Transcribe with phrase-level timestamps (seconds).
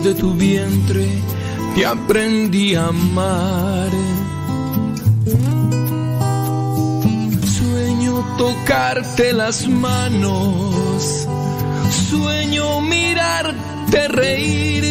[0.00, 1.06] de tu vientre
[1.74, 3.90] te aprendí a amar.
[7.58, 11.28] Sueño tocarte las manos,
[12.10, 14.84] sueño mirarte reír.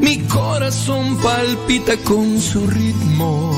[0.00, 3.52] Mi corazón palpita con su ritmo.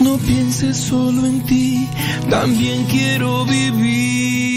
[0.00, 1.88] No pienses solo en ti,
[2.30, 4.53] también quiero vivir.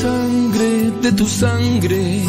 [0.00, 2.22] Sangre de tu sangre,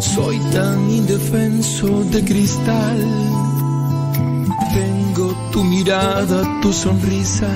[0.00, 2.98] soy tan indefenso de cristal.
[4.74, 7.52] Tengo tu mirada, tu sonrisa,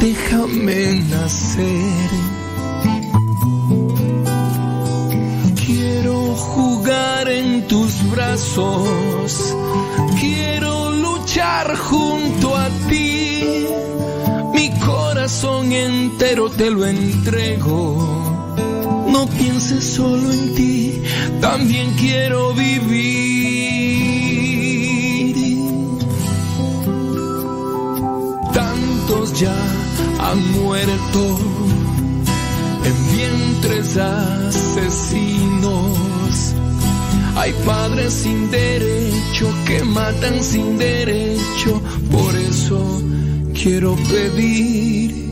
[0.00, 2.10] déjame nacer.
[5.64, 9.54] Quiero jugar en tus brazos,
[10.20, 13.32] quiero luchar junto a ti
[14.84, 18.21] corazón entero te lo entrego.
[19.12, 21.02] No pienses solo en ti,
[21.40, 23.42] también quiero vivir.
[28.54, 29.54] Tantos ya
[30.18, 31.38] han muerto
[32.84, 35.02] en vientres asesinos.
[37.36, 43.02] Hay padres sin derecho que matan sin derecho, por eso
[43.52, 45.31] quiero pedir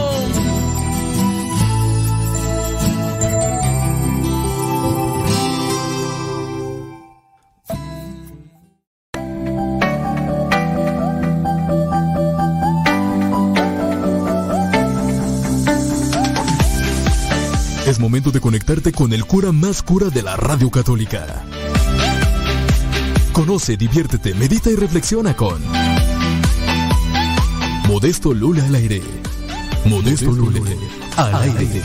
[18.11, 21.45] Momento de conectarte con el cura más cura de la radio católica.
[23.31, 25.61] Conoce, diviértete, medita y reflexiona con
[27.87, 29.01] Modesto Lula al aire.
[29.85, 30.59] Modesto Lula
[31.15, 31.81] al aire.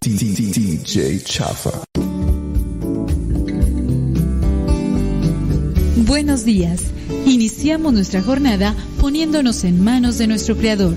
[0.00, 1.84] DJ Chafa.
[5.98, 6.82] Buenos días.
[7.26, 10.96] Iniciamos nuestra jornada poniéndonos en manos de nuestro Creador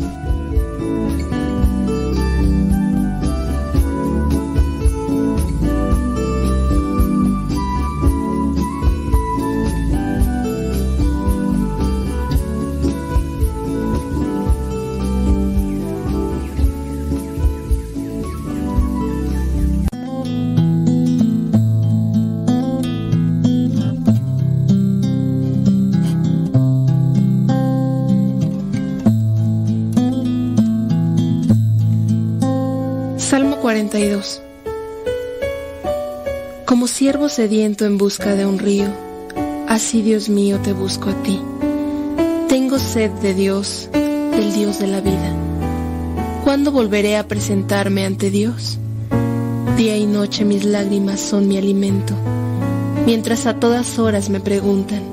[36.65, 38.87] Como siervo sediento en busca de un río,
[39.67, 41.41] así Dios mío te busco a ti.
[42.47, 45.35] Tengo sed de Dios, del Dios de la vida.
[46.45, 48.77] ¿Cuándo volveré a presentarme ante Dios?
[49.75, 52.13] Día y noche mis lágrimas son mi alimento,
[53.05, 55.03] mientras a todas horas me preguntan,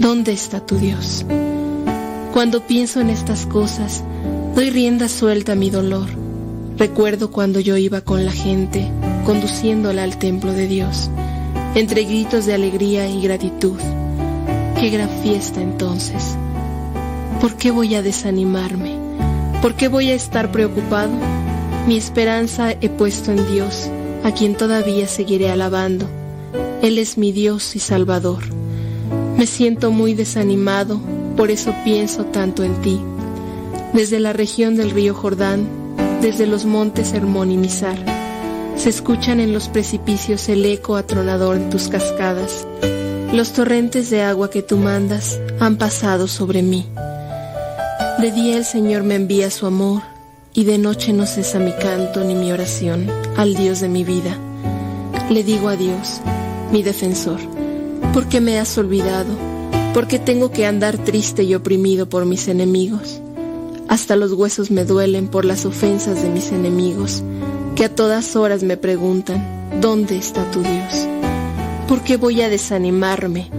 [0.00, 1.24] ¿dónde está tu Dios?
[2.32, 4.02] Cuando pienso en estas cosas,
[4.56, 6.27] doy rienda suelta a mi dolor
[6.78, 8.88] Recuerdo cuando yo iba con la gente,
[9.26, 11.10] conduciéndola al templo de Dios,
[11.74, 13.78] entre gritos de alegría y gratitud.
[14.78, 16.36] Qué gran fiesta entonces.
[17.40, 18.96] ¿Por qué voy a desanimarme?
[19.60, 21.10] ¿Por qué voy a estar preocupado?
[21.88, 23.90] Mi esperanza he puesto en Dios,
[24.22, 26.06] a quien todavía seguiré alabando.
[26.80, 28.44] Él es mi Dios y Salvador.
[29.36, 31.00] Me siento muy desanimado,
[31.36, 33.00] por eso pienso tanto en ti.
[33.94, 35.87] Desde la región del río Jordán,
[36.20, 37.68] desde los montes Hermón y.
[38.76, 42.66] Se escuchan en los precipicios el eco atronador de tus cascadas.
[43.32, 46.86] Los torrentes de agua que tú mandas han pasado sobre mí.
[48.18, 50.02] De día el Señor me envía su amor
[50.54, 53.06] y de noche no cesa mi canto ni mi oración
[53.36, 54.36] al Dios de mi vida.
[55.30, 56.20] Le digo a Dios,
[56.72, 57.38] mi defensor,
[58.12, 59.30] ¿por qué me has olvidado?
[59.94, 63.20] ¿Por qué tengo que andar triste y oprimido por mis enemigos?
[63.88, 67.22] Hasta los huesos me duelen por las ofensas de mis enemigos,
[67.74, 71.08] que a todas horas me preguntan, ¿dónde está tu Dios?
[71.88, 73.50] ¿Por qué voy a desanimarme?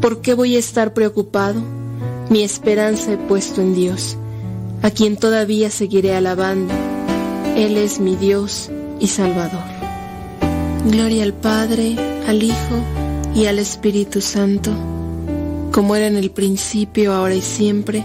[0.00, 1.60] ¿Por qué voy a estar preocupado?
[2.30, 4.16] Mi esperanza he puesto en Dios,
[4.82, 6.72] a quien todavía seguiré alabando.
[7.54, 8.70] Él es mi Dios
[9.00, 9.64] y Salvador.
[10.90, 11.96] Gloria al Padre,
[12.26, 12.76] al Hijo
[13.34, 14.70] y al Espíritu Santo,
[15.72, 18.04] como era en el principio, ahora y siempre,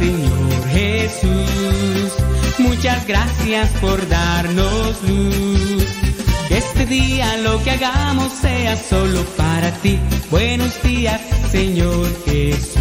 [0.00, 2.12] Señor Jesús.
[2.58, 5.84] Muchas gracias por darnos luz.
[6.48, 9.98] Este día lo que hagamos sea solo para ti.
[10.30, 11.20] Buenos días,
[11.52, 12.78] Señor Jesús.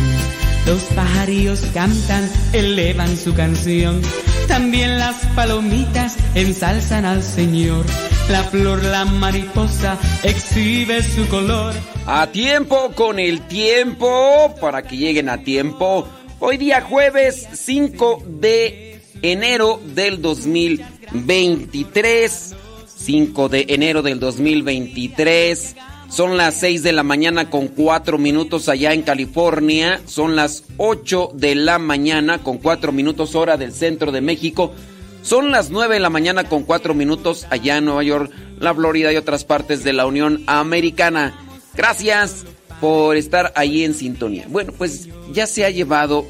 [0.66, 4.02] Los pajarillos cantan, elevan su canción
[4.48, 7.86] También las palomitas ensalzan al Señor.
[8.30, 11.74] La flor, la mariposa, exhibe su color.
[12.06, 16.08] A tiempo con el tiempo, para que lleguen a tiempo.
[16.52, 22.56] Hoy día jueves 5 de enero del 2023.
[22.88, 25.76] 5 de enero del 2023.
[26.10, 30.02] Son las 6 de la mañana con 4 minutos allá en California.
[30.06, 34.74] Son las 8 de la mañana con 4 minutos hora del centro de México.
[35.22, 39.14] Son las 9 de la mañana con 4 minutos allá en Nueva York, la Florida
[39.14, 41.40] y otras partes de la Unión Americana.
[41.76, 42.44] Gracias
[42.82, 44.48] por estar ahí en sintonía.
[44.50, 46.26] Bueno, pues ya se ha llevado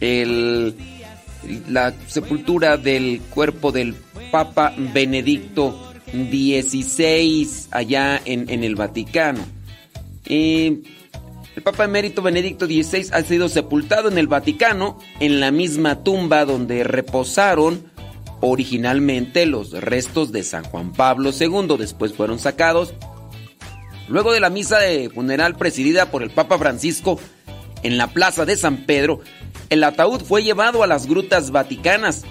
[0.00, 3.94] la sepultura del cuerpo del
[4.30, 9.44] Papa Benedicto 16 allá en, el Vaticano.
[10.24, 10.82] el
[11.62, 16.84] Papa Emérito Benedicto XVI ha sido sepultado en el Vaticano, en la misma tumba donde
[16.84, 17.90] reposaron
[18.40, 21.76] originalmente los restos de San Juan Pablo II.
[21.78, 22.94] Después fueron sacados.
[24.08, 27.20] Luego de la misa de funeral presidida por el Papa Francisco
[27.82, 29.20] en la plaza de San Pedro,
[29.68, 32.24] el ataúd fue llevado a las grutas vaticanas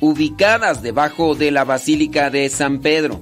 [0.00, 3.20] ubicadas debajo de la Basílica de San Pedro.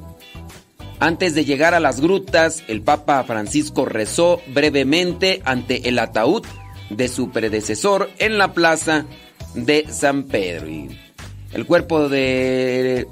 [0.98, 6.44] Antes de llegar a las grutas, el Papa Francisco rezó brevemente ante el ataúd
[6.90, 9.06] de su predecesor en la plaza
[9.54, 10.68] de San Pedro.
[11.52, 13.06] el cuerpo de,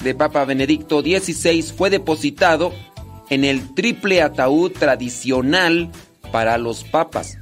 [0.00, 2.72] de Papa Benedicto XVI fue depositado
[3.30, 5.90] en el triple ataúd tradicional
[6.32, 7.38] para los papas,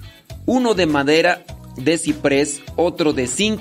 [0.47, 1.45] uno de madera
[1.76, 3.61] de ciprés, otro de zinc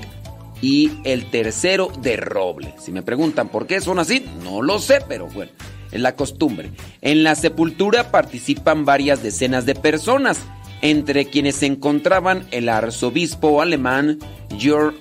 [0.61, 2.73] y el tercero de roble.
[2.79, 5.51] Si me preguntan por qué son así, no lo sé, pero bueno,
[5.91, 6.71] es la costumbre.
[7.01, 10.39] En la sepultura participan varias decenas de personas,
[10.81, 14.19] entre quienes se encontraban el arzobispo alemán
[14.57, 14.95] Georg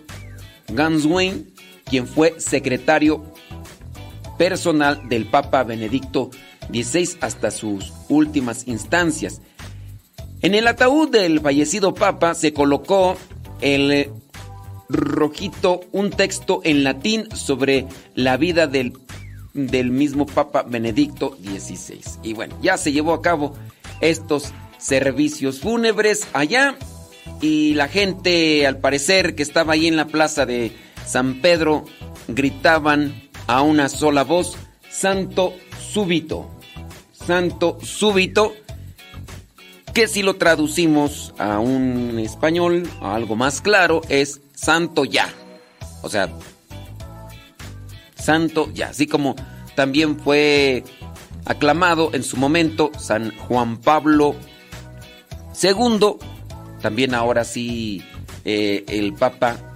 [0.68, 1.52] Ganswein,
[1.84, 3.22] quien fue secretario
[4.38, 6.30] personal del Papa Benedicto
[6.72, 9.40] XVI hasta sus últimas instancias.
[10.42, 13.16] En el ataúd del fallecido Papa se colocó
[13.60, 14.10] el
[14.88, 18.92] rojito un texto en latín sobre la vida del,
[19.54, 22.00] del mismo Papa Benedicto XVI.
[22.24, 23.54] Y bueno, ya se llevó a cabo
[24.00, 26.76] estos servicios fúnebres allá
[27.40, 30.72] y la gente al parecer que estaba ahí en la plaza de
[31.06, 31.84] San Pedro
[32.26, 34.56] gritaban a una sola voz,
[34.90, 36.50] Santo súbito,
[37.12, 38.54] Santo súbito,
[39.92, 45.28] que si lo traducimos a un español, a algo más claro, es santo ya.
[46.02, 46.30] O sea,
[48.14, 48.88] santo ya.
[48.88, 49.36] Así como
[49.74, 50.84] también fue
[51.44, 54.34] aclamado en su momento San Juan Pablo
[55.62, 56.16] II,
[56.80, 58.02] también ahora sí
[58.44, 59.74] eh, el Papa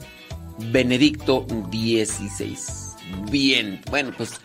[0.58, 2.56] Benedicto XVI.
[3.30, 4.40] Bien, bueno, pues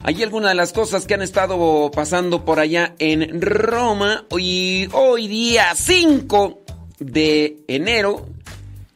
[0.00, 4.24] hay algunas de las cosas que han estado pasando por allá en Roma.
[4.30, 6.62] Hoy, hoy día 5
[6.98, 8.26] de enero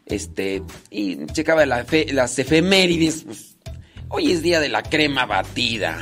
[0.07, 3.25] este, y checaba la las efemérides.
[3.25, 3.57] Pues,
[4.09, 6.01] hoy es día de la crema batida.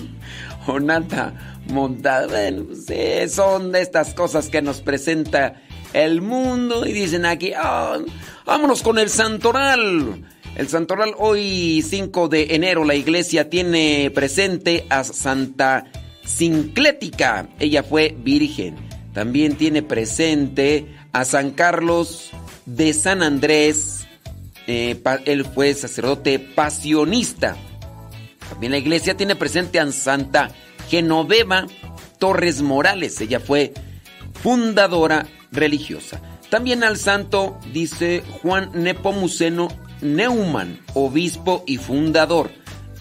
[0.66, 2.26] o nata montada.
[2.26, 6.86] Bueno, pues, son de estas cosas que nos presenta el mundo.
[6.86, 7.98] Y dicen aquí, ah,
[8.44, 10.24] vámonos con el santoral.
[10.56, 15.84] El santoral hoy 5 de enero la iglesia tiene presente a Santa
[16.24, 17.48] Sinclética.
[17.58, 18.76] Ella fue virgen.
[19.14, 22.30] También tiene presente a San Carlos
[22.66, 24.06] de San Andrés.
[24.66, 27.56] Eh, él fue sacerdote pasionista.
[28.50, 30.50] También la iglesia tiene presente a Santa
[30.88, 31.66] Genoveva
[32.18, 33.20] Torres Morales.
[33.20, 33.72] Ella fue
[34.42, 36.20] fundadora religiosa.
[36.50, 39.68] También al santo dice Juan Nepomuceno
[40.00, 42.50] Neumann, obispo y fundador.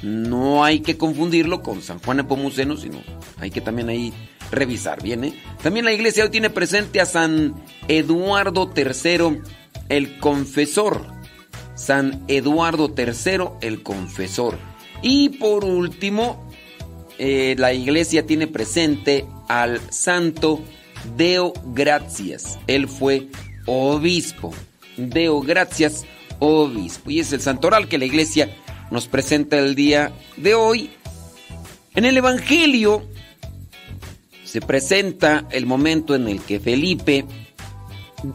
[0.01, 3.01] No hay que confundirlo con San Juan Nepomuceno, sino
[3.37, 4.13] hay que también ahí
[4.51, 5.33] revisar, ¿viene?
[5.61, 7.55] También la iglesia hoy tiene presente a San
[7.87, 9.41] Eduardo III
[9.89, 11.05] el confesor.
[11.75, 14.57] San Eduardo III el confesor.
[15.01, 16.49] Y por último,
[17.19, 20.61] eh, la iglesia tiene presente al santo
[21.15, 22.59] Deo Gratias.
[22.67, 23.27] Él fue
[23.65, 24.53] obispo.
[24.97, 26.05] Deo Gratias,
[26.39, 27.11] obispo.
[27.11, 28.55] Y es el santoral que la iglesia
[28.91, 30.89] nos presenta el día de hoy.
[31.95, 33.05] En el Evangelio
[34.43, 37.25] se presenta el momento en el que Felipe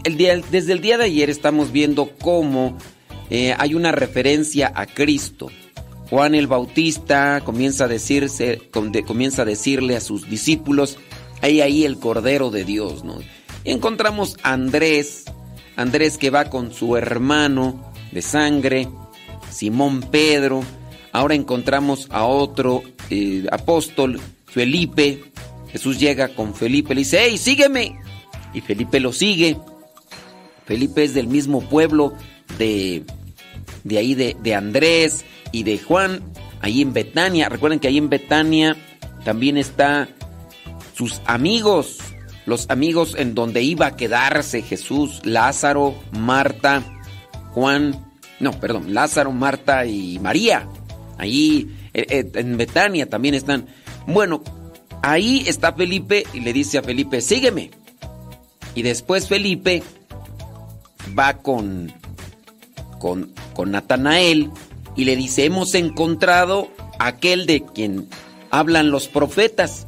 [0.04, 2.78] desde el día de ayer estamos viendo cómo
[3.30, 5.50] eh, hay una referencia a Cristo.
[6.10, 10.98] Juan el Bautista comienza a, decirle a sus discípulos,
[11.40, 13.18] hay ahí el Cordero de Dios, ¿no?
[13.64, 15.24] encontramos a Andrés,
[15.76, 18.88] Andrés que va con su hermano de sangre,
[19.50, 20.62] Simón Pedro,
[21.12, 25.24] ahora encontramos a otro eh, apóstol, Felipe.
[25.70, 27.98] Jesús llega con Felipe, le dice, hey, sígueme.
[28.54, 29.56] Y Felipe lo sigue.
[30.66, 32.12] Felipe es del mismo pueblo
[32.58, 33.04] de,
[33.84, 36.22] de ahí de, de Andrés y de Juan,
[36.60, 37.48] ahí en Betania.
[37.48, 38.76] Recuerden que ahí en Betania
[39.24, 40.08] también está
[40.94, 41.98] sus amigos,
[42.46, 46.82] los amigos en donde iba a quedarse Jesús, Lázaro, Marta,
[47.52, 50.68] Juan, no, perdón, Lázaro, Marta y María.
[51.18, 53.66] Ahí eh, eh, en Betania también están.
[54.06, 54.42] Bueno,
[55.02, 57.70] ahí está Felipe y le dice a Felipe, sígueme.
[58.74, 59.82] Y después Felipe
[61.18, 61.92] va con,
[62.98, 64.50] con, con Natanael
[64.96, 68.08] y le dice, hemos encontrado aquel de quien
[68.50, 69.86] hablan los profetas.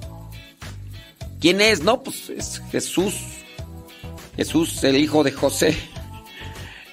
[1.41, 1.83] ¿Quién es?
[1.83, 3.15] No, pues es Jesús.
[4.37, 5.77] Jesús, el hijo de José,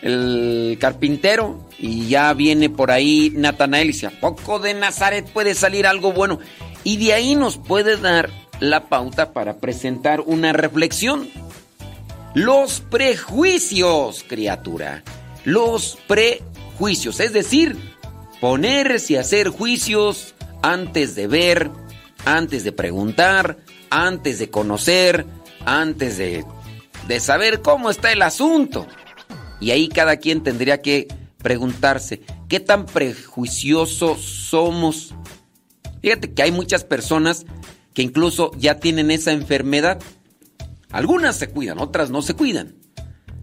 [0.01, 1.67] el carpintero.
[1.77, 6.11] Y ya viene por ahí Natanael y dice, ¿a poco de Nazaret puede salir algo
[6.13, 6.39] bueno?
[6.83, 8.29] Y de ahí nos puede dar
[8.59, 11.29] la pauta para presentar una reflexión.
[12.33, 15.03] Los prejuicios, criatura.
[15.43, 17.75] Los prejuicios, es decir,
[18.39, 21.71] ponerse a hacer juicios antes de ver,
[22.25, 23.57] antes de preguntar,
[23.89, 25.25] antes de conocer,
[25.65, 26.45] antes de,
[27.07, 28.87] de saber cómo está el asunto.
[29.61, 35.13] Y ahí cada quien tendría que preguntarse, ¿qué tan prejuiciosos somos?
[36.01, 37.45] Fíjate que hay muchas personas
[37.93, 40.01] que incluso ya tienen esa enfermedad.
[40.89, 42.75] Algunas se cuidan, otras no se cuidan.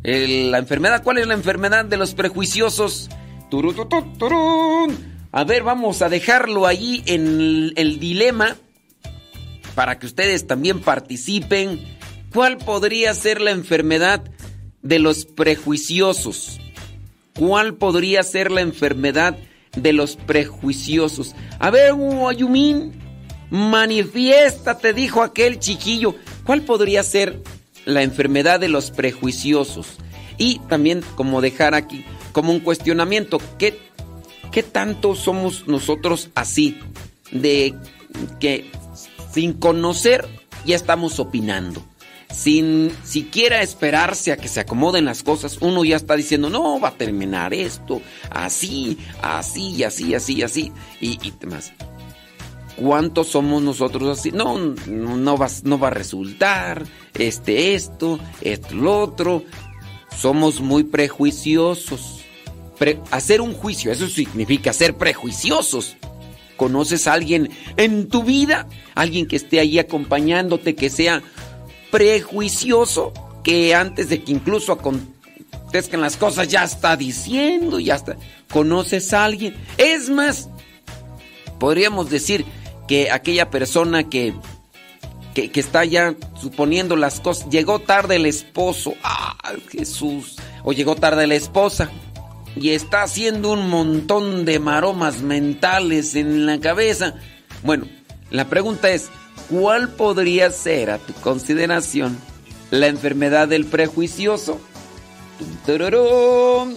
[0.02, 3.08] la enfermedad, ¿cuál es la enfermedad de los prejuiciosos?
[5.30, 8.56] A ver, vamos a dejarlo ahí en el dilema
[9.74, 11.80] para que ustedes también participen.
[12.34, 14.24] ¿Cuál podría ser la enfermedad
[14.82, 16.60] de los prejuiciosos?
[17.34, 19.36] ¿Cuál podría ser la enfermedad
[19.76, 21.34] de los prejuiciosos?
[21.58, 21.94] A ver,
[22.28, 22.92] Ayumín,
[23.50, 26.14] manifiéstate, dijo aquel chiquillo.
[26.44, 27.42] ¿Cuál podría ser
[27.84, 29.98] la enfermedad de los prejuiciosos?
[30.36, 33.78] Y también como dejar aquí como un cuestionamiento, ¿qué,
[34.52, 36.78] qué tanto somos nosotros así?
[37.32, 37.74] De
[38.38, 38.70] que
[39.32, 40.26] sin conocer
[40.64, 41.84] ya estamos opinando
[42.32, 46.88] sin siquiera esperarse a que se acomoden las cosas, uno ya está diciendo, no, va
[46.88, 51.72] a terminar esto, así, así, así, así, así, y, y demás.
[52.80, 54.30] ¿Cuántos somos nosotros así?
[54.30, 59.42] No, no, va, no va a resultar, este, esto, esto, lo otro.
[60.16, 62.20] Somos muy prejuiciosos.
[63.10, 65.96] hacer un juicio, eso significa ser prejuiciosos.
[66.56, 68.68] ¿Conoces a alguien en tu vida?
[68.94, 71.22] Alguien que esté ahí acompañándote, que sea
[71.90, 78.16] prejuicioso que antes de que incluso acontezcan las cosas ya está diciendo, ya está.
[78.50, 79.56] ¿Conoces a alguien?
[79.76, 80.48] Es más,
[81.58, 82.44] podríamos decir
[82.86, 84.34] que aquella persona que,
[85.34, 89.36] que, está ya suponiendo las cosas, llegó tarde el esposo, ¡ah,
[89.68, 90.36] Jesús!
[90.64, 91.90] O llegó tarde la esposa
[92.56, 97.14] y está haciendo un montón de maromas mentales en la cabeza.
[97.62, 97.86] Bueno,
[98.30, 99.10] la pregunta es,
[99.50, 102.18] ¿Cuál podría ser, a tu consideración,
[102.70, 104.60] la enfermedad del prejuicioso?
[105.40, 106.68] Bendito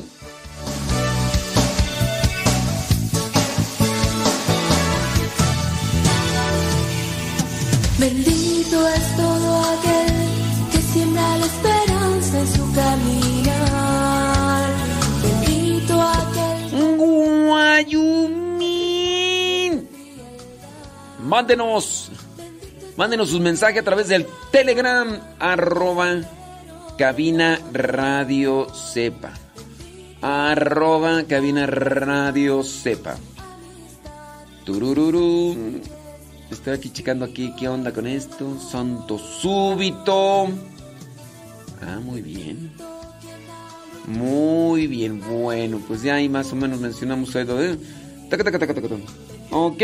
[21.32, 22.12] Mándenos
[22.98, 26.24] Mándenos sus mensajes a través del Telegram, arroba
[26.98, 29.32] cabina radio sepa.
[30.22, 33.16] Arroba cabina radio sepa.
[34.66, 35.80] Turururu.
[36.52, 38.60] Estoy aquí checando aquí qué onda con esto.
[38.60, 40.50] Santo súbito.
[41.82, 42.74] Ah, muy bien.
[44.06, 47.64] Muy bien, bueno, pues ya ahí más o menos mencionamos eso.
[47.64, 47.78] ¿eh?
[49.52, 49.84] Ok,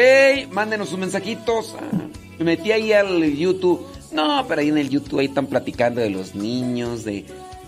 [0.51, 1.75] mándenos sus mensajitos.
[1.77, 2.07] Ah.
[2.39, 3.85] Me metí ahí al YouTube.
[4.13, 7.25] No, pero ahí en el YouTube ahí están platicando de los niños, de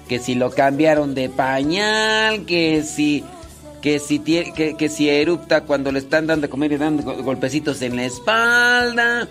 [0.07, 3.23] que si lo cambiaron de pañal, que si
[3.81, 7.97] que si que, si erupta cuando le están dando de comer y dando golpecitos en
[7.97, 9.27] la espalda.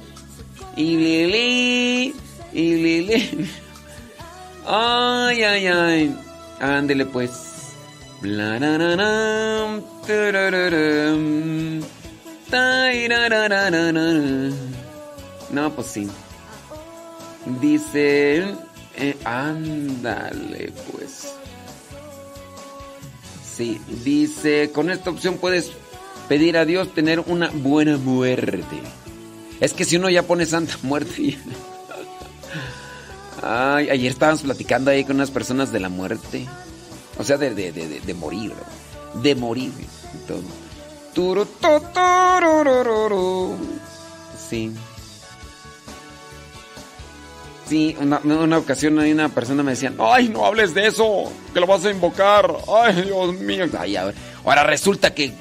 [0.76, 2.14] Y lili,
[2.52, 3.50] y lili.
[4.70, 6.16] Ay, ay, ay.
[6.60, 7.30] Ándele pues.
[15.50, 16.08] No, pues sí.
[17.60, 18.44] Dice,
[18.96, 21.34] eh, ándale, pues.
[23.56, 25.72] Sí, dice, con esta opción puedes
[26.28, 28.80] pedir a Dios tener una buena muerte.
[29.60, 31.38] Es que si uno ya pone santa muerte...
[33.40, 36.46] Ay, ayer estábamos platicando ahí con unas personas de la muerte.
[37.18, 38.52] O sea, de, de, de, de morir.
[39.22, 39.72] De morir.
[40.26, 40.67] Todo.
[44.48, 44.72] Sí.
[47.68, 51.66] Sí, una, una ocasión una persona me decía, ay, no hables de eso, que lo
[51.66, 52.56] vas a invocar.
[52.72, 53.66] Ay, Dios mío.
[53.78, 54.14] Ay, a ver.
[54.44, 55.32] Ahora resulta que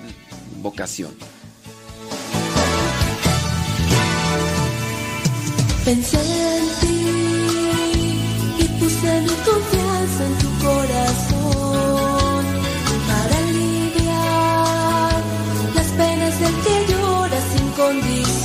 [0.56, 1.16] invocación.
[5.86, 6.98] Pensé en ti
[8.60, 11.47] y puse mi confianza en tu corazón
[16.48, 18.37] del que llora sin condición.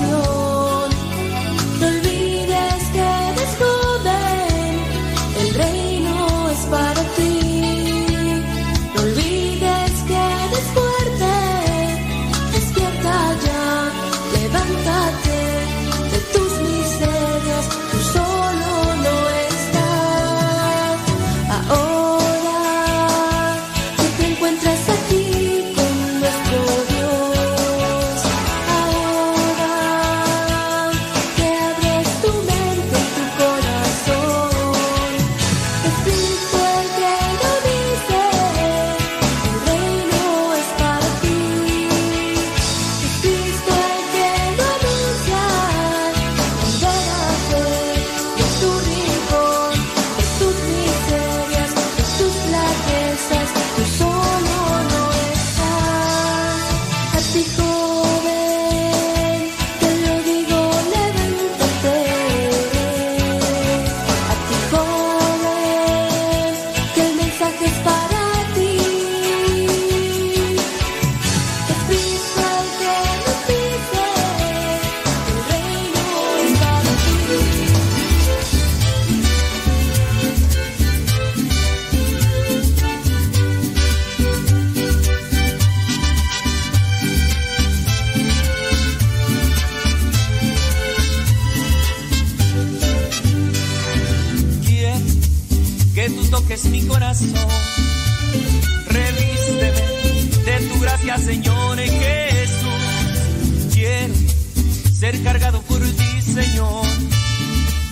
[106.32, 106.86] Señor.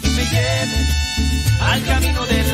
[0.03, 2.50] Y me lleves al camino de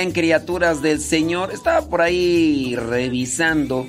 [0.00, 1.52] Bien, criaturas del Señor.
[1.52, 3.86] Estaba por ahí revisando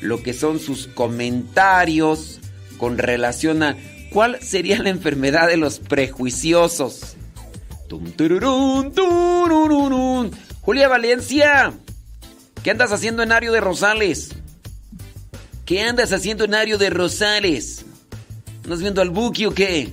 [0.00, 2.40] lo que son sus comentarios
[2.76, 3.76] con relación a
[4.10, 7.14] cuál sería la enfermedad de los prejuiciosos.
[10.60, 11.72] Julia Valencia,
[12.64, 14.30] ¿qué andas haciendo en Ario de Rosales?
[15.64, 17.84] ¿Qué andas haciendo en Ario de Rosales?
[18.64, 19.92] ¿Andas viendo al Buki o qué?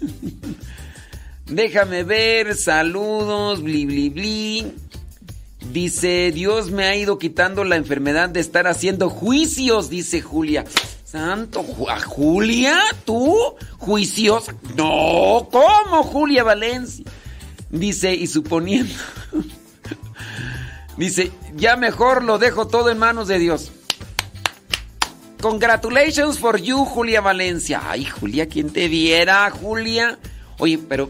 [1.46, 4.87] Déjame ver, saludos, bli bli bli.
[5.72, 10.64] Dice, Dios me ha ido quitando la enfermedad de estar haciendo juicios, dice Julia.
[11.04, 12.78] Santo, ¿a Julia?
[13.04, 13.36] ¿Tú?
[13.78, 14.54] ¿Juiciosa?
[14.76, 17.04] No, ¿cómo Julia Valencia?
[17.70, 18.92] Dice, y suponiendo...
[20.96, 23.70] Dice, ya mejor lo dejo todo en manos de Dios.
[25.40, 27.80] congratulations for you, Julia Valencia.
[27.84, 30.18] Ay, Julia, ¿quién te viera, Julia?
[30.58, 31.08] Oye, pero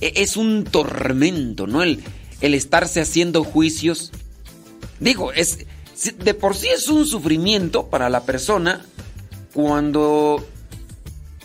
[0.00, 1.82] e, es un tormento, ¿no?
[1.82, 2.02] El,
[2.42, 4.12] el estarse haciendo juicios.
[5.00, 5.66] Digo, es
[6.18, 8.84] de por sí es un sufrimiento para la persona
[9.54, 10.44] cuando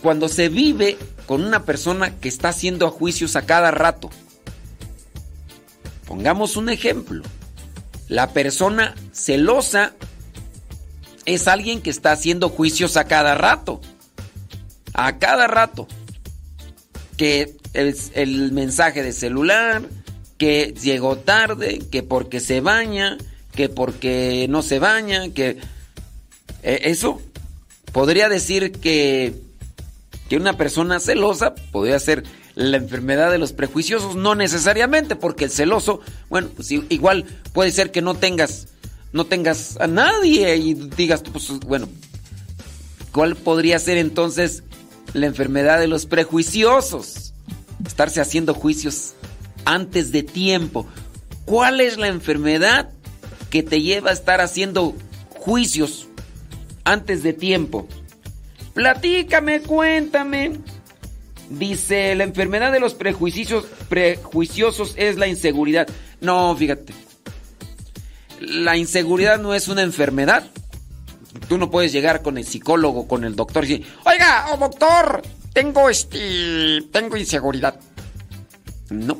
[0.02, 4.10] cuando se vive con una persona que está haciendo juicios a cada rato.
[6.06, 7.24] Pongamos un ejemplo.
[8.08, 9.94] La persona celosa
[11.26, 13.82] es alguien que está haciendo juicios a cada rato.
[14.94, 15.88] A cada rato.
[17.18, 19.82] Que es el mensaje de celular,
[20.38, 23.18] que llegó tarde, que porque se baña,
[23.54, 25.58] que porque no se baña, que...
[26.64, 27.22] Eh, eso
[27.92, 29.34] podría decir que,
[30.30, 32.24] que una persona celosa podría ser
[32.58, 37.92] la enfermedad de los prejuiciosos, no necesariamente, porque el celoso, bueno, pues igual puede ser
[37.92, 38.68] que no tengas,
[39.14, 41.88] no tengas a nadie y digas, pues bueno,
[43.12, 44.64] ¿cuál podría ser entonces
[45.14, 47.34] la enfermedad de los prejuiciosos?
[47.86, 49.14] Estarse haciendo juicios
[49.68, 50.88] antes de tiempo.
[51.46, 52.90] ¿Cuál es la enfermedad
[53.50, 54.96] que te lleva a estar haciendo
[55.30, 56.08] juicios
[56.86, 57.88] antes de tiempo?
[58.74, 60.60] Platícame, cuéntame.
[61.50, 65.88] Dice, la enfermedad de los prejuicios, prejuiciosos es la inseguridad.
[66.22, 66.94] No, fíjate.
[68.40, 70.48] La inseguridad no es una enfermedad.
[71.50, 75.22] Tú no puedes llegar con el psicólogo, con el doctor y decir, oiga, oh, doctor,
[75.52, 77.80] tengo este, tengo inseguridad.
[78.90, 79.18] No.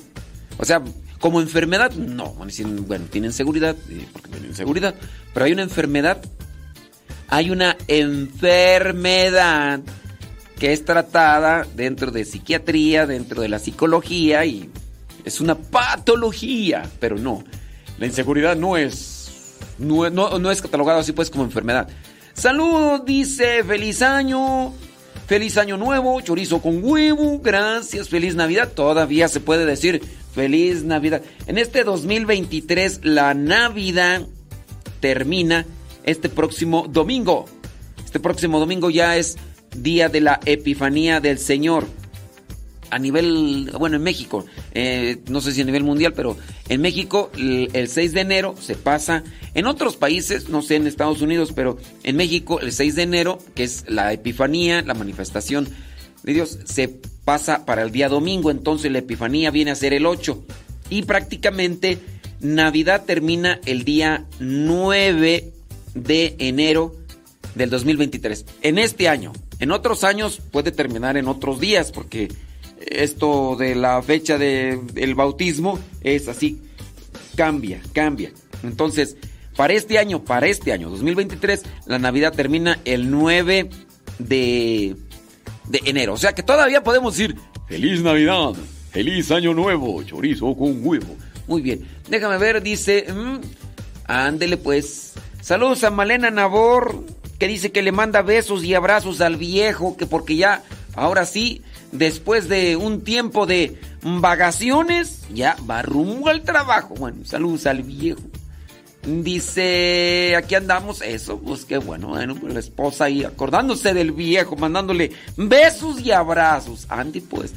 [0.58, 0.82] O sea,
[1.20, 2.34] como enfermedad, no.
[2.34, 4.96] Bueno, tienen seguridad, eh, porque tienen seguridad.
[5.34, 6.22] Pero hay una enfermedad.
[7.30, 9.82] Hay una enfermedad
[10.60, 14.70] que es tratada dentro de psiquiatría, dentro de la psicología y
[15.24, 17.44] es una patología, pero no.
[18.00, 19.18] La inseguridad no es
[19.78, 21.88] no, es catalogado así pues como enfermedad.
[22.34, 24.74] Saludos, dice, feliz año,
[25.28, 30.02] feliz año nuevo, chorizo con huevo, gracias, feliz Navidad, todavía se puede decir
[30.38, 31.24] Feliz Navidad.
[31.48, 34.28] En este 2023 la Navidad
[35.00, 35.66] termina
[36.04, 37.46] este próximo domingo.
[38.06, 39.36] Este próximo domingo ya es
[39.76, 41.88] día de la Epifanía del Señor.
[42.92, 44.46] A nivel, bueno, en México,
[44.76, 46.38] eh, no sé si a nivel mundial, pero
[46.70, 49.24] en México el, 6 de enero se pasa,
[49.56, 53.40] en otros países, no sé, en Estados Unidos, pero en México el 6 de enero,
[53.56, 55.68] que es la Epifanía, la manifestación
[56.34, 56.88] Dios, se
[57.26, 60.44] pasa para el día domingo, entonces la Epifanía viene a ser el 8
[60.90, 61.98] y prácticamente
[62.40, 65.52] Navidad termina el día 9
[65.96, 66.96] de enero
[67.56, 68.46] del 2023.
[68.62, 72.30] En este año, en otros años puede terminar en otros días porque
[72.80, 76.62] esto de la fecha del bautismo es así,
[77.36, 78.32] cambia, cambia.
[78.64, 79.18] Entonces,
[79.56, 83.70] para este año, para este año 2023, la Navidad termina el 9
[84.20, 84.96] de
[85.68, 86.14] de enero.
[86.14, 87.36] O sea que todavía podemos decir
[87.68, 88.54] feliz Navidad,
[88.92, 91.16] feliz Año Nuevo, chorizo con huevo.
[91.48, 93.40] Muy bien, déjame ver, dice, mm,
[94.06, 95.14] ándele pues.
[95.42, 97.06] Saludos a Malena Nabor,
[97.40, 101.62] que dice que le manda besos y abrazos al viejo, que porque ya, ahora sí,
[101.92, 106.96] después de un tiempo de vacaciones, ya va rumbo al trabajo.
[106.96, 108.20] Bueno, saludos al viejo.
[109.08, 114.58] Dice, aquí andamos, eso, pues qué bueno, bueno, pues la esposa ahí acordándose del viejo,
[114.58, 116.86] mandándole besos y abrazos.
[116.90, 117.54] Andy, pues,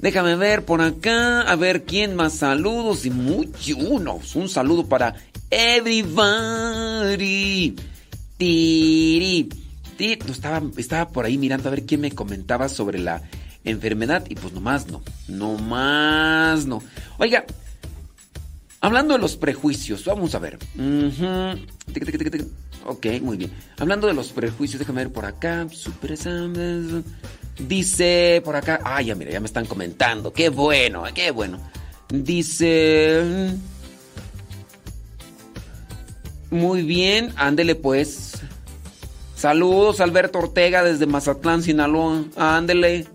[0.00, 4.34] déjame ver por acá, a ver quién más saludos y muchos.
[4.34, 5.14] Un saludo para
[5.50, 6.16] everybody.
[8.36, 9.50] Tiri.
[9.96, 10.18] Tiri.
[10.32, 13.22] estaba, estaba por ahí mirando a ver quién me comentaba sobre la
[13.62, 16.82] enfermedad y pues nomás no, nomás no.
[17.18, 17.44] Oiga,
[18.84, 20.58] Hablando de los prejuicios, vamos a ver.
[22.84, 23.52] Ok, muy bien.
[23.78, 25.68] Hablando de los prejuicios, déjame ver por acá.
[25.70, 26.18] Super
[27.68, 28.80] Dice por acá.
[28.82, 30.32] Ah, ya mira, ya me están comentando.
[30.32, 31.60] Qué bueno, qué bueno.
[32.08, 33.52] Dice.
[36.50, 38.32] Muy bien, ándele pues.
[39.36, 42.24] Saludos, Alberto Ortega desde Mazatlán, Sinaloa.
[42.36, 43.06] Ándele.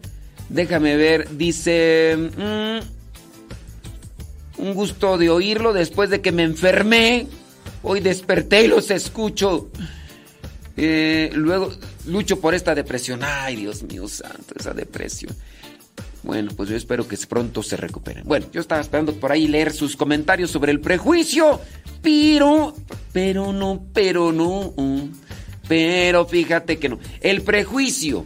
[0.48, 1.36] Déjame ver.
[1.36, 2.16] Dice.
[2.38, 2.97] Mm,
[4.58, 7.28] un gusto de oírlo después de que me enfermé.
[7.84, 9.70] Hoy desperté y los escucho.
[10.76, 11.72] Eh, luego
[12.06, 13.22] lucho por esta depresión.
[13.24, 15.36] Ay, Dios mío santo, esa depresión.
[16.24, 18.24] Bueno, pues yo espero que pronto se recuperen.
[18.26, 21.62] Bueno, yo estaba esperando por ahí leer sus comentarios sobre el prejuicio,
[22.02, 22.76] pero,
[23.14, 24.74] pero no, pero no,
[25.68, 27.00] pero fíjate que no.
[27.22, 28.26] El prejuicio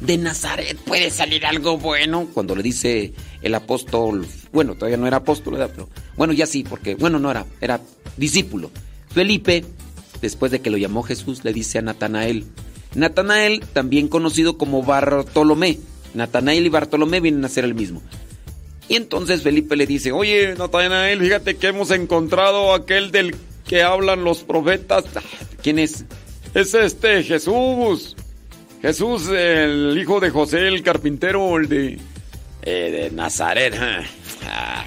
[0.00, 5.18] de Nazaret puede salir algo bueno cuando le dice el apóstol, bueno, todavía no era
[5.18, 7.80] apóstol, pero bueno, ya sí, porque, bueno, no era, era
[8.16, 8.70] discípulo.
[9.10, 9.64] Felipe
[10.22, 12.44] después de que lo llamó Jesús, le dice a Natanael.
[12.94, 15.78] Natanael, también conocido como Bartolomé.
[16.14, 18.00] Natanael y Bartolomé vienen a ser el mismo.
[18.88, 23.34] Y entonces Felipe le dice, oye, Natanael, fíjate que hemos encontrado aquel del
[23.66, 25.04] que hablan los profetas.
[25.14, 25.20] Ah,
[25.62, 26.04] ¿Quién es?
[26.54, 28.16] Es este Jesús.
[28.80, 31.98] Jesús, el hijo de José, el carpintero, el de...
[32.62, 33.74] Eh, de Nazaret.
[34.46, 34.82] Ah,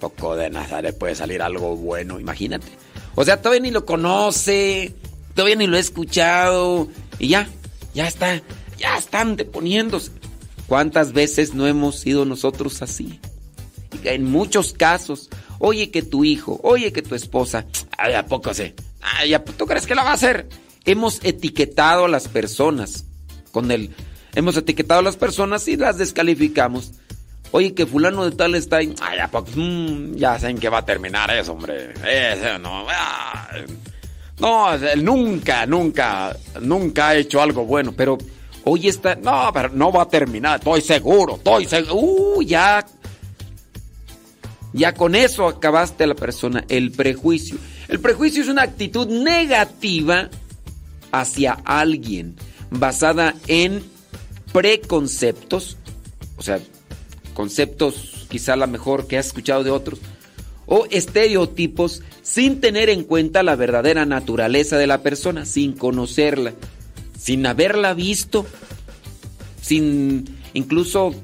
[0.00, 2.66] poco de Nazaret puede salir algo bueno, imagínate.
[3.14, 4.94] O sea, todavía ni lo conoce,
[5.34, 6.88] todavía ni lo he escuchado.
[7.20, 7.48] Y ya,
[7.94, 8.42] ya está,
[8.78, 10.10] ya están deponiéndose.
[10.66, 13.20] ¿Cuántas veces no hemos sido nosotros así?
[14.04, 17.66] En muchos casos, oye que tu hijo, oye que tu esposa,
[17.98, 18.74] ay, ¿a poco sé?
[19.02, 20.48] Ay, ¿tú crees que lo va a hacer?
[20.84, 23.04] Hemos etiquetado a las personas
[23.52, 23.90] con el...
[24.34, 26.92] Hemos etiquetado a las personas y las descalificamos.
[27.52, 28.78] Oye, que fulano de tal está.
[28.78, 28.94] Ay.
[29.56, 31.92] Mm, ya saben que va a terminar eso, hombre.
[32.60, 32.86] No.
[32.88, 38.16] Ah, nunca, nunca, nunca ha hecho algo bueno, pero
[38.64, 39.16] hoy está.
[39.16, 42.36] No, pero no va a terminar, estoy seguro, estoy seguro.
[42.36, 42.84] Uh, ya.
[44.72, 47.58] Ya con eso acabaste la persona, el prejuicio.
[47.88, 50.30] El prejuicio es una actitud negativa
[51.10, 52.36] hacia alguien
[52.70, 53.82] basada en
[54.52, 55.76] preconceptos,
[56.36, 56.60] o sea,
[57.34, 60.00] conceptos quizá la mejor que has escuchado de otros,
[60.66, 66.54] o estereotipos sin tener en cuenta la verdadera naturaleza de la persona, sin conocerla,
[67.18, 68.46] sin haberla visto,
[69.60, 71.14] sin incluso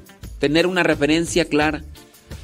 [0.41, 1.85] tener una referencia clara.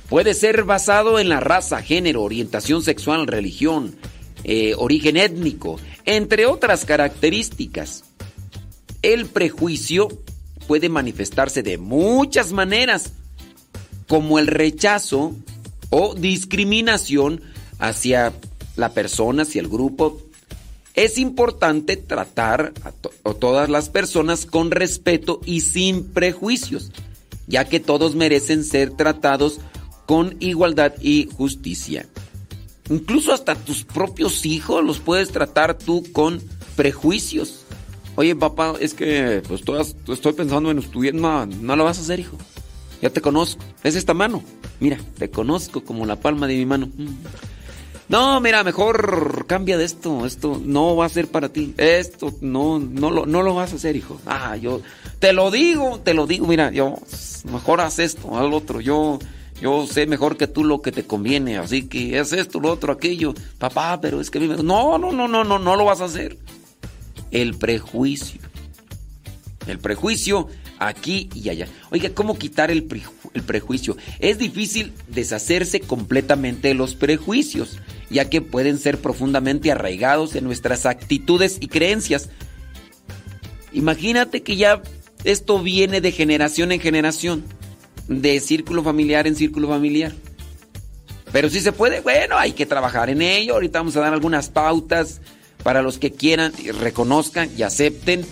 [0.08, 3.96] Puede ser basado en la raza, género, orientación sexual, religión,
[4.44, 8.04] eh, origen étnico, entre otras características.
[9.00, 10.08] El prejuicio
[10.62, 13.12] puede manifestarse de muchas maneras,
[14.08, 15.34] como el rechazo
[15.90, 17.42] o discriminación
[17.78, 18.32] hacia
[18.76, 20.20] la persona, hacia el grupo.
[20.94, 22.92] Es importante tratar a,
[23.32, 26.90] todas las personas con respeto y sin prejuicios,
[27.46, 29.60] ya que todos merecen ser tratados
[30.06, 32.06] con igualdad y justicia.
[32.90, 36.42] Incluso hasta tus propios hijos los puedes tratar tú con
[36.76, 37.61] prejuicios.
[38.14, 39.62] Oye, papá, es que pues,
[40.08, 41.14] estoy pensando en estudiar.
[41.14, 42.36] No, no lo vas a hacer, hijo.
[43.00, 43.62] Ya te conozco.
[43.82, 44.42] Es esta mano.
[44.80, 46.90] Mira, te conozco como la palma de mi mano.
[48.08, 50.26] No, mira, mejor cambia de esto.
[50.26, 51.74] Esto no va a ser para ti.
[51.78, 54.20] Esto no, no, lo, no lo vas a hacer, hijo.
[54.26, 54.82] Ah, yo
[55.18, 56.46] te lo digo, te lo digo.
[56.46, 56.96] Mira, yo
[57.50, 58.82] mejor haz esto, al otro.
[58.82, 59.18] Yo,
[59.60, 61.56] yo sé mejor que tú lo que te conviene.
[61.56, 63.32] Así que es esto, lo otro, aquello.
[63.58, 64.62] Papá, pero es que a mí me...
[64.62, 66.36] No, no, no, no, no, no lo vas a hacer.
[67.32, 68.40] El prejuicio.
[69.66, 71.66] El prejuicio aquí y allá.
[71.90, 73.96] Oiga, ¿cómo quitar el, prejuicio?
[74.18, 77.78] Es difícil deshacerse completamente de los prejuicios,
[78.10, 82.28] ya que pueden ser profundamente arraigados en nuestras actitudes y creencias.
[83.72, 84.82] Imagínate que ya
[85.24, 87.44] esto viene de generación en generación,
[88.08, 90.12] de círculo familiar en círculo familiar.
[91.32, 93.54] Pero si se puede, bueno, hay que trabajar en ello.
[93.54, 95.22] Ahorita vamos a dar algunas pautas
[95.62, 98.24] para los que quieran y reconozcan y acepten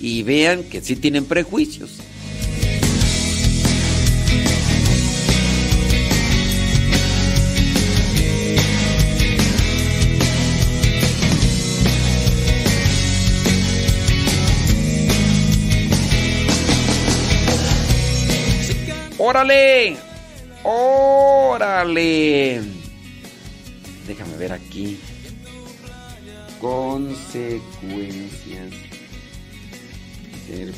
[0.00, 1.98] y vean que sí tienen prejuicios.
[19.20, 19.96] ¡Órale!
[20.62, 22.62] ¡Órale!
[24.06, 24.98] Déjame ver aquí.
[26.60, 28.74] Consecuencias
[30.48, 30.72] ser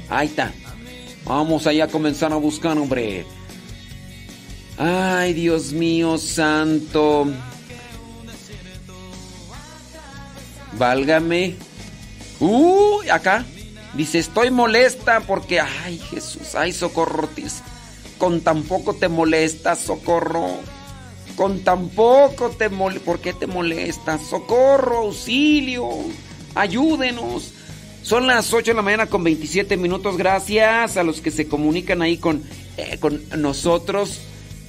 [0.09, 0.51] Ahí está.
[1.25, 3.25] Vamos allá a comenzar a buscar, hombre.
[4.77, 7.27] Ay, Dios mío santo.
[10.73, 11.55] Válgame.
[12.39, 13.45] Uy, acá.
[13.93, 17.27] Dice, estoy molesta porque, ay Jesús, ay socorro,
[18.21, 20.47] con tan poco te molesta, socorro.
[21.35, 23.03] Con tan poco te molesta.
[23.03, 24.19] ¿Por qué te molesta?
[24.19, 25.89] Socorro, auxilio,
[26.53, 27.51] ayúdenos.
[28.03, 30.17] Son las 8 de la mañana con 27 minutos.
[30.17, 32.43] Gracias a los que se comunican ahí con,
[32.77, 34.19] eh, con nosotros.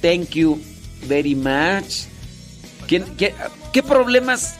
[0.01, 0.59] Thank you
[1.07, 2.05] very much.
[2.87, 3.35] ¿Qué, qué,
[3.71, 4.55] qué problemas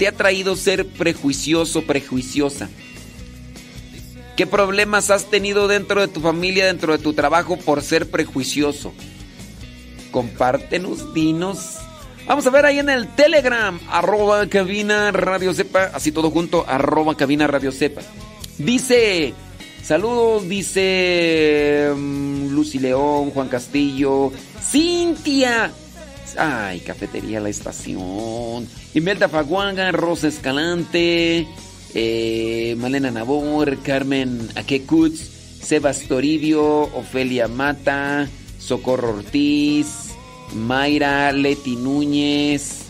[0.00, 2.68] te ha traído ser prejuicioso, prejuiciosa?
[4.36, 8.92] ¿Qué problemas has tenido dentro de tu familia, dentro de tu trabajo por ser prejuicioso?
[10.12, 11.78] compártenos, dinos.
[12.28, 17.16] Vamos a ver ahí en el Telegram, arroba cabina radio sepa, así todo junto, arroba
[17.16, 18.02] cabina radio sepa.
[18.58, 19.34] Dice
[19.82, 24.30] Saludos, dice mm, Lucy León, Juan Castillo,
[24.62, 25.72] Cintia.
[26.38, 28.68] Ay, Cafetería La Estación.
[28.94, 31.48] Imelda Faguanga, Rosa Escalante,
[31.94, 35.20] eh, Malena Nabor, Carmen Aquecutz,
[35.62, 38.28] Sebas Toribio, Ofelia Mata,
[38.58, 40.10] Socorro Ortiz,
[40.54, 42.82] Mayra Leti Núñez,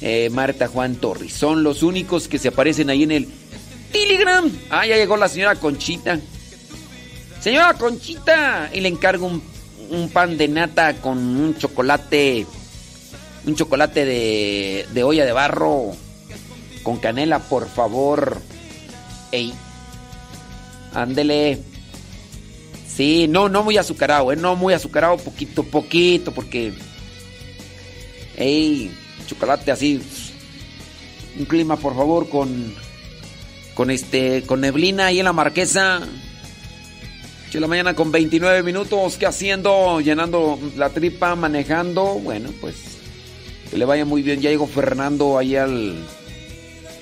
[0.00, 1.32] eh, Marta Juan Torres.
[1.32, 3.28] Son los únicos que se aparecen ahí en el
[3.92, 4.50] Telegram.
[4.70, 6.18] Ah, ya llegó la señora Conchita.
[7.40, 12.44] Señora Conchita, y le encargo un, pan de nata con un chocolate,
[13.46, 15.94] un chocolate de olla de barro
[16.86, 18.40] con canela, por favor.
[19.32, 19.52] Ey,
[20.94, 21.58] ándele.
[22.86, 24.36] Sí, no, no muy azucarado, ¿eh?
[24.36, 26.72] No muy azucarado, poquito, poquito, porque...
[28.36, 28.92] Ey,
[29.26, 30.00] chocolate así.
[31.36, 32.72] Un clima, por favor, con...
[33.74, 36.06] Con este, con neblina ahí en la marquesa.
[37.52, 39.16] de la mañana con 29 minutos.
[39.16, 40.00] ¿Qué haciendo?
[40.00, 42.20] Llenando la tripa, manejando.
[42.20, 42.76] Bueno, pues
[43.72, 44.40] que le vaya muy bien.
[44.40, 45.96] Ya llegó Fernando ahí al.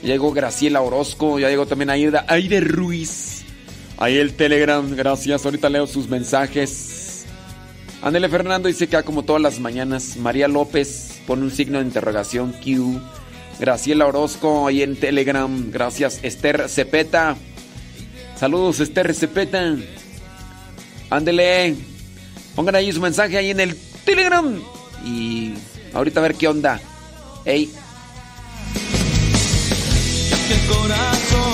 [0.05, 1.39] Ya llegó Graciela Orozco.
[1.39, 3.43] Ya llegó también Aida, Aide Ruiz.
[3.97, 4.95] Ahí el Telegram.
[4.95, 5.47] Gracias.
[5.47, 7.25] Ahorita leo sus mensajes.
[8.03, 10.19] Ándele Fernando dice que como todas las mañanas.
[10.19, 12.53] María López pone un signo de interrogación.
[12.53, 13.01] Q.
[13.59, 15.71] Graciela Orozco ahí en Telegram.
[15.71, 16.21] Gracias.
[16.23, 17.37] Esther Cepeta.
[18.37, 19.75] Saludos, Esther Cepeta.
[21.09, 21.77] Ándele.
[22.55, 23.75] Pongan ahí su mensaje ahí en el
[24.05, 24.61] Telegram.
[25.03, 25.55] Y
[25.95, 26.79] ahorita a ver qué onda.
[27.47, 27.73] Ey.
[30.67, 31.54] Corazón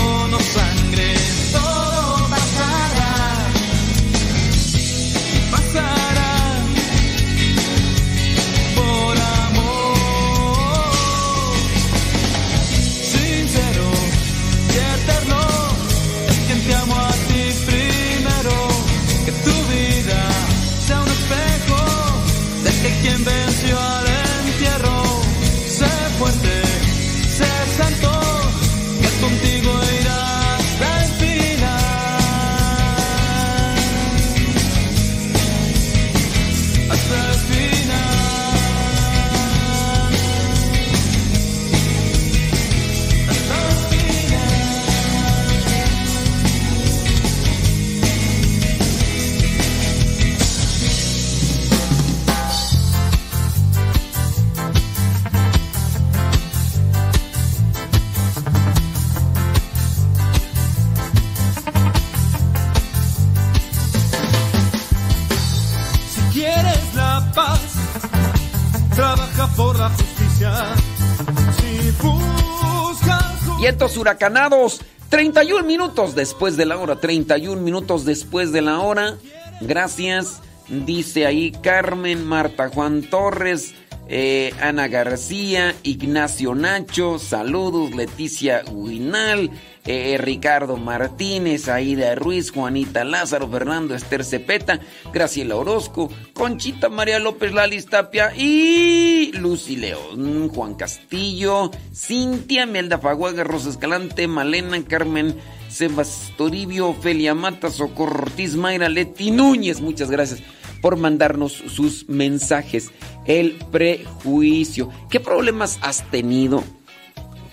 [74.01, 74.81] huracanados.
[75.09, 76.97] 31 minutos después de la hora.
[76.97, 79.17] 31 minutos después de la hora.
[79.61, 80.41] Gracias.
[80.71, 83.75] Dice ahí Carmen, Marta Juan Torres,
[84.09, 89.51] eh, Ana García, Ignacio Nacho, saludos, Leticia Huinal,
[89.87, 94.81] eh, Ricardo Martínez, Aida Ruiz, Juanita Lázaro, Fernando Esther Cepeta,
[95.13, 103.45] Graciela Orozco, Conchita María López Lalis Tapia y Lucy León, Juan Castillo, Cintia Melda Faguaga,
[103.45, 105.35] Rosa Escalante, Malena Carmen.
[105.71, 110.43] Sebas Toribio, Ofelia Mata, Socorro Ortiz, Mayra Leti Núñez, muchas gracias
[110.83, 112.91] por mandarnos sus mensajes.
[113.25, 114.91] El prejuicio.
[115.11, 116.65] ¿Qué problemas has tenido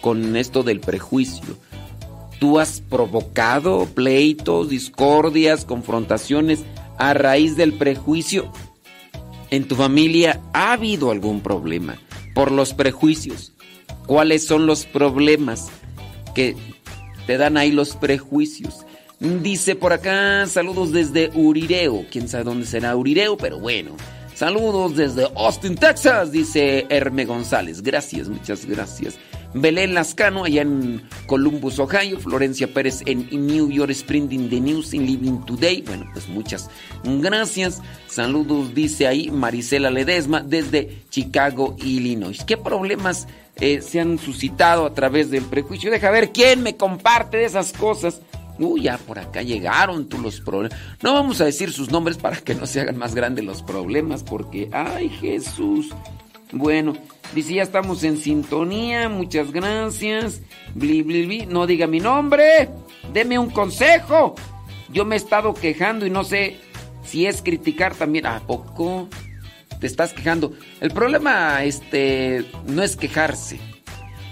[0.02, 1.58] con esto del prejuicio?
[2.40, 6.64] ¿Tú has provocado pleitos, discordias, confrontaciones
[6.98, 8.52] a raíz del prejuicio?
[9.50, 11.98] ¿En tu familia ha habido algún problema
[12.36, 13.54] por los prejuicios?
[14.06, 15.70] ¿Cuáles son los problemas
[16.36, 16.56] que
[17.26, 18.86] te dan ahí los prejuicios?
[19.20, 22.06] Dice por acá, saludos desde Urireo.
[22.12, 23.96] Quién sabe dónde será Urireo, pero bueno.
[24.36, 27.82] Saludos desde Austin, Texas, dice Herme González.
[27.82, 29.18] Gracias, muchas gracias.
[29.62, 32.20] Belén Lascano, allá en Columbus, Ohio.
[32.20, 35.82] Florencia Pérez en New York Sprinting the News in Living Today.
[35.82, 36.70] Bueno, pues muchas
[37.04, 37.82] gracias.
[38.08, 42.44] Saludos, dice ahí Marisela Ledesma desde Chicago, Illinois.
[42.44, 45.92] ¿Qué problemas eh, se han suscitado a través del prejuicio?
[45.92, 48.22] Deja ver quién me comparte esas cosas.
[48.60, 50.80] Uy, ya por acá llegaron tú los problemas.
[51.02, 54.24] No vamos a decir sus nombres para que no se hagan más grandes los problemas,
[54.24, 55.90] porque, ay Jesús.
[56.52, 56.94] Bueno,
[57.36, 60.42] dice ya estamos en sintonía, muchas gracias.
[60.76, 61.46] Bli, bli, bli.
[61.46, 62.70] No diga mi nombre,
[63.14, 64.36] deme un consejo.
[64.90, 66.58] Yo me he estado quejando y no sé
[67.04, 68.26] si es criticar también.
[68.28, 69.10] ¿A poco
[69.80, 70.54] te estás quejando?
[70.80, 73.60] El problema, este, no es quejarse.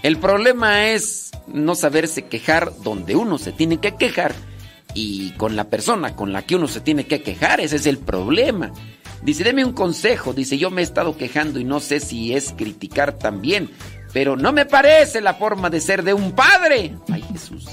[0.02, 4.34] El problema es no saberse quejar donde uno se tiene que quejar
[4.94, 7.98] y con la persona con la que uno se tiene que quejar, ese es el
[8.00, 8.72] problema.
[9.26, 12.54] Dice, deme un consejo, dice, yo me he estado quejando y no sé si es
[12.56, 13.72] criticar también,
[14.14, 16.96] pero no me parece la forma de ser de un padre.
[17.12, 17.66] Ay Jesús.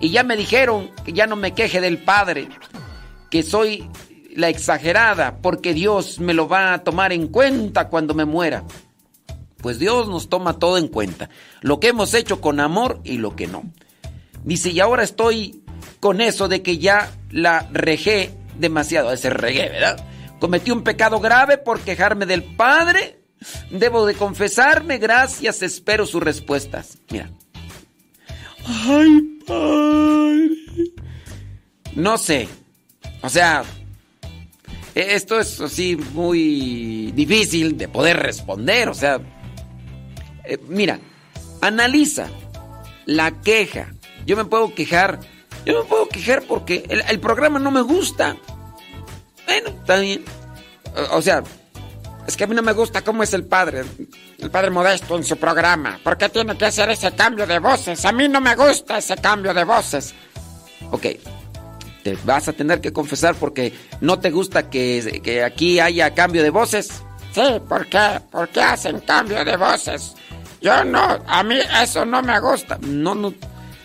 [0.00, 2.50] Y ya me dijeron que ya no me queje del padre,
[3.30, 3.88] que soy
[4.36, 8.64] la exagerada, porque Dios me lo va a tomar en cuenta cuando me muera.
[9.62, 11.30] Pues Dios nos toma todo en cuenta,
[11.62, 13.64] lo que hemos hecho con amor y lo que no.
[14.44, 15.62] Dice, y ahora estoy
[16.00, 20.04] con eso de que ya la regé demasiado, ese regué, ¿verdad?
[20.40, 23.20] Cometí un pecado grave por quejarme del Padre.
[23.70, 26.98] Debo de confesarme, gracias, espero sus respuestas.
[27.10, 27.30] Mira.
[28.66, 30.50] Ay, Padre.
[31.94, 32.48] No sé.
[33.22, 33.64] O sea,
[34.94, 38.88] e-, esto es así muy difícil de poder responder.
[38.88, 39.20] O sea,
[40.44, 40.98] eh, mira,
[41.60, 42.28] analiza
[43.06, 43.92] la queja.
[44.26, 45.20] Yo me puedo quejar.
[45.64, 48.36] Yo me puedo quejar porque el, programa no me gusta.
[49.48, 50.24] Bueno, está bien.
[51.12, 51.42] O, sea,
[52.26, 53.82] es que a mí no me gusta cómo es el padre.
[54.38, 55.98] El padre modesto en su programa.
[56.04, 58.04] ¿Por qué tiene que hacer ese cambio de voces?
[58.04, 60.14] A mí no me gusta ese cambio de voces.
[60.90, 61.06] Ok,
[62.04, 63.72] te vas a tener que confesar porque
[64.02, 67.02] no te gusta que, que aquí haya cambio de voces.
[67.32, 68.20] Sí, ¿por qué?
[68.30, 70.14] ¿Por qué hacen cambio de voces?
[70.60, 72.78] Yo no, a mí eso no me gusta.
[72.82, 73.32] No, no,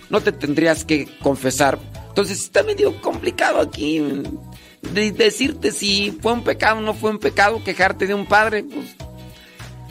[0.09, 1.79] no te tendrías que confesar.
[2.09, 4.01] Entonces está medio complicado aquí
[4.91, 8.63] de decirte si fue un pecado o no fue un pecado, quejarte de un padre.
[8.63, 8.95] Pues,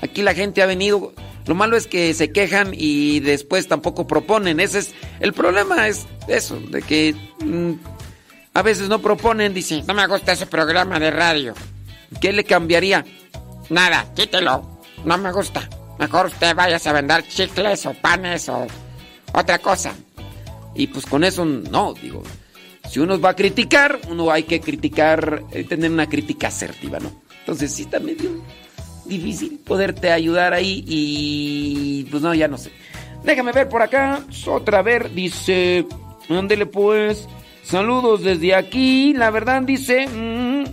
[0.02, 1.12] aquí la gente ha venido.
[1.46, 4.60] Lo malo es que se quejan y después tampoco proponen.
[4.60, 7.72] Ese es el problema es eso, de que mm,
[8.54, 11.54] a veces no proponen, dice, no me gusta ese programa de radio.
[12.20, 13.04] ¿Qué le cambiaría?
[13.70, 14.80] Nada, quítelo.
[15.04, 15.68] No me gusta.
[15.98, 18.66] Mejor usted vaya a vender chicles o panes o
[19.32, 19.94] otra cosa.
[20.74, 22.22] Y pues con eso no, digo.
[22.92, 27.10] Si uno va a criticar, uno hay que criticar, eh, tener una crítica asertiva, ¿no?
[27.40, 28.42] Entonces sí está medio
[29.06, 32.70] difícil poderte ayudar ahí y pues no, ya no sé.
[33.24, 35.86] Déjame ver por acá, otra vez, dice,
[36.28, 37.26] ándele pues,
[37.62, 40.64] saludos desde aquí, la verdad dice, mm,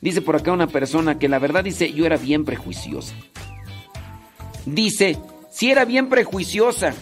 [0.00, 3.14] dice por acá una persona que la verdad dice, yo era bien prejuiciosa.
[4.64, 5.16] Dice,
[5.52, 6.92] si era bien prejuiciosa,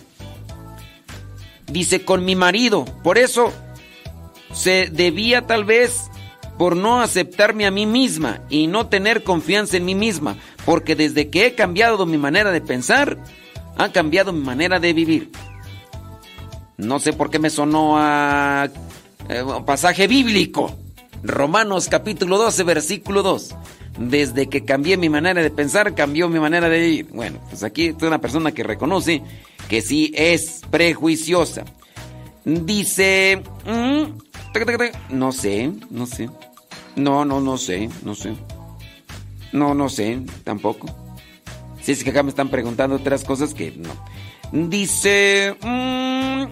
[1.67, 3.51] dice, con mi marido, por eso
[4.55, 6.11] se debía tal vez
[6.57, 11.29] por no aceptarme a mí misma y no tener confianza en mí misma, porque desde
[11.29, 13.19] que he cambiado mi manera de pensar,
[13.77, 15.31] ha cambiado mi manera de vivir.
[16.77, 18.69] No sé por qué me sonó a
[19.29, 20.75] eh, pasaje bíblico.
[21.23, 23.55] Romanos capítulo 12, versículo 2.
[23.99, 27.09] Desde que cambié mi manera de pensar, cambió mi manera de vivir.
[27.13, 29.23] Bueno, pues aquí es una persona que reconoce
[29.69, 31.65] que sí es prejuiciosa.
[32.45, 33.43] Dice...
[33.67, 34.34] Mm,
[35.11, 36.31] no sé, no sé.
[36.97, 38.35] No, no, no sé, no sé.
[39.53, 40.87] No, no sé, tampoco.
[41.81, 43.91] Si es que acá me están preguntando otras cosas que no.
[44.69, 45.57] Dice...
[45.63, 46.45] Mm,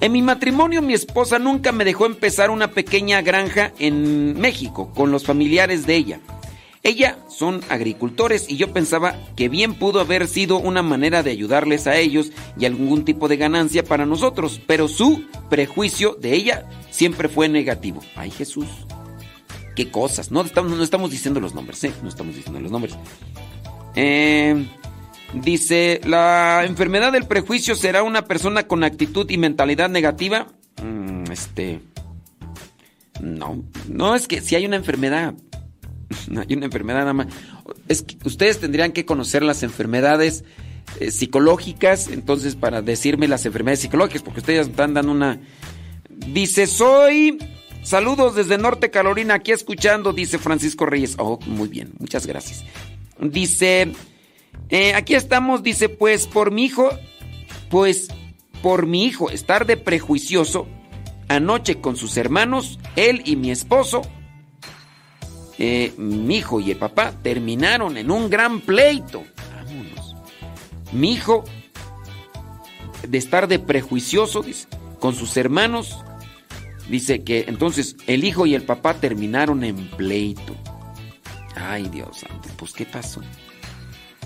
[0.00, 5.10] en mi matrimonio mi esposa nunca me dejó empezar una pequeña granja en México con
[5.10, 6.20] los familiares de ella.
[6.86, 11.86] Ella son agricultores y yo pensaba que bien pudo haber sido una manera de ayudarles
[11.86, 17.30] a ellos y algún tipo de ganancia para nosotros, pero su prejuicio de ella siempre
[17.30, 18.02] fue negativo.
[18.16, 18.66] Ay Jesús,
[19.74, 20.30] qué cosas.
[20.30, 21.92] No estamos, no estamos diciendo los nombres, ¿eh?
[22.02, 22.94] No estamos diciendo los nombres.
[23.96, 24.66] Eh,
[25.32, 30.48] dice, la enfermedad del prejuicio será una persona con actitud y mentalidad negativa.
[30.82, 31.80] Mm, este...
[33.22, 35.34] No, no es que si hay una enfermedad,
[36.36, 37.26] hay una enfermedad nada más.
[37.88, 40.44] Es que ustedes tendrían que conocer las enfermedades
[41.00, 45.40] eh, psicológicas, entonces para decirme las enfermedades psicológicas, porque ustedes están dando una...
[46.08, 47.38] Dice, soy...
[47.82, 51.16] Saludos desde Norte Carolina, aquí escuchando, dice Francisco Reyes.
[51.18, 52.64] Oh, muy bien, muchas gracias.
[53.20, 53.92] Dice,
[54.70, 56.88] eh, aquí estamos, dice, pues por mi hijo,
[57.68, 58.08] pues
[58.62, 60.66] por mi hijo estar de prejuicioso,
[61.28, 64.00] anoche con sus hermanos, él y mi esposo,
[65.58, 69.22] mi hijo y el papá terminaron en un gran pleito.
[69.54, 70.16] Vámonos.
[70.92, 71.44] Mi hijo,
[73.06, 74.44] de estar de prejuicioso,
[74.98, 75.98] con sus hermanos,
[76.88, 80.56] dice que entonces el hijo y el papá terminaron en pleito.
[81.56, 83.20] Ay, Dios santo, pues ¿qué pasó?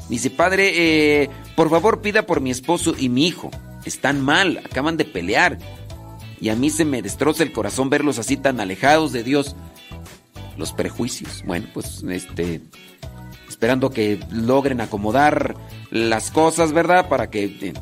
[0.09, 3.51] Dice, padre, eh, por favor pida por mi esposo y mi hijo.
[3.85, 5.59] Están mal, acaban de pelear.
[6.41, 9.57] Y a mí se me destroza el corazón verlos así tan alejados de Dios
[10.59, 11.43] los prejuicios.
[11.47, 12.61] Bueno, pues este
[13.49, 15.57] esperando que logren acomodar
[15.91, 17.09] las cosas, ¿verdad?
[17.09, 17.73] Para que eh,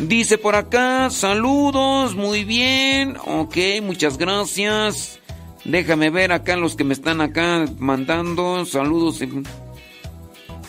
[0.00, 5.18] Dice por acá, saludos, muy bien, ok, muchas gracias.
[5.64, 9.20] Déjame ver acá los que me están acá mandando, saludos.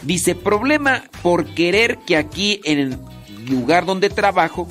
[0.02, 2.97] Dice, problema por querer que aquí en el
[3.47, 4.68] lugar donde trabajo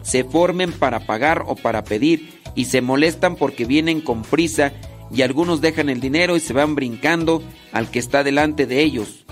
[0.00, 4.72] se formen para pagar o para pedir y se molestan porque vienen con prisa
[5.12, 7.42] y algunos dejan el dinero y se van brincando
[7.72, 9.24] al que está delante de ellos.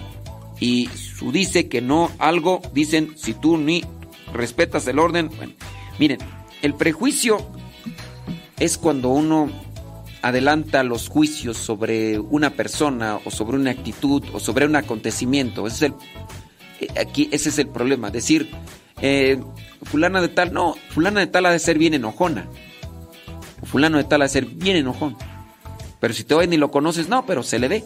[0.58, 3.84] Y su dice que no, algo dicen si tú ni
[4.32, 5.30] respetas el orden.
[5.36, 5.52] Bueno,
[5.98, 6.18] miren,
[6.62, 7.38] el prejuicio
[8.58, 9.50] es cuando uno
[10.22, 15.66] adelanta los juicios sobre una persona o sobre una actitud o sobre un acontecimiento.
[15.66, 15.94] Ese es el,
[16.80, 18.10] eh, aquí, ese es el problema.
[18.10, 18.50] Decir,
[19.02, 19.38] eh,
[19.82, 22.48] fulana de tal, no, fulana de tal ha de ser bien enojona.
[23.64, 25.16] fulano de tal ha de ser bien enojón.
[26.00, 27.84] Pero si te oyen y lo conoces, no, pero se le ve.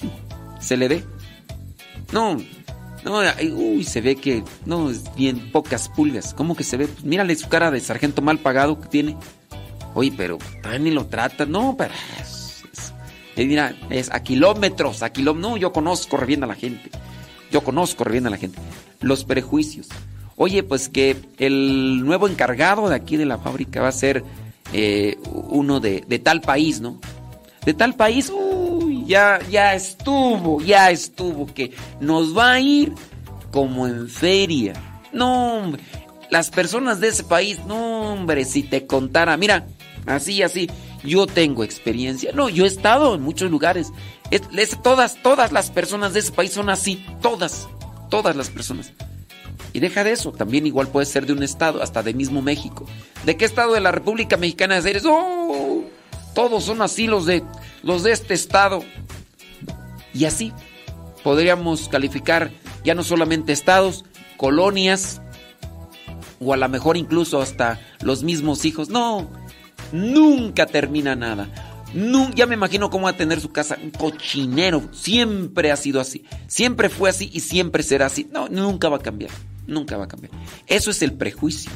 [0.60, 1.04] Se le ve.
[2.12, 2.36] No,
[3.04, 3.20] no,
[3.54, 6.34] uy, se ve que no, es bien pocas pulgas.
[6.34, 6.86] ¿Cómo que se ve?
[6.86, 9.16] Pues mírale su cara de sargento mal pagado que tiene.
[9.94, 10.38] Oye, pero
[10.78, 11.46] ni lo trata.
[11.46, 12.62] No, pero es,
[13.36, 15.50] mira, es a kilómetros, a kilómetros.
[15.50, 16.90] No, yo conozco re bien a la gente.
[17.50, 18.58] Yo conozco re bien a la gente.
[19.00, 19.88] Los prejuicios.
[20.36, 24.24] Oye, pues que el nuevo encargado de aquí de la fábrica va a ser
[24.72, 26.98] eh, uno de, de, tal país, ¿no?
[27.70, 32.92] De tal país, uy, ya, ya estuvo, ya estuvo, que nos va a ir
[33.52, 34.72] como en feria.
[35.12, 35.74] No,
[36.30, 39.68] las personas de ese país, no, hombre, si te contara, mira,
[40.04, 40.68] así, así,
[41.04, 42.32] yo tengo experiencia.
[42.32, 43.92] No, yo he estado en muchos lugares.
[44.82, 47.68] todas, todas las personas de ese país son así, todas,
[48.08, 48.92] todas las personas.
[49.72, 52.84] Y deja de eso, también igual puede ser de un estado, hasta de mismo México.
[53.24, 55.04] ¿De qué estado de la República Mexicana eres?
[55.06, 55.84] ¡Oh!
[56.34, 57.42] Todos son así los de,
[57.82, 58.82] los de este estado.
[60.12, 60.52] Y así
[61.22, 62.50] podríamos calificar
[62.84, 64.04] ya no solamente estados,
[64.36, 65.20] colonias,
[66.40, 68.88] o a lo mejor incluso hasta los mismos hijos.
[68.88, 69.30] No,
[69.92, 71.48] nunca termina nada.
[72.34, 74.82] ya me imagino cómo va a tener su casa un cochinero.
[74.92, 76.24] Siempre ha sido así.
[76.46, 78.28] Siempre fue así y siempre será así.
[78.32, 79.30] No, nunca va a cambiar.
[79.66, 80.32] Nunca va a cambiar.
[80.66, 81.70] Eso es el prejuicio.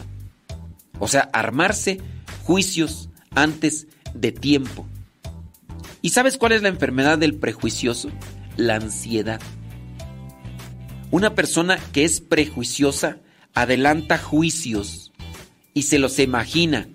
[0.98, 2.00] O sea, armarse
[2.44, 4.86] juicios antes de tiempo.
[6.00, 8.10] ¿Y sabes cuál es la enfermedad del prejuicioso?
[8.56, 9.40] La ansiedad.
[11.10, 13.18] Una persona que es prejuiciosa
[13.54, 15.12] adelanta juicios
[15.72, 16.88] y se los imagina.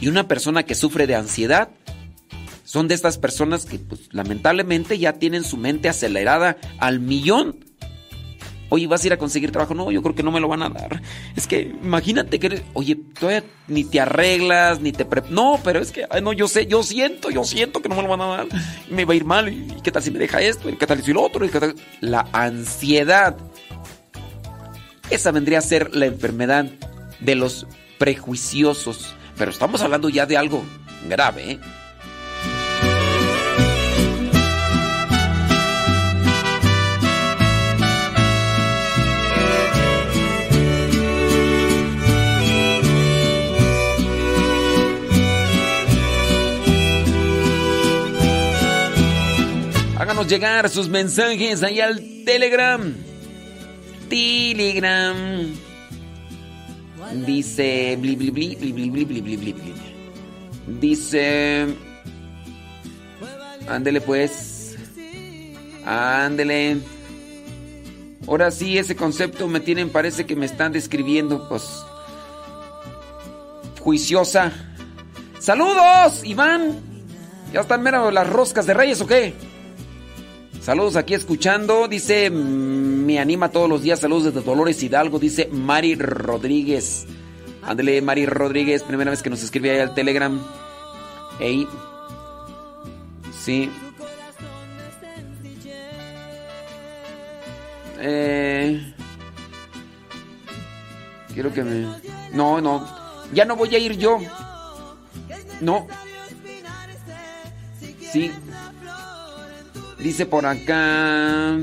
[0.00, 1.70] Y una persona que sufre de ansiedad
[2.64, 7.58] son de estas personas que pues, lamentablemente ya tienen su mente acelerada al millón
[8.74, 9.74] Oye, ¿vas a ir a conseguir trabajo?
[9.74, 11.02] No, yo creo que no me lo van a dar.
[11.36, 15.06] Es que imagínate que, oye, todavía ni te arreglas, ni te...
[15.28, 18.08] no, pero es que, no, yo sé, yo siento, yo siento que no me lo
[18.08, 18.46] van a dar.
[18.88, 19.50] Me va a ir mal.
[19.50, 20.70] ¿Y qué tal si me deja esto?
[20.70, 21.46] ¿Y qué tal si lo otro?
[22.00, 23.36] La ansiedad.
[25.10, 26.64] Esa vendría a ser la enfermedad
[27.20, 27.66] de los
[27.98, 29.14] prejuiciosos.
[29.36, 30.64] Pero estamos hablando ya de algo
[31.10, 31.60] grave, ¿eh?
[50.02, 52.92] Háganos llegar sus mensajes ahí al Telegram.
[54.08, 55.16] Telegram.
[57.24, 57.96] Dice.
[60.66, 61.66] Dice.
[63.68, 64.76] Ándele pues.
[65.86, 66.78] Ándele.
[68.26, 71.62] Ahora sí, ese concepto me tienen, parece que me están describiendo, pues.
[73.78, 74.50] Juiciosa.
[75.38, 76.80] ¡Saludos, Iván!
[77.52, 79.51] ¿Ya están mero las roscas de reyes o qué?
[80.62, 85.48] Saludos aquí escuchando, dice, mm, me anima todos los días, saludos desde Dolores Hidalgo, dice
[85.50, 87.04] Mari Rodríguez.
[87.64, 90.40] Ándele, Mari Rodríguez, primera vez que nos escribe ahí al Telegram.
[91.40, 91.66] Ey.
[93.36, 93.68] Sí.
[97.98, 98.94] Eh,
[101.34, 101.88] quiero que me...
[102.32, 102.86] No, no.
[103.34, 104.18] Ya no voy a ir yo.
[105.60, 105.88] No.
[108.12, 108.30] Sí.
[110.02, 111.58] Dice por acá.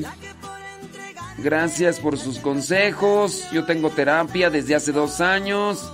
[1.38, 3.46] Gracias por sus consejos.
[3.52, 5.92] Yo tengo terapia desde hace dos años.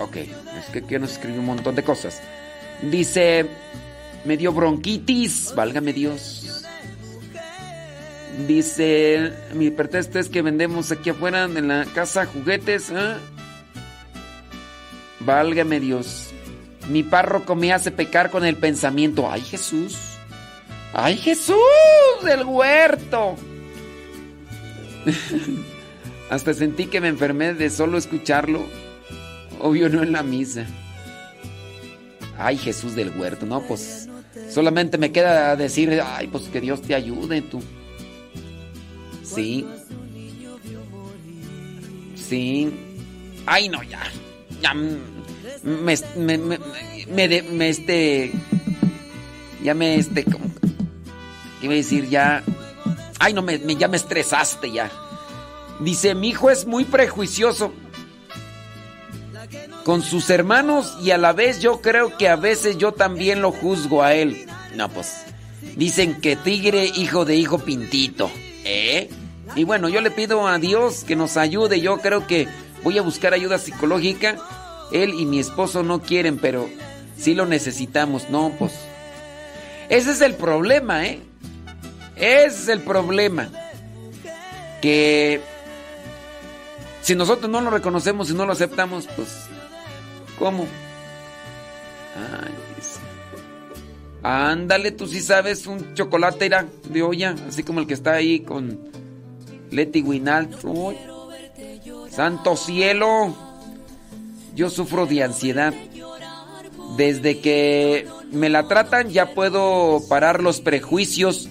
[0.00, 2.20] Ok, es que, nos escribió un montón de cosas.
[2.82, 3.46] Dice,
[4.24, 6.64] me dio bronquitis, válgame Dios.
[8.46, 12.90] Dice, mi pretexto es que vendemos aquí afuera en la casa juguetes.
[12.90, 13.16] ¿eh?
[15.20, 16.30] Válgame Dios.
[16.88, 19.30] Mi párroco me hace pecar con el pensamiento.
[19.30, 20.11] Ay Jesús.
[20.92, 21.56] ¡Ay, Jesús
[22.24, 23.36] del huerto!
[26.30, 28.64] Hasta sentí que me enfermé de solo escucharlo.
[29.60, 30.66] Obvio no en la misa.
[32.38, 34.08] Ay, Jesús del huerto, no, pues
[34.50, 37.62] solamente me queda decir, ay, pues que Dios te ayude tú.
[39.22, 39.66] Sí.
[42.16, 42.70] Sí.
[43.46, 44.00] Ay, no, ya.
[44.60, 44.98] Ya me,
[46.16, 48.32] me, me, me, este.
[49.62, 50.24] Ya me este.
[50.24, 50.36] ¿Qué
[51.66, 52.08] iba a decir?
[52.08, 52.42] Ya.
[53.18, 54.90] Ay, no, me, ya me estresaste ya.
[55.80, 57.72] Dice, mi hijo es muy prejuicioso
[59.84, 63.50] con sus hermanos y a la vez yo creo que a veces yo también lo
[63.50, 64.46] juzgo a él.
[64.76, 65.24] No, pues
[65.76, 68.30] dicen que tigre hijo de hijo pintito,
[68.64, 69.10] ¿eh?
[69.54, 71.80] Y bueno, yo le pido a Dios que nos ayude.
[71.80, 72.48] Yo creo que
[72.82, 74.38] voy a buscar ayuda psicológica.
[74.92, 76.68] Él y mi esposo no quieren, pero
[77.16, 78.30] sí lo necesitamos.
[78.30, 78.72] No, pues
[79.88, 81.20] ese es el problema, ¿eh?
[82.16, 83.50] Ese es el problema.
[84.80, 85.40] Que
[87.02, 89.48] si nosotros no lo reconocemos y no lo aceptamos, pues
[90.42, 90.66] ¿Cómo?
[92.16, 92.52] Ay,
[94.24, 98.40] Ándale, tú sí sabes un chocolate era de olla, así como el que está ahí
[98.40, 98.78] con
[99.70, 100.50] Leti Winal.
[102.10, 103.34] Santo cielo.
[104.54, 105.74] Yo sufro de ansiedad.
[106.96, 111.48] Desde que me la tratan ya puedo parar los prejuicios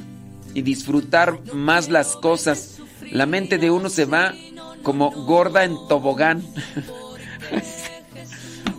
[0.54, 2.80] y disfrutar más las cosas.
[3.12, 4.34] La mente de uno se va
[4.84, 6.44] como gorda en tobogán.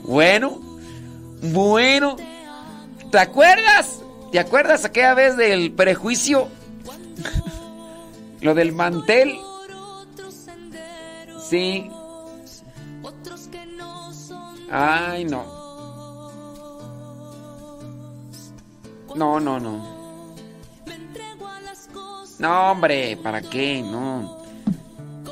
[0.05, 0.61] Bueno,
[1.43, 2.16] bueno.
[3.11, 4.01] ¿Te acuerdas?
[4.33, 6.49] ¿Te acuerdas aquella vez del prejuicio?
[8.41, 9.39] Lo del mantel.
[11.49, 11.89] Sí.
[14.70, 15.45] Ay, no.
[19.14, 20.02] No, no, no.
[22.43, 23.80] No, hombre, ¿para qué?
[23.80, 24.36] No.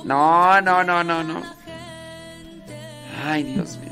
[0.04, 1.42] No, no, no, no.
[3.26, 3.90] Ay, Dios mío.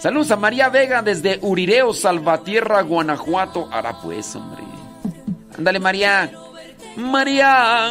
[0.00, 3.68] Saludos a María Vega desde Urireo, Salvatierra, Guanajuato.
[3.70, 4.62] Ahora pues, hombre.
[5.58, 6.32] Ándale, María.
[6.96, 7.90] María.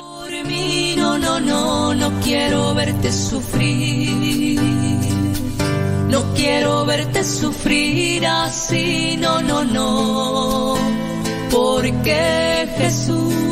[0.98, 4.60] No, no, no, no quiero verte sufrir.
[6.10, 10.76] No quiero verte sufrir así, no, no, no.
[11.52, 13.45] Porque Jesús,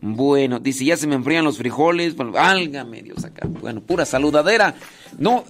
[0.00, 2.16] Bueno, dice, ya se me enfrían los frijoles.
[2.16, 3.46] Válgame Dios acá.
[3.46, 4.74] Bueno, pura saludadera.
[5.18, 5.44] No,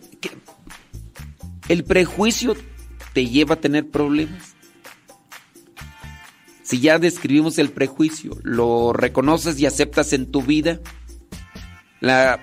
[1.68, 2.56] el prejuicio
[3.12, 4.54] te lleva a tener problemas.
[6.62, 10.80] Si ya describimos el prejuicio, lo reconoces y aceptas en tu vida,
[12.00, 12.40] la,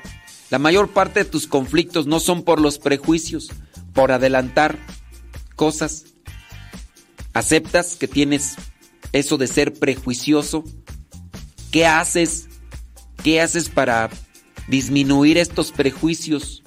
[0.60, 3.52] mayor parte de tus conflictos no son por los prejuicios,
[3.94, 4.78] por adelantar
[5.56, 6.06] cosas.
[7.34, 8.56] ¿Aceptas que tienes
[9.14, 10.64] eso de ser prejuicioso?
[11.72, 12.50] ¿Qué haces?
[13.24, 14.10] ¿Qué haces para
[14.68, 16.64] disminuir estos prejuicios?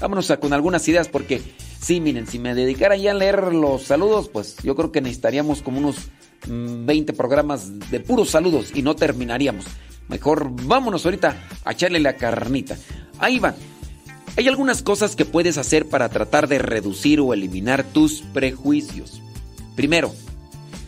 [0.00, 1.40] Vámonos a, con algunas ideas porque
[1.84, 5.60] Sí, miren, si me dedicara ya a leer los saludos, pues yo creo que necesitaríamos
[5.60, 5.96] como unos
[6.46, 9.66] 20 mm, programas de puros saludos y no terminaríamos.
[10.08, 12.78] Mejor vámonos ahorita a echarle la carnita.
[13.18, 13.54] Ahí va.
[14.36, 19.22] Hay algunas cosas que puedes hacer para tratar de reducir o eliminar tus prejuicios.
[19.76, 20.12] Primero,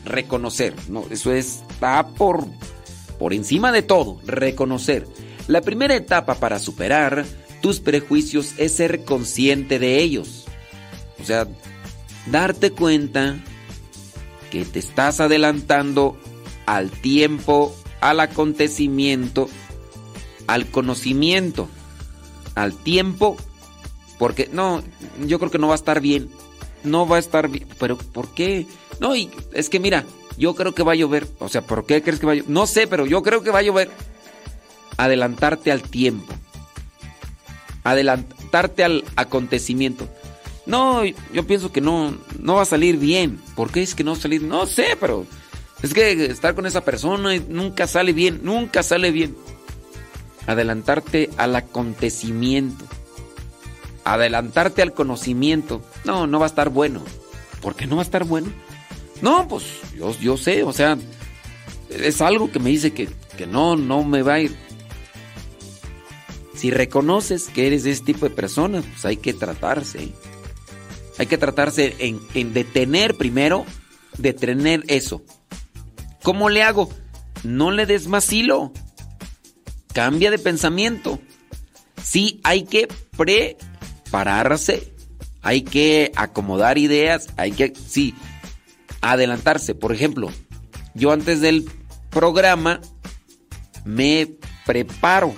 [0.04, 0.74] reconocer.
[0.88, 2.46] No, eso está por,
[3.18, 4.20] por encima de todo.
[4.26, 5.06] Reconocer.
[5.46, 7.24] La primera etapa para superar
[7.60, 10.44] tus prejuicios es ser consciente de ellos.
[11.20, 11.46] O sea,
[12.26, 13.36] darte cuenta
[14.50, 16.16] que te estás adelantando
[16.66, 19.48] al tiempo, al acontecimiento,
[20.46, 21.68] al conocimiento,
[22.56, 23.36] al tiempo,
[24.18, 24.82] porque no,
[25.24, 26.28] yo creo que no va a estar bien,
[26.82, 28.66] no va a estar bien, pero ¿por qué?
[28.98, 30.04] No, y es que mira,
[30.36, 32.50] yo creo que va a llover, o sea, ¿por qué crees que va a llover?
[32.50, 33.90] No sé, pero yo creo que va a llover.
[34.96, 36.32] Adelantarte al tiempo,
[37.84, 40.08] adelantarte al acontecimiento.
[40.64, 43.38] No, yo pienso que no, no va a salir bien.
[43.54, 44.42] ¿Por qué es que no va a salir?
[44.42, 45.26] No sé, pero
[45.82, 49.36] es que estar con esa persona nunca sale bien, nunca sale bien.
[50.46, 52.84] Adelantarte al acontecimiento.
[54.04, 55.82] Adelantarte al conocimiento.
[56.04, 57.02] No, no va a estar bueno.
[57.60, 58.48] ¿Por qué no va a estar bueno?
[59.22, 59.64] No, pues
[59.96, 60.98] yo, yo sé, o sea,
[61.90, 64.56] es algo que me dice que, que no, no me va a ir.
[66.54, 70.12] Si reconoces que eres ese tipo de persona, pues hay que tratarse.
[71.18, 73.64] Hay que tratarse en, detener primero,
[74.18, 75.22] detener eso.
[76.22, 76.90] ¿Cómo le hago?
[77.42, 78.72] No le des más hilo.
[79.96, 81.18] Cambia de pensamiento.
[82.02, 82.86] Sí, hay que
[83.16, 84.92] prepararse.
[85.40, 87.28] Hay que acomodar ideas.
[87.38, 88.14] Hay que, sí,
[89.00, 89.74] adelantarse.
[89.74, 90.30] Por ejemplo,
[90.92, 91.64] yo antes del
[92.10, 92.82] programa
[93.86, 94.28] me
[94.66, 95.34] preparo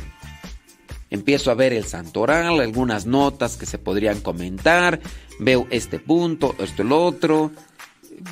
[1.09, 4.99] empiezo a ver el santoral, algunas notas que se podrían comentar,
[5.39, 7.53] veo este punto, esto, el otro,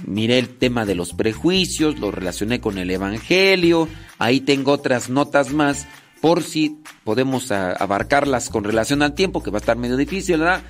[0.05, 5.53] miré el tema de los prejuicios, lo relacioné con el Evangelio, ahí tengo otras notas
[5.53, 5.87] más
[6.21, 10.62] por si podemos abarcarlas con relación al tiempo, que va a estar medio difícil, ¿verdad?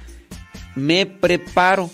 [0.74, 1.90] Me preparo.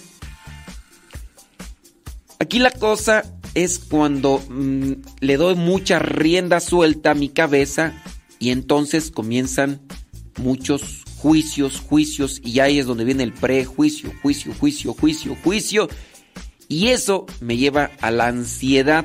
[2.38, 3.22] Aquí la cosa
[3.54, 7.92] es cuando mm, le doy mucha rienda suelta a mi cabeza
[8.38, 9.80] y entonces comienzan
[10.38, 15.88] muchos juicios, juicios, y ahí es donde viene el prejuicio, juicio, juicio, juicio, juicio.
[16.66, 19.04] Y eso me lleva a la ansiedad,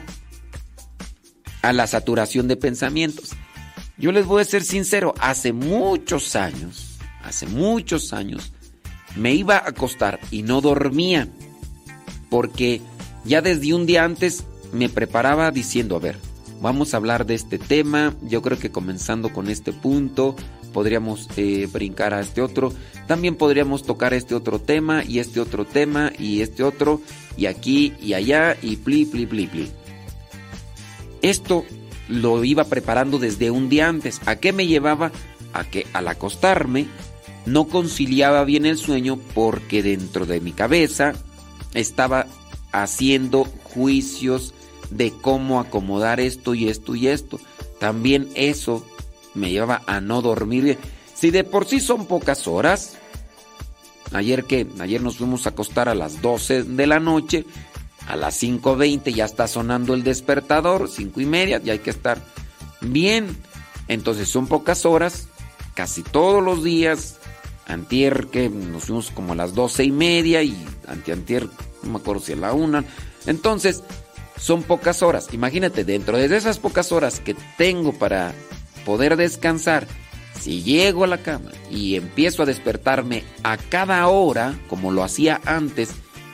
[1.62, 3.36] a la saturación de pensamientos.
[3.98, 8.54] Yo les voy a ser sincero, hace muchos años, hace muchos años,
[9.16, 11.28] me iba a acostar y no dormía,
[12.30, 12.82] porque
[13.26, 16.18] ya desde un día antes me preparaba diciendo, a ver,
[16.62, 20.36] vamos a hablar de este tema, yo creo que comenzando con este punto,
[20.74, 22.72] podríamos eh, brincar a este otro.
[23.08, 27.02] También podríamos tocar este otro tema y este otro tema y este otro
[27.36, 29.72] y aquí y allá y pli, pli, pli, pli.
[31.24, 31.66] Esto
[32.08, 34.22] lo iba preparando desde un día antes.
[34.26, 35.12] ¿A qué me llevaba?
[35.54, 36.88] A que al acostarme
[37.46, 41.14] no conciliaba bien el sueño porque dentro de mi cabeza
[41.74, 42.28] estaba
[42.72, 44.54] haciendo juicios
[44.90, 47.40] de cómo acomodar esto y esto y esto.
[47.80, 48.86] También eso
[49.34, 50.78] me llevaba a no dormir.
[51.14, 52.98] Si de por sí son pocas horas,
[54.14, 57.46] ayer que, ayer nos fuimos a acostar a las 12 de la noche,
[58.08, 62.20] a las 5.20 ya está sonando el despertador, 5 y media, ya hay que estar
[62.82, 63.38] bien.
[63.88, 65.28] Entonces son pocas horas,
[65.74, 67.20] casi todos los días.
[67.68, 71.50] Antier que nos fuimos como a las 12 y media y antiantier,
[71.84, 72.86] no me acuerdo si a la una.
[73.26, 73.84] Entonces,
[74.40, 75.28] son pocas horas.
[75.34, 78.34] Imagínate, dentro de esas pocas horas que tengo para
[78.86, 79.86] poder descansar,
[80.40, 85.42] si llego a la cama y empiezo a despertarme a cada hora, como lo hacía
[85.44, 85.90] antes,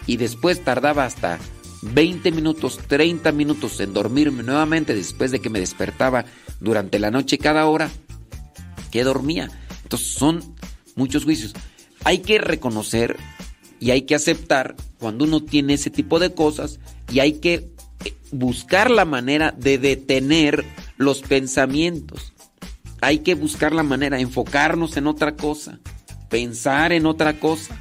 [0.05, 1.39] y después tardaba hasta
[1.93, 6.25] 20 minutos, 30 minutos en dormirme nuevamente después de que me despertaba
[6.59, 7.89] durante la noche cada hora,
[8.91, 9.49] que dormía.
[9.84, 10.55] Entonces son
[10.95, 11.53] muchos juicios.
[12.03, 13.17] Hay que reconocer
[13.79, 16.79] y hay que aceptar cuando uno tiene ese tipo de cosas
[17.11, 17.71] y hay que
[18.05, 20.65] eh, buscar la manera de detener
[20.97, 22.34] los pensamientos
[23.03, 25.79] hay que buscar la manera, enfocarnos en otra cosa,
[26.29, 27.77] pensar en otra cosa.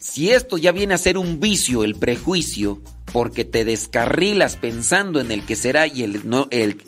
[0.00, 2.82] Si esto ya viene a ser un vicio, el prejuicio,
[3.16, 6.82] porque te descarrilas pensando en el que será y el, no, el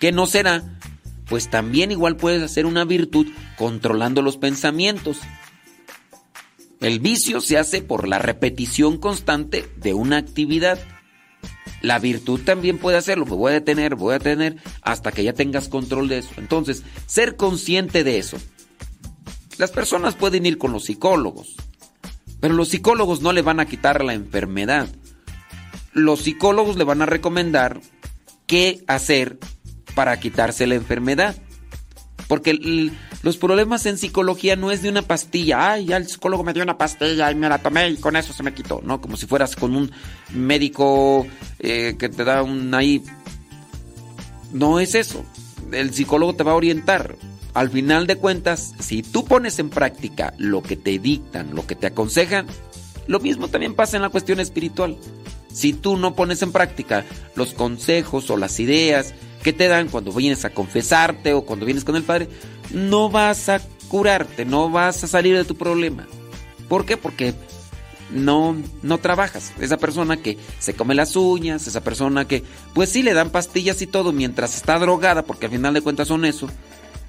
[0.00, 0.78] que no será,
[1.28, 3.26] pues también igual puedes hacer una virtud
[3.58, 5.18] controlando los pensamientos.
[6.80, 10.78] El vicio se hace por la repetición constante de una actividad.
[11.82, 15.34] La virtud también puede hacerlo, me voy a detener, voy a detener hasta que ya
[15.34, 16.30] tengas control de eso.
[16.38, 18.38] Entonces, ser consciente de eso.
[19.58, 21.56] Las personas pueden ir con los psicólogos,
[22.40, 24.88] Pero los psicólogos no le van a quitar la enfermedad.
[25.92, 27.80] Los psicólogos le van a recomendar
[28.46, 29.38] qué hacer
[29.94, 31.36] para quitarse la enfermedad.
[32.28, 32.90] Porque
[33.22, 35.72] los problemas en psicología no es de una pastilla.
[35.72, 38.32] Ay, ya el psicólogo me dio una pastilla y me la tomé y con eso
[38.32, 38.80] se me quitó.
[38.82, 39.92] No, como si fueras con un
[40.32, 41.26] médico
[41.58, 43.02] eh, que te da un ahí.
[44.52, 45.24] No es eso.
[45.72, 47.16] El psicólogo te va a orientar.
[47.54, 51.74] Al final de cuentas, si tú pones en práctica lo que te dictan, lo que
[51.74, 52.46] te aconsejan,
[53.06, 54.96] lo mismo también pasa en la cuestión espiritual.
[55.52, 60.12] Si tú no pones en práctica los consejos o las ideas que te dan cuando
[60.12, 62.28] vienes a confesarte o cuando vienes con el Padre,
[62.70, 66.06] no vas a curarte, no vas a salir de tu problema.
[66.68, 66.96] ¿Por qué?
[66.96, 67.34] Porque
[68.12, 69.52] no, no trabajas.
[69.60, 72.44] Esa persona que se come las uñas, esa persona que,
[72.74, 76.08] pues sí, le dan pastillas y todo mientras está drogada, porque al final de cuentas
[76.08, 76.48] son eso.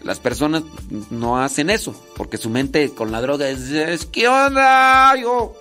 [0.03, 0.63] Las personas
[1.11, 5.15] no hacen eso, porque su mente con la droga es, ¿qué onda?
[5.15, 5.53] Yo.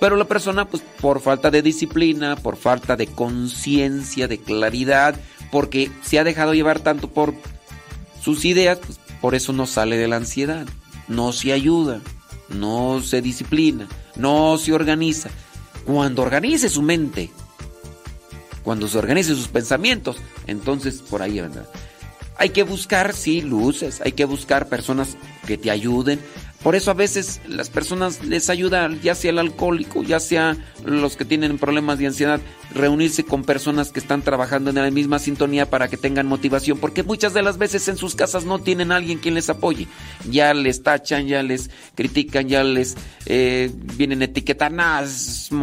[0.00, 5.16] Pero la persona, pues por falta de disciplina, por falta de conciencia, de claridad,
[5.50, 7.34] porque se ha dejado llevar tanto por
[8.20, 10.66] sus ideas, pues por eso no sale de la ansiedad,
[11.08, 12.00] no se ayuda,
[12.48, 15.30] no se disciplina, no se organiza.
[15.84, 17.30] Cuando organice su mente,
[18.62, 21.66] cuando se organice sus pensamientos, entonces por ahí vendrá.
[22.36, 26.20] Hay que buscar, sí, luces, hay que buscar personas que te ayuden,
[26.62, 31.16] por eso a veces las personas les ayuda, ya sea el alcohólico, ya sea los
[31.16, 32.40] que tienen problemas de ansiedad,
[32.74, 37.04] reunirse con personas que están trabajando en la misma sintonía para que tengan motivación, porque
[37.04, 39.86] muchas de las veces en sus casas no tienen a alguien quien les apoye.
[40.28, 42.96] Ya les tachan, ya les critican, ya les
[43.26, 44.72] eh, vienen etiquetar,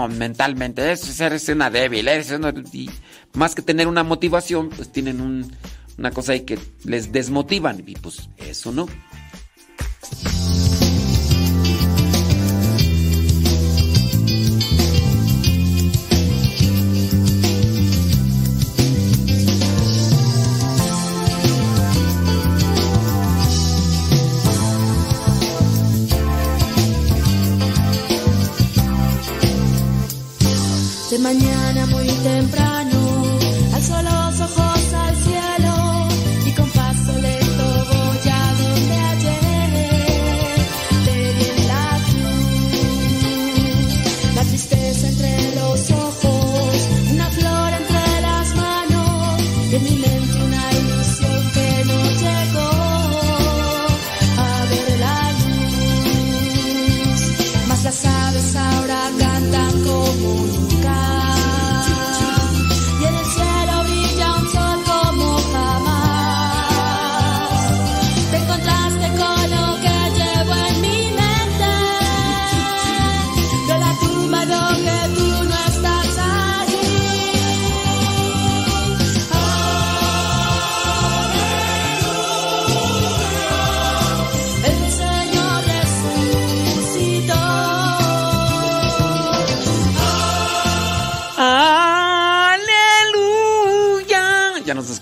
[0.09, 2.33] mentalmente, eso eres una débil, eres
[2.71, 2.89] Y
[3.33, 5.49] más que tener una motivación, pues tienen
[5.97, 8.87] una cosa ahí que les desmotivan, y pues eso no.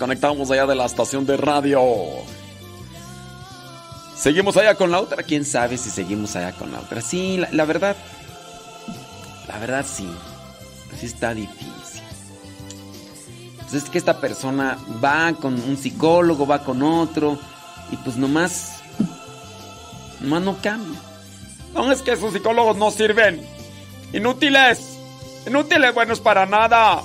[0.04, 1.82] Conectamos allá de la estación de radio.
[4.18, 5.24] ¿Seguimos allá con la otra?
[5.24, 7.00] ¿Quién sabe si seguimos allá con la otra?
[7.00, 7.96] Sí, la, verdad.
[9.48, 10.06] La verdad sí.
[10.94, 11.72] Así está difícil.
[13.62, 17.40] Pues es que esta persona va con un psicólogo, va con otro.
[17.90, 18.82] Y pues nomás.
[20.20, 21.00] Nomás no cambia.
[21.74, 23.42] No es que esos psicólogos no sirven.
[24.12, 24.98] Inútiles.
[25.48, 27.02] Inútiles, buenos para nada.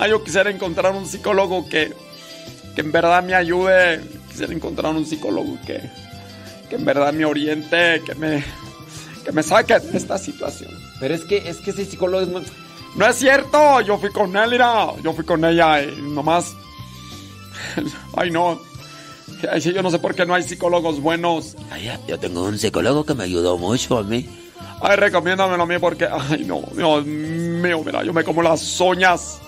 [0.00, 1.94] Ah, yo quisiera encontrar un psicólogo que
[2.76, 4.02] que en verdad me ayude.
[4.28, 5.80] Quisiera encontrar un psicólogo que,
[6.68, 8.44] que en verdad me oriente, que me,
[9.24, 10.70] que me saque de esta situación.
[11.00, 12.42] Pero es que, es que ese psicólogo es muy...
[12.94, 16.54] No es cierto, yo fui con él, mira, yo fui con ella y nomás...
[18.16, 18.60] Ay, no.
[19.60, 21.56] Yo no sé por qué no hay psicólogos buenos.
[21.70, 24.28] Ay, yo tengo un psicólogo que me ayudó mucho a mí.
[24.82, 26.06] Ay, recomiéndamelo a mí porque...
[26.10, 29.38] Ay, no, Dios mío, mira, yo me como las uñas.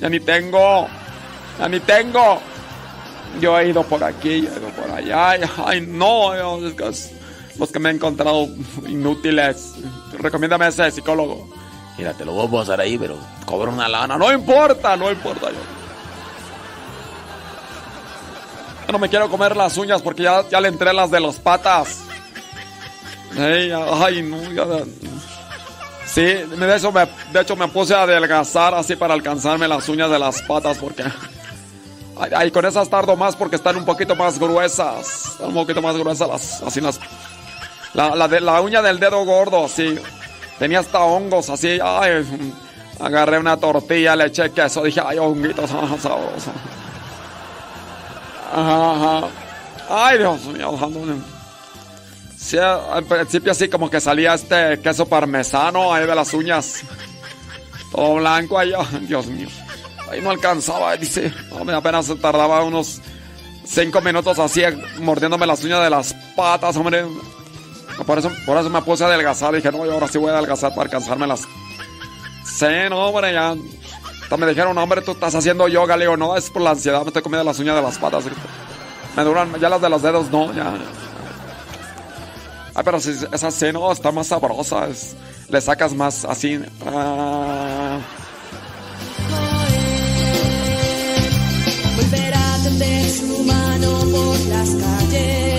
[0.00, 0.88] Ya ni tengo.
[1.58, 2.40] Ya ni tengo.
[3.40, 5.30] Yo he ido por aquí, he ido por allá.
[5.64, 6.32] Ay, no,
[7.58, 8.48] los que me he encontrado
[8.88, 9.74] inútiles.
[10.18, 11.48] Recomiéndame ese psicólogo.
[11.96, 13.16] Mira, te lo voy a pasar ahí, pero
[13.46, 14.16] cobro una lana.
[14.16, 15.58] No importa, no importa yo.
[18.86, 21.36] Yo no me quiero comer las uñas porque ya, ya le entré las de las
[21.36, 22.00] patas.
[23.38, 24.64] ay, no, ya.
[26.06, 30.10] Sí, de hecho, me, de hecho me puse a adelgazar así para alcanzarme las uñas
[30.10, 31.02] de las patas porque
[32.16, 35.26] Ay, con esas tardo más porque están un poquito más gruesas.
[35.32, 37.00] Están un poquito más gruesas las, así las.
[37.92, 39.98] La, la, uña del dedo gordo, sí.
[40.58, 41.78] tenía hasta hongos así.
[41.82, 42.24] Ay,
[43.00, 45.70] agarré una tortilla, le eché queso, dije, ay, honguitos.
[48.52, 49.28] Ajá, ajá.
[49.88, 50.78] Ay, Dios mío,
[52.38, 56.82] Sí, al principio así como que salía este queso parmesano ahí de las uñas.
[57.90, 59.48] Todo blanco ahí, Dios mío.
[60.14, 61.32] Ahí no alcanzaba, dice.
[61.50, 63.00] No, me apenas tardaba unos
[63.66, 64.62] cinco minutos así
[65.00, 67.04] mordiéndome las uñas de las patas, hombre.
[68.06, 69.52] Por eso, por eso me puse a adelgazar.
[69.54, 71.40] Dije, no, yo ahora sí voy a adelgazar para alcanzarme las.
[72.44, 73.56] Sí, no, hombre, ya.
[74.36, 75.96] Me dijeron, hombre, tú estás haciendo yoga.
[75.96, 78.24] Le digo, no, es por la ansiedad, me estoy comiendo las uñas de las patas.
[79.16, 80.74] Me duran, ya las de los dedos, no, ya.
[82.72, 84.86] Ay, pero si esa sí, no, está más sabrosa.
[85.48, 86.60] Le sacas más así.
[86.86, 87.98] Ah.
[94.64, 95.53] Las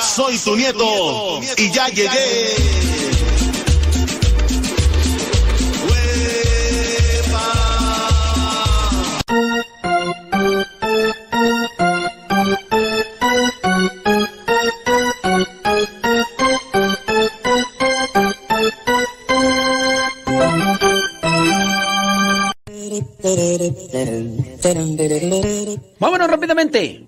[0.00, 2.56] Soy tu nieto y ya llegué.
[25.98, 27.01] Vámonos rápidamente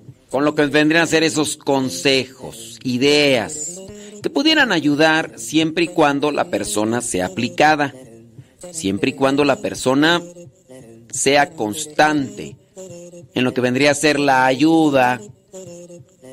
[0.71, 3.81] que vendrían a ser esos consejos, ideas,
[4.23, 7.95] que pudieran ayudar siempre y cuando la persona sea aplicada,
[8.73, 10.23] siempre y cuando la persona
[11.11, 12.57] sea constante
[13.35, 15.21] en lo que vendría a ser la ayuda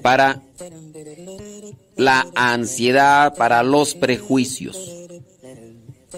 [0.01, 0.41] para
[1.97, 4.77] la ansiedad, para los prejuicios.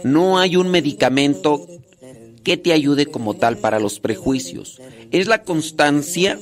[0.04, 1.66] No hay un medicamento
[2.44, 4.82] que te ayude como tal para los prejuicios.
[5.12, 6.40] Es la constancia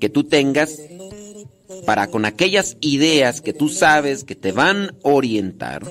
[0.00, 0.78] que tú tengas
[1.86, 5.82] para con aquellas ideas que tú sabes que te van a orientar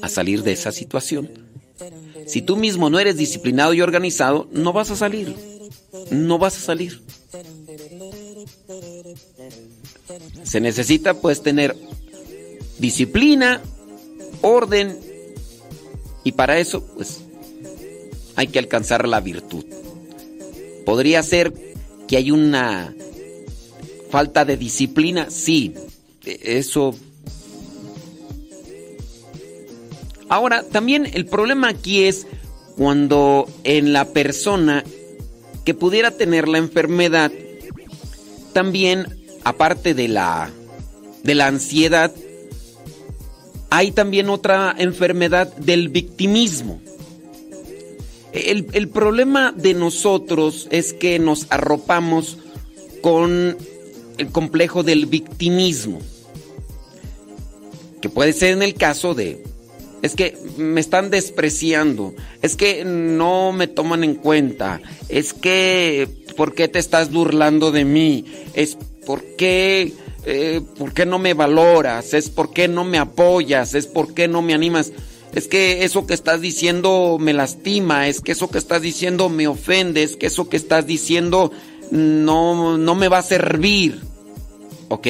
[0.00, 1.30] a salir de esa situación.
[2.26, 5.34] Si tú mismo no eres disciplinado y organizado, no vas a salir.
[6.10, 7.02] No vas a salir.
[10.42, 11.76] Se necesita pues tener
[12.78, 13.60] disciplina,
[14.42, 14.98] orden
[16.24, 17.20] y para eso pues
[18.36, 19.64] hay que alcanzar la virtud.
[20.84, 21.52] Podría ser
[22.06, 22.94] que hay una
[24.10, 25.74] falta de disciplina, sí,
[26.24, 26.94] e- eso.
[30.28, 32.26] Ahora, también el problema aquí es
[32.76, 34.84] cuando en la persona
[35.64, 37.32] que pudiera tener la enfermedad,
[38.52, 39.06] también,
[39.44, 40.50] aparte de la,
[41.22, 42.12] de la ansiedad,
[43.70, 46.80] hay también otra enfermedad del victimismo.
[48.32, 52.38] El, el problema de nosotros es que nos arropamos
[53.00, 53.56] con
[54.18, 56.00] el complejo del victimismo.
[58.00, 59.42] Que puede ser en el caso de,
[60.02, 66.54] es que me están despreciando, es que no me toman en cuenta, es que, ¿por
[66.54, 68.24] qué te estás burlando de mí?
[68.54, 68.76] Es,
[69.06, 69.92] ¿por qué,
[70.24, 72.14] eh, ¿por qué no me valoras?
[72.14, 73.74] Es, ¿por qué no me apoyas?
[73.74, 74.92] Es, ¿por qué no me animas?
[75.34, 79.48] Es que eso que estás diciendo me lastima, es que eso que estás diciendo me
[79.48, 81.52] ofende, es que eso que estás diciendo
[81.90, 84.00] no, no me va a servir.
[84.88, 85.06] Ok,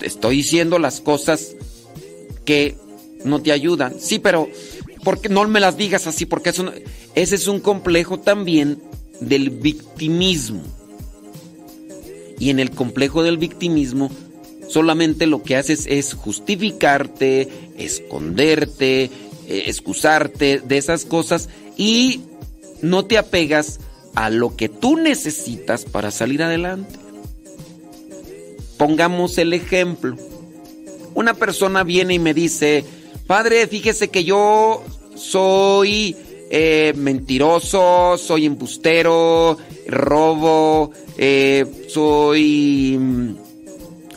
[0.00, 1.54] estoy diciendo las cosas
[2.44, 2.76] que
[3.24, 3.94] no te ayudan.
[4.00, 4.48] Sí, pero
[5.04, 6.72] porque no me las digas así, porque eso no-
[7.14, 8.78] ese es un complejo también
[9.20, 10.62] del victimismo.
[12.38, 14.10] Y en el complejo del victimismo
[14.68, 19.10] solamente lo que haces es justificarte, esconderte, eh,
[19.66, 22.22] excusarte de esas cosas y
[22.80, 23.78] no te apegas
[24.14, 26.98] a lo que tú necesitas para salir adelante.
[28.76, 30.16] Pongamos el ejemplo.
[31.14, 32.84] Una persona viene y me dice,
[33.26, 34.82] padre, fíjese que yo
[35.14, 36.16] soy
[36.50, 39.56] eh, mentiroso, soy embustero,
[39.86, 43.36] robo, eh, soy mm,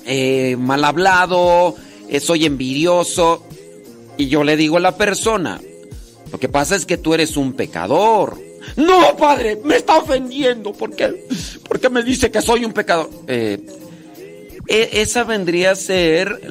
[0.05, 1.75] eh, mal hablado,
[2.09, 3.43] eh, soy envidioso.
[4.17, 5.61] Y yo le digo a la persona,
[6.31, 8.39] lo que pasa es que tú eres un pecador.
[8.75, 10.73] No, padre, me está ofendiendo.
[10.73, 11.25] ¿Por qué?
[11.67, 13.09] Porque me dice que soy un pecador.
[13.27, 13.59] Eh,
[14.67, 16.41] e- esa vendría a ser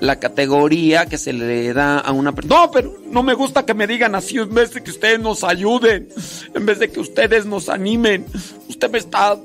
[0.00, 2.54] la categoría que se le da a una persona.
[2.54, 5.44] No, pero no me gusta que me digan así en vez de que ustedes nos
[5.44, 6.08] ayuden,
[6.54, 8.24] en vez de que ustedes nos animen.
[8.68, 9.38] Usted me está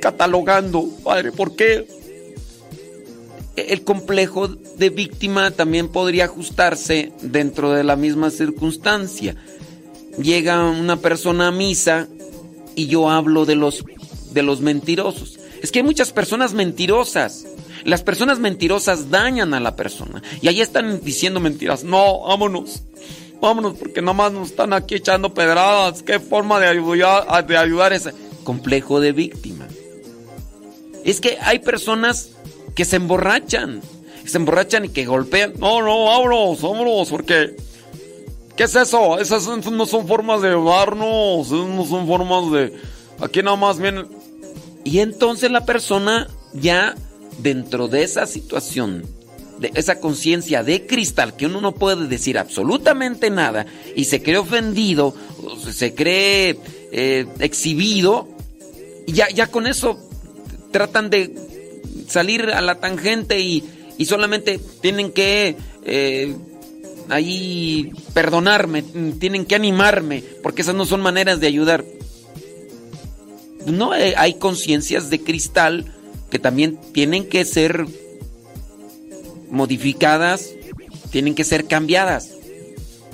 [0.00, 1.86] catalogando, padre, ¿por qué?
[3.56, 9.34] El complejo de víctima también podría ajustarse dentro de la misma circunstancia.
[10.20, 12.08] Llega una persona a misa
[12.74, 13.84] y yo hablo de los,
[14.32, 15.38] de los mentirosos.
[15.62, 17.46] Es que hay muchas personas mentirosas.
[17.84, 20.22] Las personas mentirosas dañan a la persona.
[20.40, 21.84] Y ahí están diciendo mentiras.
[21.84, 22.82] No, vámonos.
[23.40, 26.02] Vámonos porque nomás nos están aquí echando pedradas.
[26.02, 28.12] ¿Qué forma de ayudar, de ayudar ese
[28.44, 29.66] complejo de víctima?
[31.04, 32.30] Es que hay personas
[32.74, 33.80] que se emborrachan.
[34.24, 35.54] Se emborrachan y que golpean.
[35.58, 37.67] No, no, vámonos, vámonos, porque...
[38.58, 39.20] ¿Qué es eso?
[39.20, 41.46] Esas no son formas de ayudarnos.
[41.46, 42.72] Esas no son formas de...
[43.20, 44.04] Aquí nada más viene...
[44.82, 46.96] Y entonces la persona ya
[47.38, 49.06] dentro de esa situación,
[49.60, 53.64] de esa conciencia de cristal, que uno no puede decir absolutamente nada
[53.94, 55.14] y se cree ofendido,
[55.70, 56.58] se cree
[56.90, 58.26] eh, exhibido,
[59.06, 59.98] y ya, ya con eso
[60.72, 61.32] tratan de
[62.08, 63.62] salir a la tangente y,
[63.98, 65.54] y solamente tienen que
[65.84, 66.34] eh,
[67.10, 68.82] ahí perdonarme,
[69.18, 71.84] tienen que animarme, porque esas no son maneras de ayudar.
[73.66, 75.86] No, eh, hay conciencias de cristal
[76.30, 77.86] que también tienen que ser
[79.50, 80.50] modificadas,
[81.10, 82.30] tienen que ser cambiadas.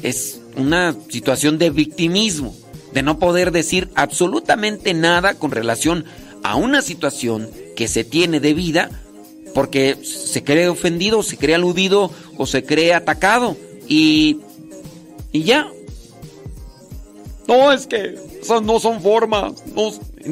[0.03, 2.55] Es una situación de victimismo,
[2.93, 6.05] de no poder decir absolutamente nada con relación
[6.43, 8.91] a una situación que se tiene de vida
[9.55, 13.57] porque se cree ofendido, se cree aludido o se cree atacado
[13.89, 14.40] y,
[15.32, 15.70] y ya.
[17.47, 19.52] No, es que esas no son formas.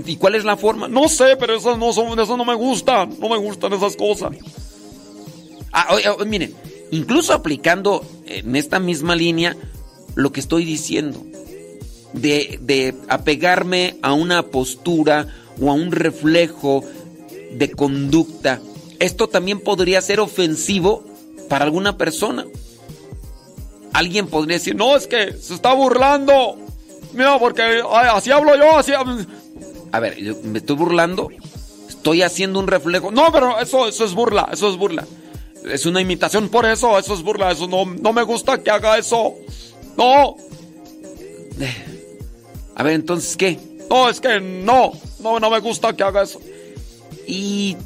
[0.06, 0.88] ¿Y cuál es la forma?
[0.88, 3.14] No sé, pero esas no son, esas no me gustan.
[3.20, 4.32] No me gustan esas cosas.
[5.72, 5.96] Ah,
[6.26, 6.54] miren,
[6.90, 9.56] incluso aplicando en esta misma línea
[10.14, 11.22] lo que estoy diciendo,
[12.12, 15.26] de, de apegarme a una postura
[15.60, 16.84] o a un reflejo
[17.52, 18.60] de conducta,
[18.98, 21.04] esto también podría ser ofensivo
[21.48, 22.46] para alguna persona.
[23.92, 26.56] Alguien podría decir, no, es que se está burlando.
[27.12, 27.82] Mira, porque
[28.12, 28.92] así hablo yo, así...
[28.92, 29.26] hab-".
[29.92, 31.28] A ver, me estoy burlando,
[31.88, 33.10] estoy haciendo un reflejo.
[33.10, 35.06] No, pero eso, eso es burla, eso es burla.
[35.70, 38.98] Es una imitación por eso, eso es burla, eso no, no me gusta que haga
[38.98, 39.34] eso.
[39.96, 40.36] No.
[42.74, 43.58] A ver, entonces, ¿qué?
[43.90, 46.40] No, es que no, no, no me gusta que haga eso.
[47.26, 47.76] Y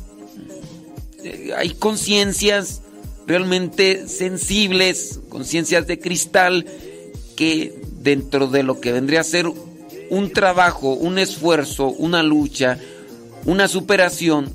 [1.24, 2.82] eh, hay conciencias
[3.27, 6.66] realmente sensibles, conciencias de cristal,
[7.36, 9.47] que dentro de lo que vendría a ser
[10.11, 12.78] un trabajo, un esfuerzo, una lucha,
[13.44, 14.53] una superación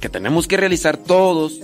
[0.00, 1.60] que tenemos que realizar todos,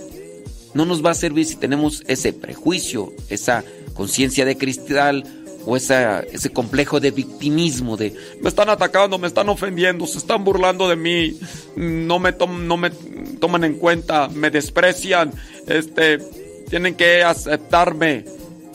[0.73, 3.63] no nos va a servir si tenemos ese prejuicio, esa
[3.93, 9.49] conciencia de cristal o esa, ese complejo de victimismo de me están atacando, me están
[9.49, 11.37] ofendiendo, se están burlando de mí,
[11.75, 12.89] no me, tom- no me
[13.39, 15.31] toman en cuenta, me desprecian,
[15.67, 16.19] este,
[16.69, 18.25] tienen que aceptarme.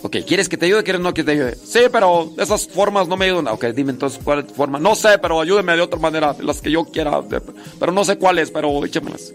[0.03, 0.85] Ok, ¿quieres que te ayude?
[0.85, 1.57] ¿Quieres no que te ayude?
[1.57, 3.49] Sí, pero esas formas no me ayudan.
[3.49, 4.79] Ok, dime entonces cuál forma.
[4.79, 7.41] No sé, pero ayúdeme de otra manera, de las que yo quiera, de-
[7.81, 9.33] pero no sé cuáles, pero échemelas.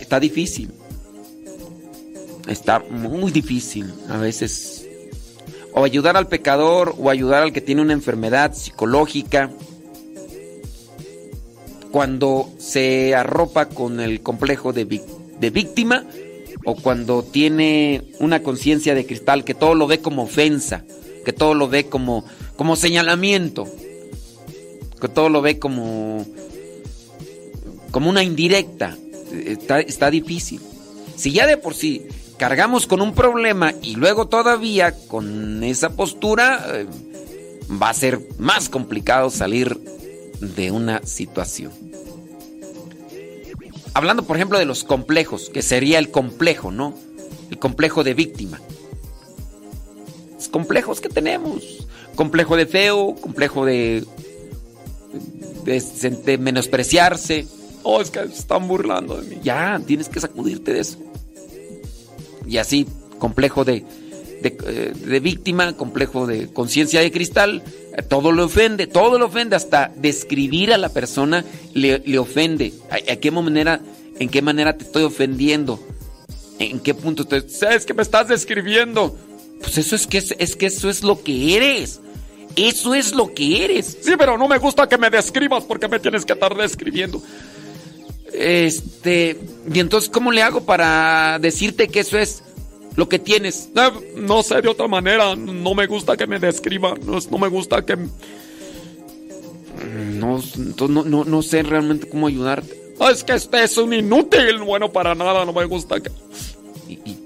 [0.00, 0.70] Está difícil.
[2.48, 4.81] Está muy difícil a veces.
[5.74, 9.50] O ayudar al pecador o ayudar al que tiene una enfermedad psicológica.
[11.90, 16.06] Cuando se arropa con el complejo de, víctima
[16.64, 20.84] o cuando tiene una conciencia de cristal que todo lo ve como ofensa,
[21.24, 22.24] que todo lo ve como,
[22.56, 23.66] como señalamiento,
[25.00, 26.24] que todo lo ve como,
[27.90, 28.96] como una indirecta.
[29.46, 30.60] Está, está difícil.
[31.16, 32.06] Si ya de por sí
[32.42, 36.86] cargamos con un problema y luego todavía con esa postura, eh,
[37.80, 39.78] va a ser más complicado salir
[40.40, 41.70] de una situación.
[43.94, 46.94] Hablando, por ejemplo, de los complejos, que sería el complejo, ¿no?
[47.48, 48.60] El complejo de víctima.
[50.50, 51.86] complejos que tenemos.
[52.16, 54.04] Complejo de feo, complejo de,
[55.64, 57.46] de, de menospreciarse.
[57.84, 59.40] Oh, es que están burlando de mí.
[59.44, 60.98] Ya, tienes que sacudirte de eso.
[62.46, 62.86] Y así,
[63.18, 63.84] complejo de,
[64.42, 67.62] eh, de víctima, complejo de conciencia de cristal,
[67.96, 71.44] eh, todo le ofende, todo le ofende, hasta describir a la persona
[71.74, 72.72] le, le ofende.
[72.90, 73.80] ¿A, qué manera,
[74.18, 75.80] ¿En qué manera te estoy ofendiendo?
[76.58, 77.36] ¿En qué punto te...
[77.38, 79.16] Es que me estás describiendo.
[79.60, 82.00] Pues eso es que, es, es que eso es lo que eres.
[82.56, 83.98] Eso es lo que eres.
[84.02, 87.22] Sí, pero no me gusta que me describas porque me tienes que estar describiendo.
[88.32, 89.38] Este,
[89.72, 92.42] y entonces, ¿cómo le hago para decirte que eso es
[92.96, 93.70] lo que tienes?
[93.74, 95.36] No, no sé de otra manera.
[95.36, 96.94] No me gusta que me describa.
[97.04, 97.96] No, no me gusta que.
[99.86, 100.40] No,
[100.88, 102.80] no, no, no sé realmente cómo ayudarte.
[103.00, 104.58] Ah, es que este es un inútil.
[104.58, 105.44] Bueno, para nada.
[105.44, 106.10] No me gusta que.
[106.88, 107.18] Y, y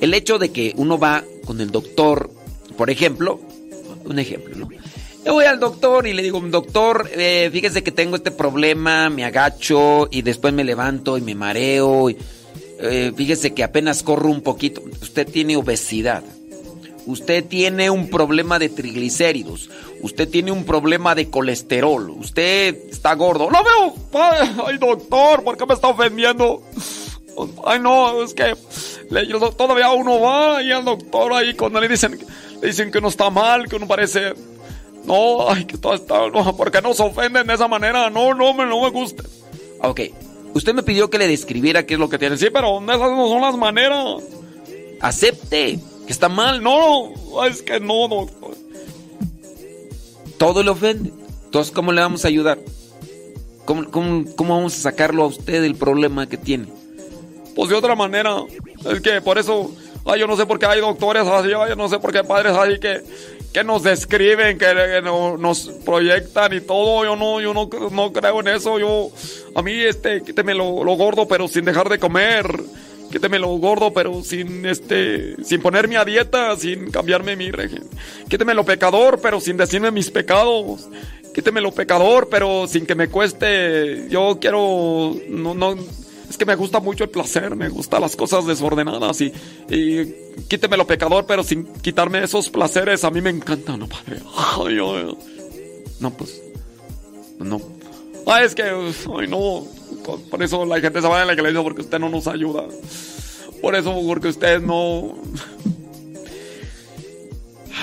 [0.00, 2.30] el hecho de que uno va con el doctor,
[2.76, 3.40] por ejemplo,
[4.04, 4.68] un ejemplo, ¿no?
[5.24, 9.24] Yo voy al doctor y le digo, doctor, eh, fíjese que tengo este problema, me
[9.24, 12.10] agacho y después me levanto y me mareo.
[12.10, 14.82] Eh, fíjese que apenas corro un poquito.
[15.00, 16.22] Usted tiene obesidad.
[17.06, 19.70] Usted tiene un problema de triglicéridos.
[20.02, 22.10] Usted tiene un problema de colesterol.
[22.10, 23.50] Usted está gordo.
[23.50, 23.94] ¡No veo!
[24.66, 26.62] Ay, doctor, ¿por qué me está ofendiendo?
[27.64, 28.54] Ay, no, es que
[29.56, 32.18] todavía uno va y al doctor ahí cuando le dicen,
[32.60, 34.34] le dicen que no está mal, que uno parece...
[35.04, 36.28] No, ay, que todo está...
[36.28, 38.10] No, porque no se ofenden de esa manera.
[38.10, 39.22] No, no, me, no me gusta.
[39.80, 40.00] Ok,
[40.54, 42.38] usted me pidió que le describiera qué es lo que tiene.
[42.38, 44.22] Sí, pero esas no son las maneras.
[45.00, 46.62] Acepte que está mal.
[46.62, 47.12] No,
[47.46, 48.56] es que no, doctor.
[50.38, 51.12] Todo le ofende.
[51.44, 52.58] Entonces, ¿cómo le vamos a ayudar?
[53.64, 56.66] ¿Cómo, cómo, cómo vamos a sacarlo a usted del problema que tiene?
[57.54, 58.36] Pues de otra manera.
[58.90, 59.70] Es que por eso,
[60.04, 62.18] ay, yo no sé por qué hay doctores así, ay, yo no sé por qué
[62.18, 63.02] hay padres así que,
[63.54, 67.04] que nos describen, que, que no, nos proyectan y todo.
[67.04, 68.80] Yo no, yo no, no creo en eso.
[68.80, 69.10] Yo,
[69.54, 72.46] a mí, este, quíteme lo, lo gordo, pero sin dejar de comer.
[73.12, 77.88] Quíteme lo gordo, pero sin, este, sin ponerme a dieta, sin cambiarme mi régimen.
[78.28, 80.88] Quíteme lo pecador, pero sin decirme mis pecados.
[81.32, 84.08] Quíteme lo pecador, pero sin que me cueste.
[84.08, 85.76] Yo quiero, no, no,
[86.28, 89.32] es que me gusta mucho el placer, me gustan las cosas desordenadas y,
[89.68, 90.14] y
[90.48, 94.20] quíteme lo pecador, pero sin quitarme esos placeres, a mí me encanta, ¿no, padre?
[94.36, 95.16] Ay, ay.
[96.00, 96.40] No, pues,
[97.38, 97.60] no.
[98.26, 99.66] Ay, es que, ay, no,
[100.30, 102.64] por eso la gente se va de la iglesia porque usted no nos ayuda.
[103.60, 105.14] Por eso, porque usted no...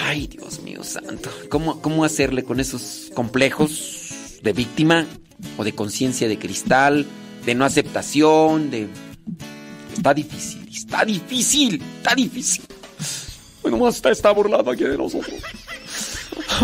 [0.03, 1.29] Ay, Dios mío santo.
[1.49, 5.05] ¿Cómo, cómo hacerle con esos complejos de víctima
[5.57, 7.05] o de conciencia de cristal?
[7.45, 8.87] De no aceptación, de...
[9.93, 12.63] Está difícil, está difícil, está difícil.
[13.61, 15.35] Bueno, nomás está burlando aquí de nosotros.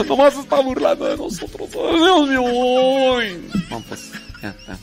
[0.08, 1.70] Nomás está burlando de nosotros.
[1.74, 3.18] Ay, Dios mío.
[3.18, 3.50] Ay.
[3.70, 4.78] No, pues, ya, ya.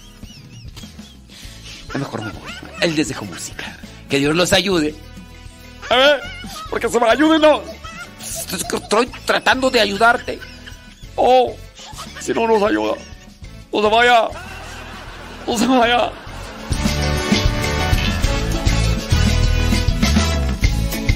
[1.99, 2.53] Mejor me voy.
[2.81, 3.77] Él les dejo música.
[4.09, 4.95] Que Dios los ayude.
[5.91, 6.21] A ver,
[6.71, 7.63] porque se me ayude, no.
[8.21, 10.39] Estoy tratando de ayudarte.
[11.17, 11.55] Oh,
[12.21, 12.95] si no nos ayuda,
[13.73, 14.29] no se vaya.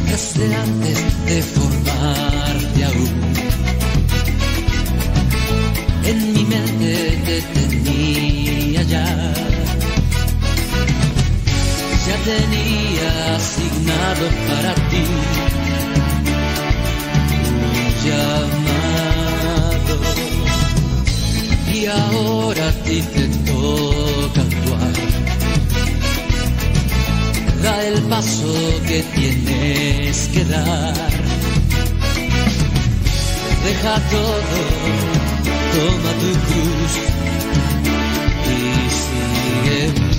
[0.07, 3.11] Desde antes de formarte aún,
[6.05, 9.07] en mi mente te tenía ya.
[12.07, 15.03] Ya tenía asignado para ti
[17.49, 17.67] un
[18.05, 19.95] llamado.
[21.73, 23.98] Y ahora a ti te toca
[27.69, 28.53] El paso
[28.87, 30.95] que tienes que dar.
[33.65, 34.59] Deja todo,
[35.75, 36.93] toma tu cruz
[38.47, 38.59] y
[39.05, 40.19] sígueme.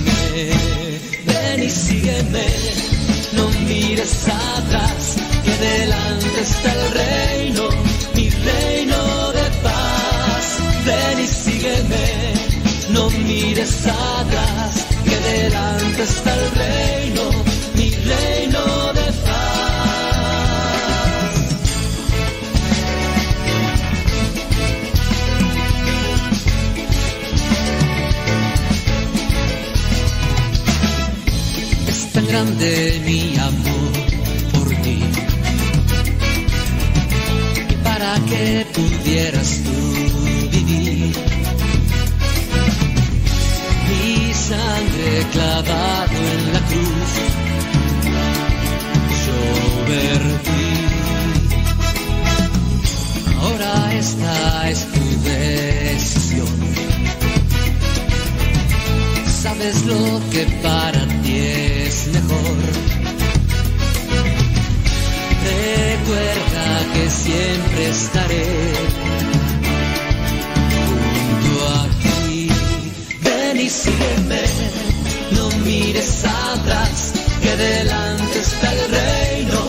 [1.26, 2.46] Ven y sígueme,
[3.32, 7.68] no mires atrás, que delante está el reino,
[8.14, 10.58] mi reino de paz.
[10.86, 12.06] Ven y sígueme,
[12.90, 17.29] no mires atrás, que delante está el reino,
[32.30, 33.92] grande mi amor
[34.52, 35.00] por ti.
[37.82, 39.78] Para que pudieras tú
[40.54, 41.12] vivir.
[43.88, 47.12] Mi sangre clavado en la cruz.
[49.24, 49.38] Yo
[49.90, 50.70] perdí.
[53.42, 53.72] Ahora
[54.04, 56.58] esta es tu decisión.
[59.42, 61.69] Sabes lo que para ti es
[62.12, 62.56] mejor.
[65.50, 68.46] Recuerda que siempre estaré
[70.74, 72.48] junto a ti.
[73.22, 74.42] Ven y sígueme,
[75.32, 77.12] no mires atrás,
[77.42, 79.60] que delante está el reino,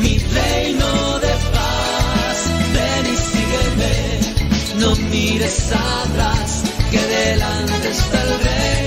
[0.00, 2.38] mi reino de paz.
[2.74, 3.94] Ven y sígueme,
[4.80, 8.79] no mires atrás, que delante está el reino,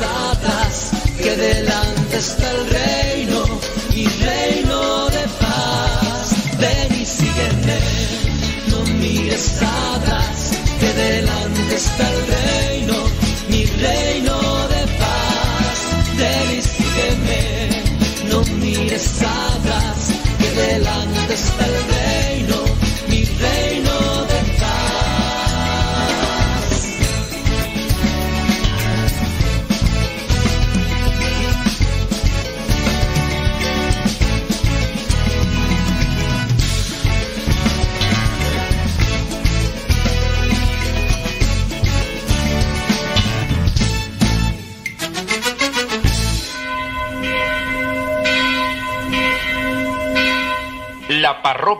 [0.00, 3.44] atrás, que delante está el reino,
[3.94, 6.26] mi reino de paz.
[6.58, 7.78] Ven y sígueme,
[8.70, 10.50] no mires atrás,
[10.80, 12.67] que delante está el reino,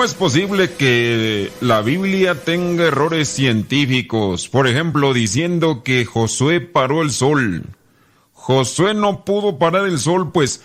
[0.00, 4.48] ¿Cómo es posible que la Biblia tenga errores científicos?
[4.48, 7.66] Por ejemplo, diciendo que Josué paró el sol.
[8.32, 10.62] Josué no pudo parar el sol, pues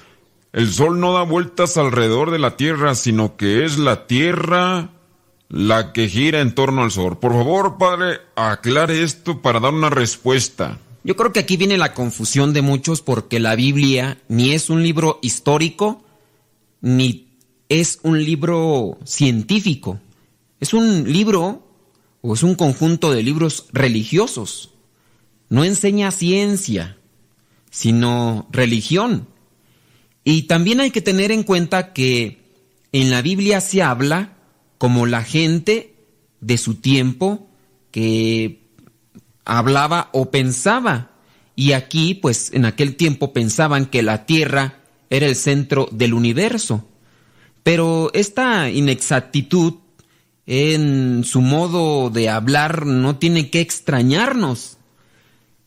[0.53, 4.91] el sol no da vueltas alrededor de la tierra, sino que es la tierra
[5.49, 7.17] la que gira en torno al sol.
[7.17, 10.79] Por favor, padre, aclare esto para dar una respuesta.
[11.03, 14.81] Yo creo que aquí viene la confusión de muchos porque la Biblia ni es un
[14.81, 16.05] libro histórico,
[16.79, 17.24] ni
[17.69, 19.99] es un libro científico.
[20.59, 21.67] Es un libro
[22.21, 24.71] o es un conjunto de libros religiosos.
[25.49, 26.97] No enseña ciencia,
[27.69, 29.27] sino religión.
[30.23, 32.39] Y también hay que tener en cuenta que
[32.91, 34.37] en la Biblia se habla
[34.77, 35.95] como la gente
[36.41, 37.47] de su tiempo
[37.91, 38.61] que
[39.45, 41.11] hablaba o pensaba.
[41.55, 44.79] Y aquí, pues en aquel tiempo pensaban que la Tierra
[45.09, 46.87] era el centro del universo.
[47.65, 49.73] Pero esta inexactitud
[50.45, 54.77] en su modo de hablar no tiene que extrañarnos.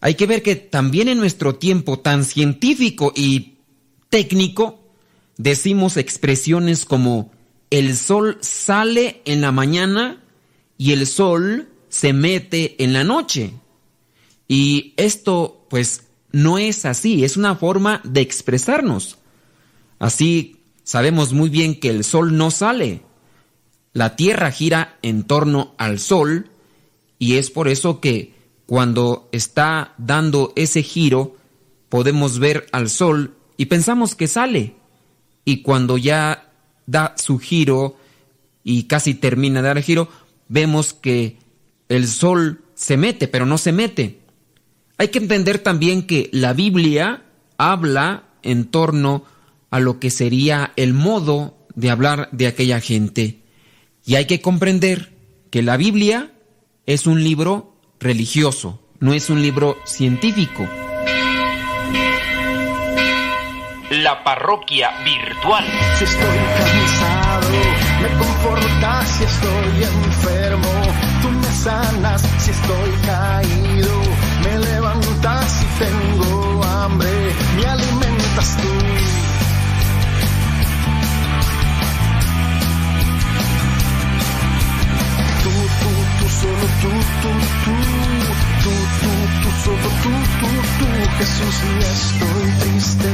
[0.01, 3.55] Hay que ver que también en nuestro tiempo tan científico y
[4.11, 4.79] técnico
[5.39, 7.33] decimos expresiones como
[7.69, 10.23] el sol sale en la mañana
[10.77, 13.55] y el sol se mete en la noche.
[14.47, 19.19] Y esto pues no es así, es una forma de expresarnos.
[19.99, 20.58] Así
[20.89, 23.03] sabemos muy bien que el sol no sale.
[23.93, 26.49] La Tierra gira en torno al sol
[27.19, 28.33] y es por eso que
[28.65, 31.37] cuando está dando ese giro
[31.91, 34.77] podemos ver al sol y pensamos que sale.
[35.45, 36.53] Y cuando ya
[36.87, 37.99] da su giro
[38.65, 40.09] y casi termina de dar el giro,
[40.49, 41.37] vemos que
[41.91, 44.21] el sol se mete, pero no se mete.
[44.97, 47.25] Hay que entender también que la Biblia
[47.59, 49.38] habla en torno a
[49.73, 53.43] lo que sería el modo de hablar de aquella gente.
[54.05, 55.13] Y hay que comprender
[55.51, 56.33] que la Biblia
[56.87, 60.67] es un libro religioso, no es un libro científico.
[63.91, 65.65] La parroquia virtual.
[65.99, 67.49] Si estoy cansado,
[68.03, 70.69] me confortas si estoy enfermo.
[71.23, 74.01] Tú me sanas si estoy caído.
[74.45, 77.09] Me levantas si tengo hambre.
[77.57, 78.57] Me alimentas.
[78.59, 78.69] Tú,
[86.29, 86.91] tú, solo tú,
[87.23, 87.31] tú,
[87.65, 87.75] tú,
[88.63, 89.11] tú, tú,
[89.43, 90.49] tú, solo tú, tú,
[90.79, 90.87] tú,
[91.19, 93.11] Jesús, y estoy triste,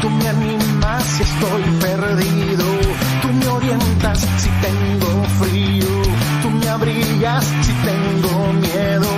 [0.00, 2.64] tú me animas si estoy perdido,
[3.22, 6.02] tú me orientas si tengo frío,
[6.42, 9.08] tú me abrigas si tengo miedo,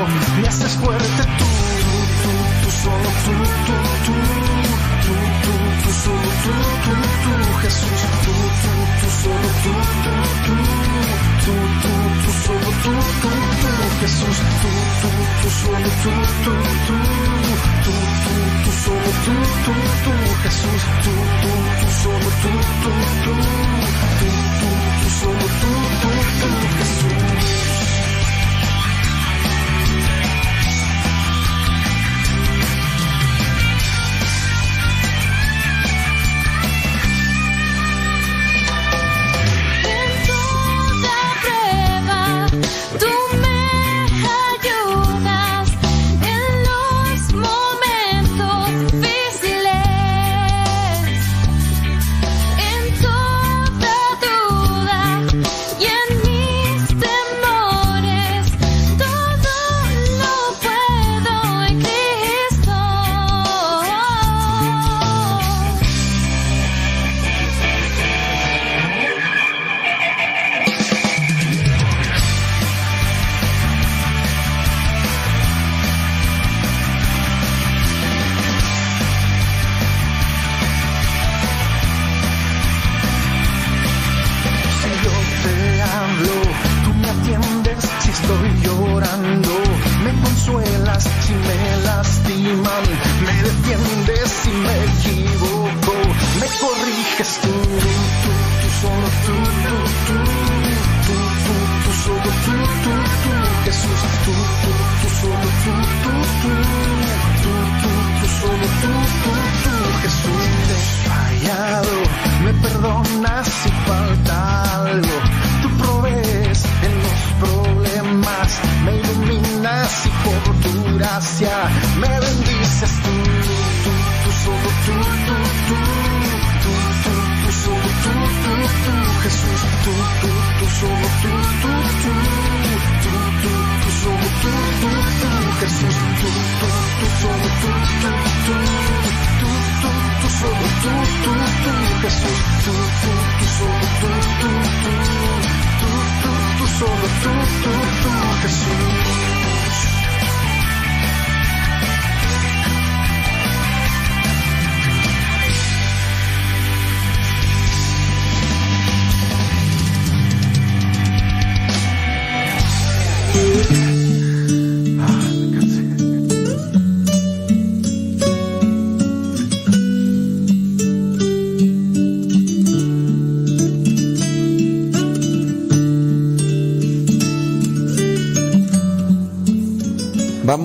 [0.40, 1.50] me haces fuerte tú,
[1.82, 2.32] tú, tú,
[2.62, 3.34] tú solo tú,
[3.66, 3.74] tú,
[4.06, 4.14] tú,
[5.04, 6.52] tú, tú, tú, solo tú,
[6.84, 6.94] tú,
[7.24, 8.32] tú, Jesús, tú,
[8.62, 9.72] tú, tú, solo tú,
[10.02, 10.12] tú,
[10.46, 10.54] tú,
[11.44, 13.39] tú, tú, tú, solo tú, tú,
[14.10, 14.68] Jesús, tú,
[15.02, 15.08] tú,
[15.40, 16.10] tú, solo tú,
[16.42, 16.52] tú,
[16.86, 16.96] tú,
[17.84, 18.34] tú, tú,
[18.64, 19.34] tú, solo tú,
[19.64, 19.72] tú,
[20.04, 20.12] tú,
[20.42, 21.12] Jesús, tú,
[21.42, 22.59] tú, tú, solo tú.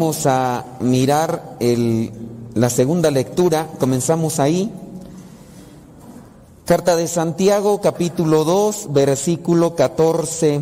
[0.06, 1.57] Vamos a mirar
[2.53, 4.72] la segunda lectura, comenzamos ahí.
[6.64, 10.61] Carta de Santiago, capítulo 2, versículo 14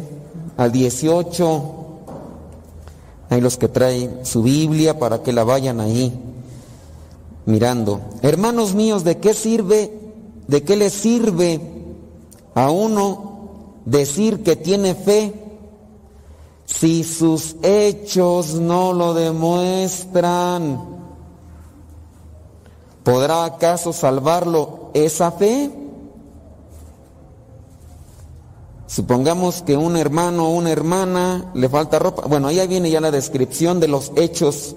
[0.55, 1.63] al 18.
[3.31, 6.17] Hay los que traen su Biblia para que la vayan ahí
[7.45, 7.99] mirando.
[8.21, 9.91] Hermanos míos, ¿de qué sirve,
[10.47, 11.59] de qué le sirve
[12.55, 15.42] a uno decir que tiene fe
[16.65, 20.93] si sus hechos no lo demuestran?
[23.03, 25.71] ¿Podrá acaso salvarlo esa fe?
[28.87, 32.27] Supongamos que un hermano o una hermana le falta ropa.
[32.27, 34.75] Bueno, ahí viene ya la descripción de los hechos.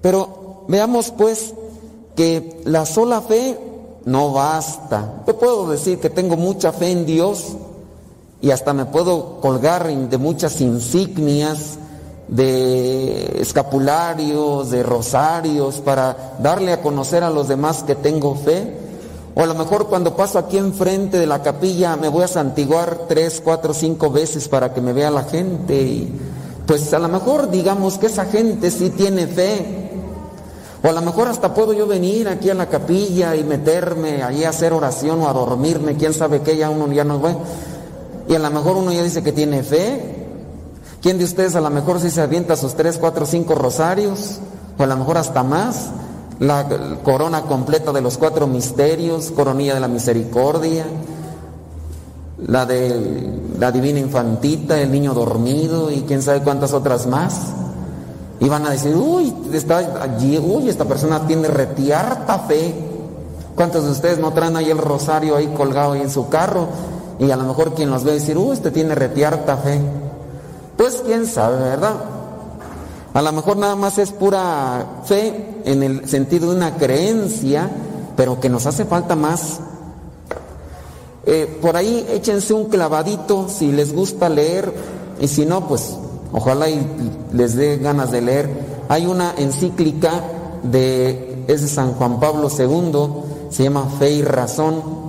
[0.00, 1.54] Pero veamos pues
[2.16, 3.58] que la sola fe
[4.04, 5.22] no basta.
[5.26, 7.56] Yo puedo decir que tengo mucha fe en Dios
[8.42, 11.78] y hasta me puedo colgar de muchas insignias,
[12.26, 18.76] de escapularios, de rosarios, para darle a conocer a los demás que tengo fe.
[19.36, 23.02] O a lo mejor cuando paso aquí enfrente de la capilla me voy a santiguar
[23.08, 25.80] tres, cuatro, cinco veces para que me vea la gente.
[25.80, 26.12] Y
[26.66, 29.90] pues a lo mejor digamos que esa gente sí tiene fe.
[30.82, 34.42] O a lo mejor hasta puedo yo venir aquí a la capilla y meterme ahí
[34.42, 37.36] a hacer oración o a dormirme, quién sabe qué, ya uno ya no ve.
[38.32, 40.00] Y a lo mejor uno ya dice que tiene fe.
[41.02, 44.38] ¿Quién de ustedes a lo mejor sí se avienta sus tres, cuatro, cinco rosarios?
[44.78, 45.90] O a lo mejor hasta más.
[46.38, 46.66] La
[47.04, 50.86] corona completa de los cuatro misterios, coronilla de la misericordia,
[52.38, 57.38] la de la divina infantita, el niño dormido y quién sabe cuántas otras más.
[58.40, 62.74] Y van a decir, uy, está allí, uy, esta persona tiene retiarta fe.
[63.54, 66.68] ¿Cuántos de ustedes no traen ahí el rosario ahí colgado ahí en su carro?
[67.18, 69.80] Y a lo mejor quien los ve decir, uy, este tiene retiarta fe.
[70.76, 71.94] Pues quién sabe, ¿verdad?
[73.14, 77.70] A lo mejor nada más es pura fe en el sentido de una creencia,
[78.16, 79.60] pero que nos hace falta más.
[81.26, 84.72] Eh, por ahí échense un clavadito si les gusta leer
[85.20, 85.96] y si no, pues
[86.32, 86.84] ojalá y
[87.32, 88.50] les dé ganas de leer.
[88.88, 90.10] Hay una encíclica
[90.62, 95.01] de, es de San Juan Pablo II, se llama Fe y Razón.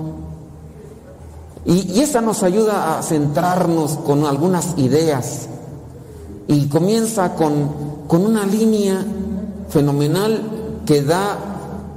[1.66, 5.48] Y, esa nos ayuda a centrarnos con algunas ideas.
[6.48, 9.06] Y comienza con, con una línea
[9.70, 10.42] fenomenal
[10.86, 11.54] que da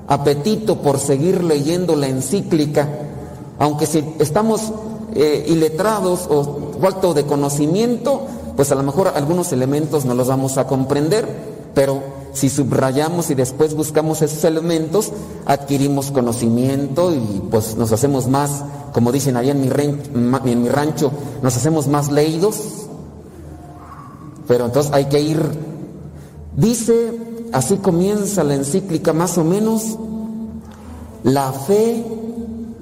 [0.08, 2.88] apetito por seguir leyendo la encíclica,
[3.58, 4.72] aunque si estamos
[5.14, 8.22] eh, iletrados o falto de conocimiento,
[8.54, 13.34] pues a lo mejor algunos elementos no los vamos a comprender, pero si subrayamos y
[13.34, 15.12] después buscamos esos elementos,
[15.44, 21.12] adquirimos conocimiento y pues nos hacemos más, como dicen allá en mi, en mi rancho,
[21.42, 22.86] nos hacemos más leídos.
[24.48, 25.38] Pero entonces hay que ir,
[26.56, 27.12] dice,
[27.52, 29.98] así comienza la encíclica más o menos,
[31.24, 32.06] la fe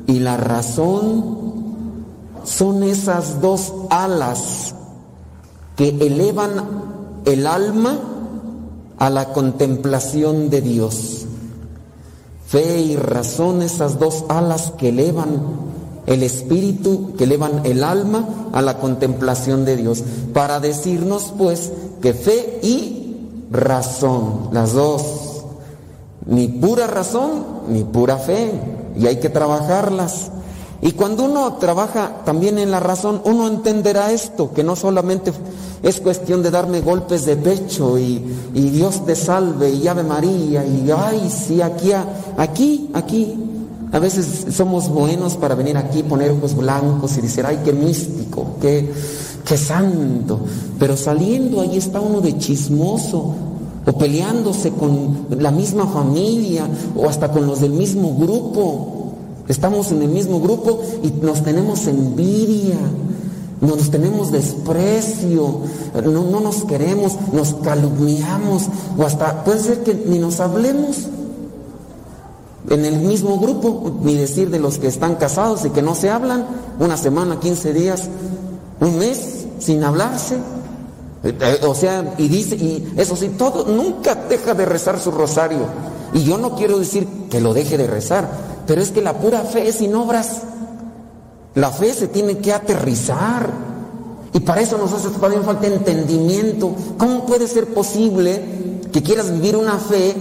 [0.07, 2.05] y la razón
[2.45, 4.73] son esas dos alas
[5.75, 6.53] que elevan
[7.25, 7.99] el alma
[8.99, 11.27] a la contemplación de Dios.
[12.47, 15.41] Fe y razón, esas dos alas que elevan
[16.07, 21.73] el espíritu, que elevan el alma a la contemplación de Dios, para decirnos pues
[22.03, 23.16] que fe y
[23.51, 25.45] razón, las dos,
[26.27, 28.53] ni pura razón ni pura fe,
[28.97, 30.31] y hay que trabajarlas.
[30.85, 35.32] Y cuando uno trabaja también en la razón, uno entenderá esto, que no solamente
[35.82, 40.90] es cuestión de darme golpes de pecho y, Dios te salve y Ave María y
[40.94, 41.90] ay, sí, aquí,
[42.36, 43.35] aquí, aquí.
[43.93, 48.56] A veces somos buenos para venir aquí, poner ojos blancos y decir, ay, qué místico,
[48.61, 48.93] qué,
[49.43, 50.40] qué santo.
[50.78, 53.35] Pero saliendo ahí está uno de chismoso,
[53.86, 58.94] o peleándose con la misma familia, o hasta con los del mismo grupo.
[59.49, 62.79] Estamos en el mismo grupo y nos tenemos envidia,
[63.61, 65.61] nos tenemos desprecio,
[66.05, 68.65] no, no nos queremos, nos calumniamos,
[68.97, 71.09] o hasta puede ser que ni nos hablemos
[72.71, 76.11] en el mismo grupo, ni decir de los que están casados y que no se
[76.11, 76.47] hablan,
[76.79, 78.09] una semana, 15 días,
[78.81, 80.39] un mes sin hablarse.
[81.23, 85.61] Eh, O sea, y dice, y eso sí, todo, nunca deja de rezar su rosario.
[86.12, 88.29] Y yo no quiero decir que lo deje de rezar,
[88.66, 90.43] pero es que la pura fe es sin obras.
[91.55, 93.51] La fe se tiene que aterrizar.
[94.32, 96.74] Y para eso nos hace también falta entendimiento.
[96.99, 98.43] ¿Cómo puede ser posible
[98.93, 100.15] que quieras vivir una fe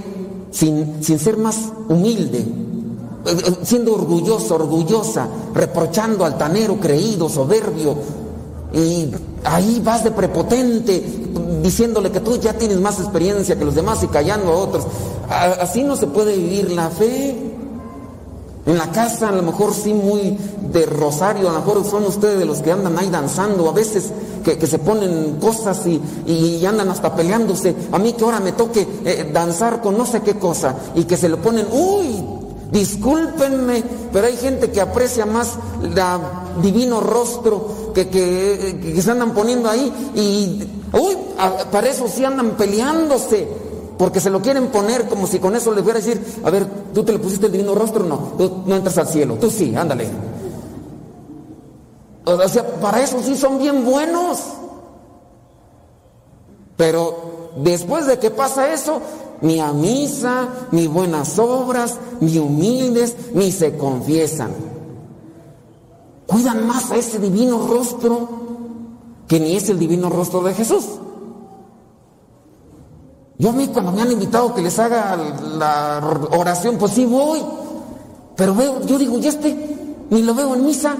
[0.52, 2.40] sin, sin ser más humilde?
[3.26, 7.96] Eh, eh, Siendo orgulloso, orgullosa, reprochando altanero, creído, soberbio.
[8.74, 9.10] Y
[9.44, 11.04] ahí vas de prepotente,
[11.62, 14.86] diciéndole que tú ya tienes más experiencia que los demás y callando a otros.
[15.30, 17.53] Así no se puede vivir la fe.
[18.66, 20.38] En la casa a lo mejor sí muy
[20.72, 24.12] de rosario, a lo mejor son ustedes de los que andan ahí danzando, a veces
[24.44, 27.76] que, se ponen cosas y, y andan hasta peleándose.
[27.92, 31.18] A mí que ahora me toque eh, danzar con no sé qué cosa y que
[31.18, 32.24] se le ponen, uy,
[32.72, 35.56] discúlpenme, pero hay gente que aprecia más
[35.94, 36.20] la
[36.62, 40.64] divino rostro que, que, que se andan poniendo ahí y,
[40.98, 41.18] uy,
[41.72, 43.63] para eso sí andan peleándose.
[43.98, 46.66] Porque se lo quieren poner como si con eso les fuera a decir, a ver,
[46.94, 49.76] tú te le pusiste el divino rostro, no, tú no entras al cielo, tú sí,
[49.76, 50.10] ándale.
[52.26, 54.40] O sea, para eso sí son bien buenos.
[56.78, 59.02] Pero después de que pasa eso,
[59.42, 64.52] ni a misa, ni buenas obras, ni humildes, ni se confiesan.
[66.26, 68.28] Cuidan más a ese divino rostro
[69.28, 70.86] que ni es el divino rostro de Jesús.
[73.44, 75.18] Yo a mí cuando me han invitado que les haga
[75.58, 76.00] la
[76.32, 77.44] oración, pues sí voy.
[78.38, 79.54] Pero veo, yo digo, ya este,
[80.10, 80.96] ni lo veo en misa.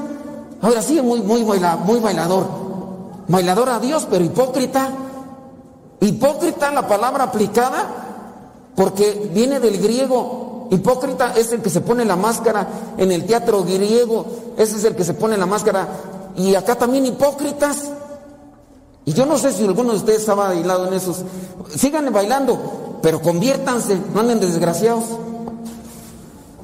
[0.62, 2.46] Ahora sí, muy, muy, baila- muy bailador.
[3.30, 4.90] Bailador a Dios, pero hipócrita.
[6.02, 7.88] Hipócrita la palabra aplicada,
[8.76, 10.68] porque viene del griego.
[10.70, 12.68] Hipócrita es el que se pone la máscara
[12.98, 14.26] en el teatro griego.
[14.58, 15.88] Ese es el que se pone la máscara.
[16.36, 17.90] Y acá también hipócritas.
[19.06, 21.24] Y yo no sé si alguno de ustedes ha bailado en esos.
[21.76, 25.04] Sigan bailando, pero conviértanse, no anden desgraciados.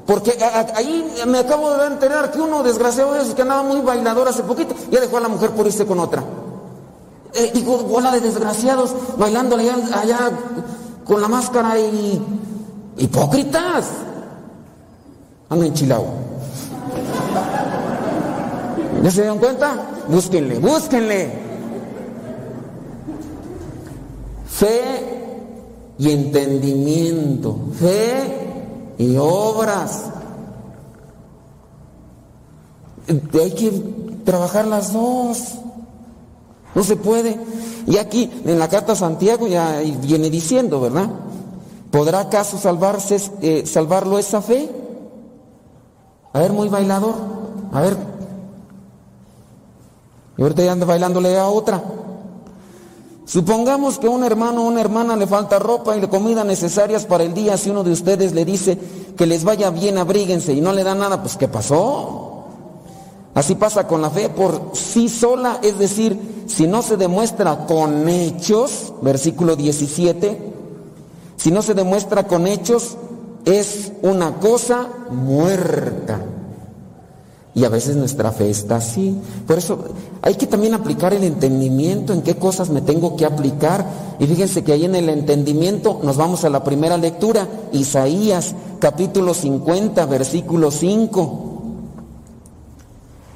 [0.05, 0.37] Porque
[0.75, 4.73] ahí me acabo de enterar que uno desgraciado de que andaba muy bailador hace poquito,
[4.89, 6.23] ya dejó a la mujer por irse con otra.
[7.33, 10.31] Eh, digo, bola de desgraciados, bailando allá, allá
[11.05, 12.21] con la máscara y.
[12.97, 13.85] hipócritas.
[15.49, 16.05] Ando enchilado.
[19.03, 19.75] ¿Ya se dieron cuenta?
[20.07, 21.48] Búsquenle, búsquenle.
[24.49, 30.05] Fe y entendimiento, fe y obras.
[33.07, 33.71] Hay que
[34.25, 35.55] trabajar las dos.
[36.75, 37.39] No se puede.
[37.87, 41.09] Y aquí en la carta a Santiago ya viene diciendo, ¿verdad?
[41.91, 44.69] ¿Podrá acaso salvarse, eh, salvarlo esa fe?
[46.33, 47.15] A ver, muy bailador.
[47.71, 47.97] A ver.
[50.37, 51.81] Y ahorita ya anda bailándole a otra.
[53.29, 57.23] Supongamos que a un hermano o una hermana le falta ropa y comida necesarias para
[57.23, 57.57] el día.
[57.57, 58.75] Si uno de ustedes le dice
[59.15, 62.45] que les vaya bien, abríguense y no le da nada, pues ¿qué pasó?
[63.35, 68.09] Así pasa con la fe por sí sola, es decir, si no se demuestra con
[68.09, 70.53] hechos, versículo 17,
[71.37, 72.97] si no se demuestra con hechos,
[73.45, 76.19] es una cosa muerta.
[77.59, 79.17] Y a veces nuestra fe está así.
[79.45, 79.77] Por eso
[80.21, 83.85] hay que también aplicar el entendimiento en qué cosas me tengo que aplicar.
[84.17, 89.33] Y fíjense que ahí en el entendimiento nos vamos a la primera lectura, Isaías capítulo
[89.33, 91.39] 50, versículo 5.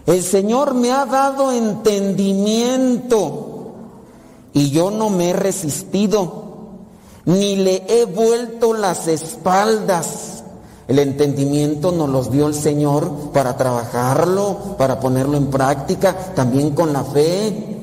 [0.06, 3.74] El Señor me ha dado entendimiento
[4.54, 6.45] y yo no me he resistido,
[7.26, 10.32] ni le he vuelto las espaldas.
[10.88, 16.91] El entendimiento nos los dio el Señor para trabajarlo, para ponerlo en práctica, también con
[16.91, 17.80] la fe.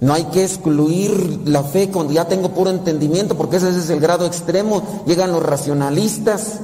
[0.00, 4.00] No hay que excluir la fe cuando ya tengo puro entendimiento, porque ese es el
[4.00, 4.82] grado extremo.
[5.06, 6.60] Llegan los racionalistas,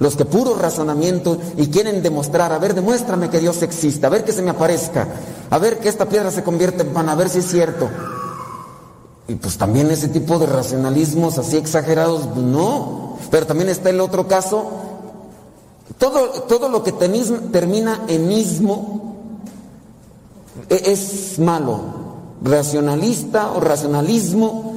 [0.00, 4.24] los que puro razonamiento y quieren demostrar, a ver, demuéstrame que Dios existe, a ver
[4.24, 5.06] que se me aparezca,
[5.50, 7.88] a ver que esta piedra se convierte en pan, a ver si es cierto.
[9.30, 13.16] Y pues también ese tipo de racionalismos así exagerados, pues no.
[13.30, 14.70] Pero también está el otro caso,
[15.98, 19.14] todo, todo lo que termina en ismo
[20.68, 21.78] e-, es malo.
[22.42, 24.72] Racionalista o racionalismo,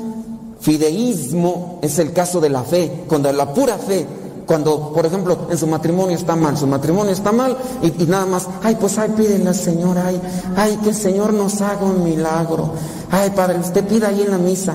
[0.60, 4.06] fideísmo es el caso de la fe, cuando la pura fe
[4.46, 8.48] cuando, por ejemplo, en su matrimonio está mal, su matrimonio está mal y, nada más,
[8.62, 10.20] ay, pues ay, pídele al Señor, ay,
[10.56, 12.72] ay, que el Señor nos haga un milagro.
[13.14, 14.73] Ay, Padre, usted pida ahí en la misa,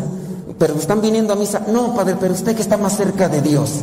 [0.60, 1.60] pero están viniendo a misa.
[1.72, 3.80] No, Padre, pero usted que está más cerca de Dios.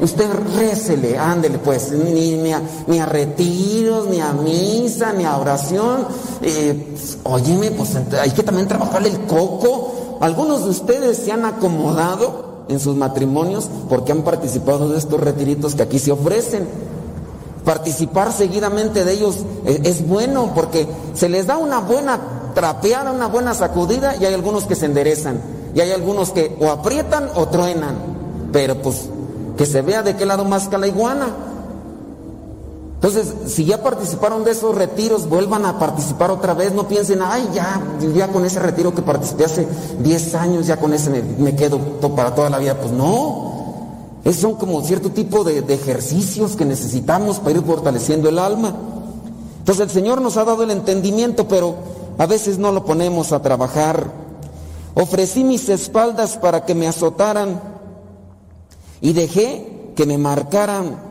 [0.00, 6.06] Usted récele, ándele pues, ni, ni, a, retiros, ni a misa, ni a oración.
[6.40, 6.94] Eh,
[7.24, 10.18] óyeme, pues hay que también trabajarle el coco.
[10.20, 15.74] Algunos de ustedes se han acomodado en sus matrimonios porque han participado de estos retiritos
[15.74, 16.68] que aquí se ofrecen.
[17.64, 23.54] Participar seguidamente de ellos es, bueno porque se les da una buena trapeada, una buena
[23.54, 25.40] sacudida y hay algunos que se enderezan
[25.74, 27.96] y hay algunos que o aprietan o truenan.
[28.52, 29.08] Pero pues
[29.56, 31.28] que se vea de qué lado más la iguana.
[32.96, 36.74] Entonces, si ya participaron de esos retiros, vuelvan a participar otra vez.
[36.74, 37.82] No piensen, ay, ya,
[38.14, 39.66] ya con ese retiro que participé hace
[40.00, 41.08] 10 años, ya con ese
[41.38, 41.78] me, quedo
[42.14, 42.78] para toda la vida.
[42.78, 43.54] Pues no.
[44.22, 48.74] Esos son como cierto tipo de ejercicios que necesitamos para ir fortaleciendo el alma.
[49.60, 53.42] Entonces, el Señor nos ha dado el entendimiento, pero a veces no lo ponemos a
[53.42, 54.12] trabajar.
[54.94, 57.60] Ofrecí mis espaldas para que me azotaran
[59.00, 61.10] y dejé que me marcaran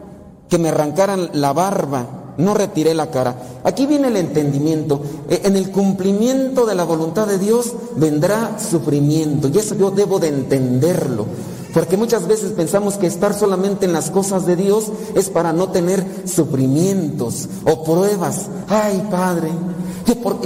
[0.49, 3.35] que me arrancaran la barba, no retiré la cara.
[3.63, 5.01] Aquí viene el entendimiento.
[5.29, 9.49] E, en el cumplimiento de la voluntad de Dios vendrá sufrimiento.
[9.49, 11.25] Y eso yo debo de entenderlo.
[11.73, 15.69] Porque muchas veces pensamos que estar solamente en las cosas de Dios es para no
[15.69, 18.47] tener sufrimientos o pruebas.
[18.67, 19.49] Ay, Padre,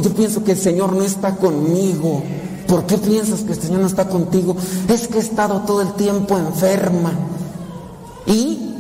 [0.02, 2.22] yo, pienso que el Señor no está conmigo.
[2.68, 4.56] ¿Por qué piensas que el Señor no está contigo?
[4.88, 7.14] Es que he estado todo el tiempo enferma.
[8.26, 8.74] Y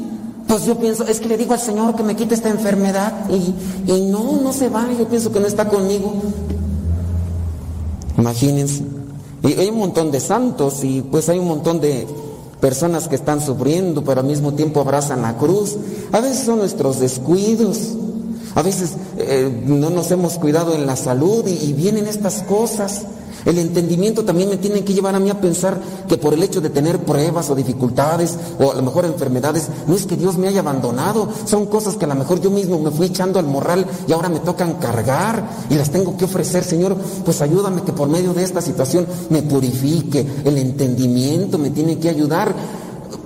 [0.48, 3.92] pues yo pienso, es que le digo al Señor que me quite esta enfermedad y,
[3.92, 6.14] y no, no se va, yo pienso que no está conmigo.
[8.18, 8.84] Imagínense.
[9.44, 12.08] Y hay un montón de santos y pues hay un montón de
[12.62, 15.76] personas que están sufriendo, pero al mismo tiempo abrazan la cruz.
[16.14, 17.90] A veces son nuestros descuidos.
[18.56, 23.04] A veces eh, no nos hemos cuidado en la salud y vienen estas cosas.
[23.46, 26.62] El entendimiento también me tiene que llevar a mí a pensar que por el hecho
[26.62, 30.48] de tener pruebas o dificultades o a lo mejor enfermedades, no es que Dios me
[30.48, 33.86] haya abandonado, son cosas que a lo mejor yo mismo me fui echando al morral
[34.08, 38.08] y ahora me tocan cargar y las tengo que ofrecer, Señor, pues ayúdame que por
[38.08, 42.56] medio de esta situación me purifique, el entendimiento me tiene que ayudar.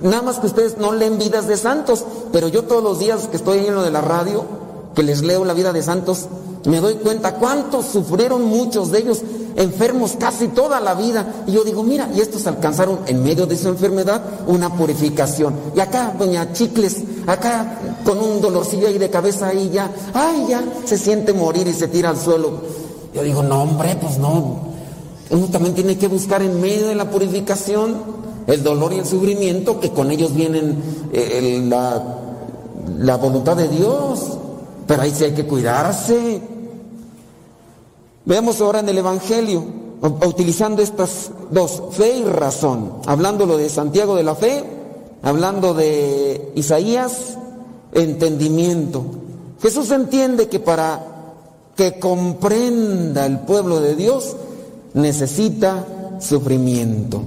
[0.02, 3.36] Nada más que ustedes no leen vidas de santos, pero yo todos los días que
[3.36, 4.44] estoy en lo de la radio,
[4.98, 6.26] que les leo la vida de santos,
[6.64, 9.22] me doy cuenta cuántos sufrieron muchos de ellos
[9.54, 11.44] enfermos casi toda la vida.
[11.46, 15.54] Y yo digo, mira, y estos alcanzaron en medio de su enfermedad una purificación.
[15.76, 16.96] Y acá, doña Chicles,
[17.28, 21.74] acá con un dolorcillo ahí de cabeza ahí ya, ay, ya se siente morir y
[21.74, 22.54] se tira al suelo.
[23.14, 24.62] Yo digo, no, hombre, pues no.
[25.30, 27.98] Uno también tiene que buscar en medio de la purificación
[28.48, 32.02] el dolor y el sufrimiento, que con ellos vienen eh, la,
[32.98, 34.38] la voluntad de Dios.
[34.88, 36.40] Pero ahí sí hay que cuidarse.
[38.24, 39.64] Veamos ahora en el Evangelio.
[40.00, 44.64] utilizando estas dos, fe y razón, hablándolo de Santiago de la fe,
[45.22, 47.36] hablando de Isaías,
[47.92, 49.04] entendimiento.
[49.60, 51.04] Jesús entiende que para
[51.74, 54.36] que comprenda el pueblo de Dios
[54.94, 55.84] necesita
[56.20, 57.22] sufrimiento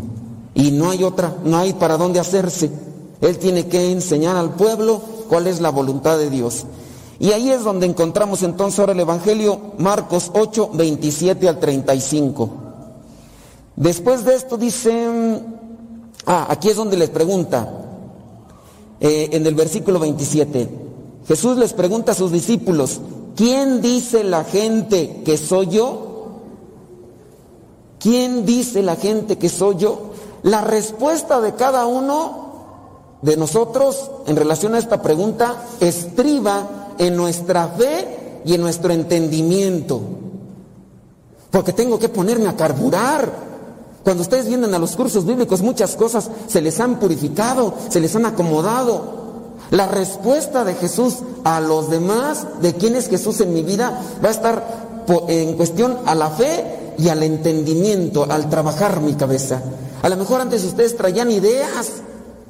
[0.53, 2.71] y no hay otra, no hay para dónde hacerse.
[3.19, 6.65] Él tiene que enseñar al pueblo cuál es la voluntad de Dios.
[7.21, 12.49] Y ahí es donde encontramos entonces ahora el Evangelio Marcos 8, 27 al 35.
[13.75, 15.45] Después de esto dicen,
[16.25, 17.71] ah, aquí es donde les pregunta,
[18.99, 20.67] eh, en el versículo 27,
[21.27, 22.99] Jesús les pregunta a sus discípulos,
[23.35, 26.39] ¿quién dice la gente que soy yo?
[27.99, 30.09] ¿Quién dice la gente que soy yo?
[30.41, 37.67] La respuesta de cada uno de nosotros en relación a esta pregunta estriba en nuestra
[37.67, 39.99] fe y en nuestro entendimiento.
[41.49, 43.51] Porque tengo que ponerme a carburar.
[44.03, 48.15] Cuando ustedes vienen a los cursos bíblicos, muchas cosas se les han purificado, se les
[48.15, 49.19] han acomodado.
[49.71, 54.27] La respuesta de Jesús a los demás, de quién es Jesús en mi vida, va
[54.27, 59.59] a estar en cuestión a la fe y al entendimiento, al trabajar mi cabeza.
[60.03, 61.93] A lo mejor antes ustedes traían ideas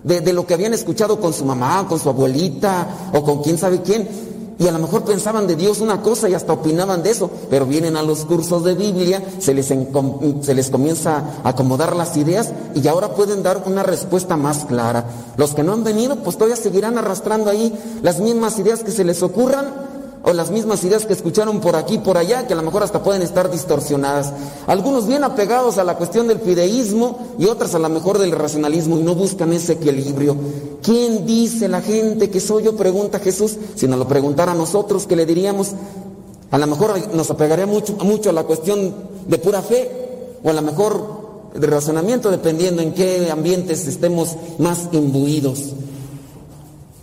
[0.04, 3.58] de, de lo que habían escuchado con su mamá, con su abuelita o con quién
[3.58, 4.31] sabe quién.
[4.62, 7.66] Y a lo mejor pensaban de Dios una cosa y hasta opinaban de eso, pero
[7.66, 12.54] vienen a los cursos de Biblia, se les, se les comienza a acomodar las ideas
[12.76, 15.06] y ahora pueden dar una respuesta más clara.
[15.36, 17.74] Los que no han venido, pues todavía seguirán arrastrando ahí
[18.04, 19.91] las mismas ideas que se les ocurran
[20.24, 23.02] o las mismas ideas que escucharon por aquí por allá, que a lo mejor hasta
[23.02, 24.34] pueden estar distorsionadas.
[24.68, 28.98] Algunos bien apegados a la cuestión del fideísmo y otras a lo mejor del racionalismo
[29.00, 30.36] y no buscan ese equilibrio.
[30.84, 32.76] ¿Quién dice la gente que soy yo?
[32.76, 33.58] Pregunta Jesús.
[33.76, 35.72] Si nos lo preguntara a nosotros, ¿qué le diríamos?
[36.52, 38.94] A lo mejor nos apegaría mucho, mucho a la cuestión
[39.28, 39.90] de pura fe
[40.44, 41.22] o a lo mejor
[41.56, 45.74] de razonamiento, dependiendo en qué ambientes estemos más imbuidos.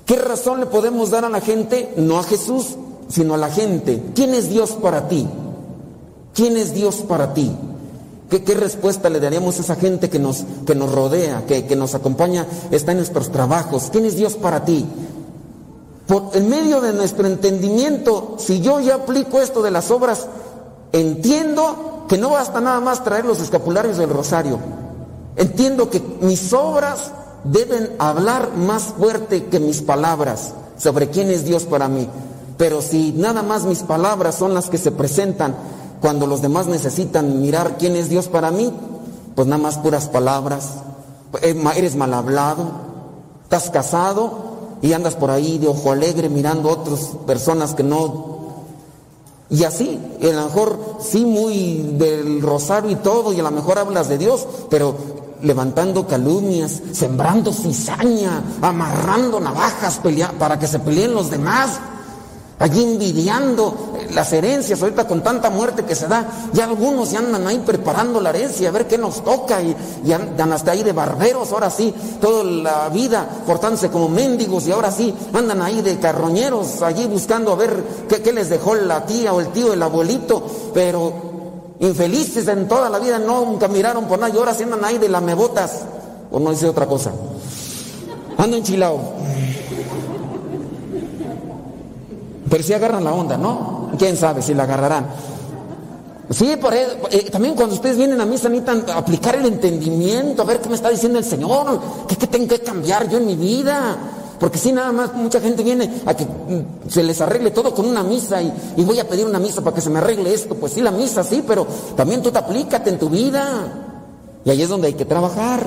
[0.06, 1.92] ¿Qué razón le podemos dar a la gente?
[1.96, 2.76] No a Jesús,
[3.08, 4.02] sino a la gente.
[4.14, 5.26] ¿Quién es Dios para ti?
[6.34, 7.50] ¿Quién es Dios para ti?
[8.30, 11.76] ¿Qué, qué respuesta le daríamos a esa gente que nos, que nos rodea, que, que
[11.76, 13.88] nos acompaña, está en nuestros trabajos?
[13.90, 14.84] ¿Quién es Dios para ti?
[16.06, 20.26] Por, en medio de nuestro entendimiento, si yo ya aplico esto de las obras,
[20.92, 24.58] entiendo que no basta nada más traer los escapularios del rosario.
[25.36, 27.12] Entiendo que mis obras
[27.44, 32.08] deben hablar más fuerte que mis palabras sobre quién es Dios para mí.
[32.58, 35.54] Pero si nada más mis palabras son las que se presentan
[36.00, 38.72] cuando los demás necesitan mirar quién es Dios para mí,
[39.34, 40.70] pues nada más puras palabras.
[41.42, 42.64] Eh, Eres mal hablado,
[43.44, 44.48] estás casado
[44.82, 48.36] y andas por ahí de ojo alegre mirando a otras personas que no...
[49.50, 53.78] Y así, a lo mejor sí muy del rosario y todo, y a lo mejor
[53.78, 54.94] hablas de Dios, pero
[55.42, 60.00] levantando calumnias, sembrando cizaña, amarrando navajas
[60.38, 61.78] para que se peleen los demás,
[62.58, 67.46] allí envidiando las herencias, ahorita con tanta muerte que se da, ya algunos ya andan
[67.46, 70.92] ahí preparando la herencia, a ver qué nos toca, y, y andan hasta ahí de
[70.92, 75.98] barberos, ahora sí, toda la vida portándose como mendigos, y ahora sí, andan ahí de
[75.98, 79.82] carroñeros, allí buscando a ver qué, qué les dejó la tía o el tío, el
[79.82, 80.42] abuelito,
[80.74, 81.12] pero
[81.80, 85.08] infelices en toda la vida, nunca miraron por nada, y ahora sí andan ahí de
[85.08, 85.82] lamebotas,
[86.30, 87.12] o no dice otra cosa.
[88.36, 88.98] Ando enchilado.
[92.48, 93.90] Pero si agarran la onda, ¿no?
[93.98, 95.06] ¿Quién sabe si la agarrarán?
[96.30, 100.44] Sí, por eso, eh, también cuando ustedes vienen a misa necesitan aplicar el entendimiento, a
[100.44, 103.96] ver qué me está diciendo el Señor, qué, tengo que cambiar yo en mi vida.
[104.38, 107.86] Porque si nada más mucha gente viene a que mm, se les arregle todo con
[107.86, 110.54] una misa y, y voy a pedir una misa para que se me arregle esto.
[110.54, 111.66] Pues sí, la misa sí, pero
[111.96, 113.84] también tú te aplícate en tu vida.
[114.44, 115.66] Y ahí es donde hay que trabajar.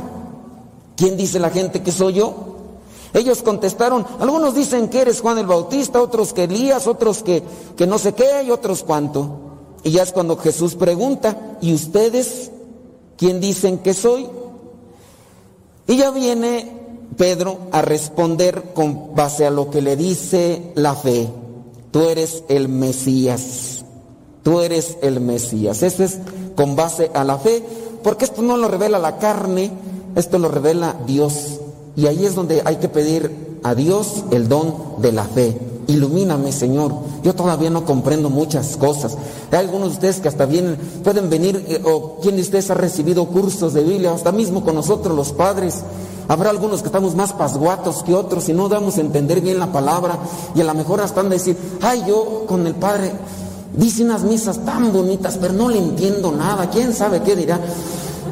[0.95, 2.50] ¿Quién dice la gente que soy yo?
[3.13, 7.43] Ellos contestaron, algunos dicen que eres Juan el Bautista, otros que Elías, otros que,
[7.75, 9.51] que no sé qué y otros cuánto.
[9.83, 12.51] Y ya es cuando Jesús pregunta, ¿y ustedes
[13.17, 14.27] quién dicen que soy?
[15.87, 16.81] Y ya viene
[17.17, 21.29] Pedro a responder con base a lo que le dice la fe.
[21.91, 23.83] Tú eres el Mesías.
[24.43, 25.83] Tú eres el Mesías.
[25.83, 26.19] Eso es
[26.55, 27.63] con base a la fe,
[28.03, 29.71] porque esto no lo revela la carne,
[30.15, 31.60] esto lo revela Dios.
[31.95, 35.57] Y ahí es donde hay que pedir a Dios el don de la fe.
[35.87, 36.93] Ilumíname, Señor.
[37.23, 39.17] Yo todavía no comprendo muchas cosas.
[39.51, 42.75] Hay algunos de ustedes que hasta vienen, pueden venir, eh, o quien de ustedes ha
[42.75, 45.83] recibido cursos de Biblia, hasta mismo con nosotros los padres.
[46.27, 49.71] Habrá algunos que estamos más pasguatos que otros y no damos a entender bien la
[49.71, 50.17] palabra.
[50.55, 53.11] Y a lo mejor hasta han de decir, ay, yo con el Padre
[53.75, 57.59] dice unas misas tan bonitas, pero no le entiendo nada, quién sabe qué dirá.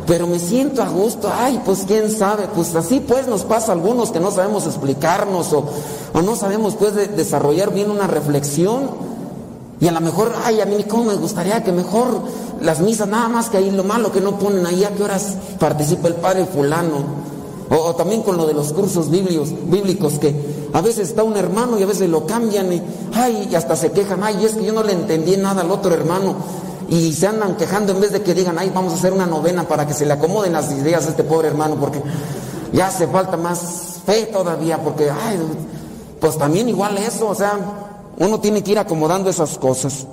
[0.10, 3.76] Pero me siento a gusto, ay, pues quién sabe, pues así pues nos pasa a
[3.76, 5.64] algunos que no sabemos explicarnos o,
[6.14, 8.90] o no sabemos pues de- desarrollar bien una reflexión.
[9.80, 12.08] Y a lo mejor, ay, a mí cómo me gustaría que mejor
[12.60, 15.36] las misas, nada más que ahí lo malo que no ponen ahí, a qué horas
[15.60, 17.30] participa el padre fulano.
[17.70, 20.34] O, o también con lo de los cursos bíblicos, bíblicos, que
[20.74, 22.82] a veces está un hermano y a veces lo cambian y,
[23.14, 25.94] ay, y hasta se quejan, ay, es que yo no le entendí nada al otro
[25.94, 26.34] hermano.
[26.90, 29.68] Y se andan quejando en vez de que digan, ay, vamos a hacer una novena
[29.68, 32.02] para que se le acomoden las ideas a este pobre hermano, porque
[32.74, 35.40] ya hace falta más fe todavía, porque, ay,
[36.20, 37.60] pues también igual eso, o sea,
[38.18, 40.08] uno tiene que ir acomodando esas cosas.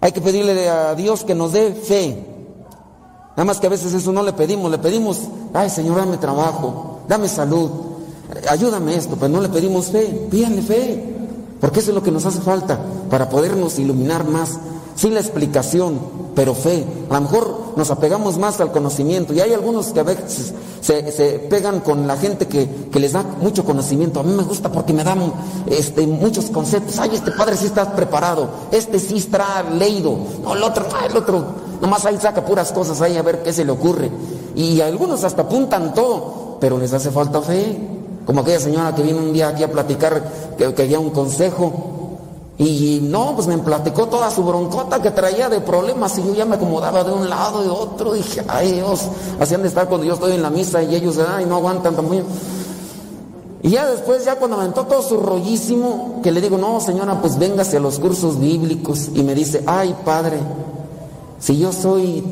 [0.00, 2.26] Hay que pedirle a Dios que nos dé fe.
[3.30, 5.20] Nada más que a veces eso no le pedimos, le pedimos,
[5.54, 7.70] ay Señor, dame trabajo, dame salud,
[8.50, 11.14] ayúdame esto, pero no le pedimos fe, pídanle fe,
[11.60, 12.78] porque eso es lo que nos hace falta
[13.08, 14.58] para podernos iluminar más,
[14.94, 15.98] sin la explicación,
[16.34, 16.84] pero fe.
[17.10, 21.12] A lo mejor nos apegamos más al conocimiento y hay algunos que a veces se,
[21.12, 24.20] se pegan con la gente que, que les da mucho conocimiento.
[24.20, 25.32] A mí me gusta porque me dan
[25.66, 26.98] este, muchos conceptos.
[26.98, 31.16] Ay, este padre sí está preparado, este sí está leído, no, el otro, no, el
[31.16, 31.44] otro,
[31.80, 34.10] nomás ahí saca puras cosas ahí a ver qué se le ocurre.
[34.54, 37.78] Y algunos hasta apuntan todo, pero les hace falta fe.
[38.26, 40.22] Como aquella señora que vino un día aquí a platicar
[40.56, 42.01] que quería un consejo.
[42.62, 46.44] Y no, pues me platicó toda su broncota que traía de problemas y yo ya
[46.44, 48.12] me acomodaba de un lado y otro.
[48.12, 49.08] Dije, ay Dios,
[49.40, 52.24] hacían de estar cuando yo estoy en la misa y ellos, ay, no aguantan también.
[53.62, 57.36] Y ya después, ya cuando aventó todo su rollísimo, que le digo, no señora, pues
[57.36, 59.10] véngase a los cursos bíblicos.
[59.12, 60.38] Y me dice, ay padre,
[61.40, 62.22] si yo soy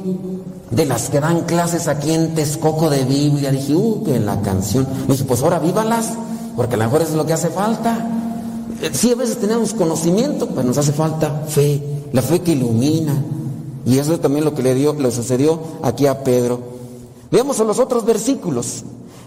[0.70, 4.86] de las que dan clases aquí en Texcoco de Biblia, dije, uh, que la canción.
[5.08, 6.12] Me dije, pues ahora vívalas,
[6.54, 8.19] porque a lo mejor es lo que hace falta.
[8.80, 11.82] Eh, Sí, a veces tenemos conocimiento, pero nos hace falta fe,
[12.12, 13.14] la fe que ilumina.
[13.84, 16.60] Y eso es también lo que le, dio, le sucedió aquí a Pedro.
[17.30, 18.84] Veamos a los otros versículos.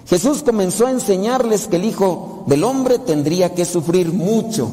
[0.07, 4.69] Jesús comenzó a enseñarles que el Hijo del Hombre tendría que sufrir mucho.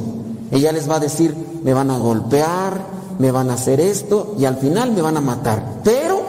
[0.50, 2.84] Ella les va a decir, me van a golpear,
[3.18, 5.80] me van a hacer esto y al final me van a matar.
[5.84, 6.20] Pero,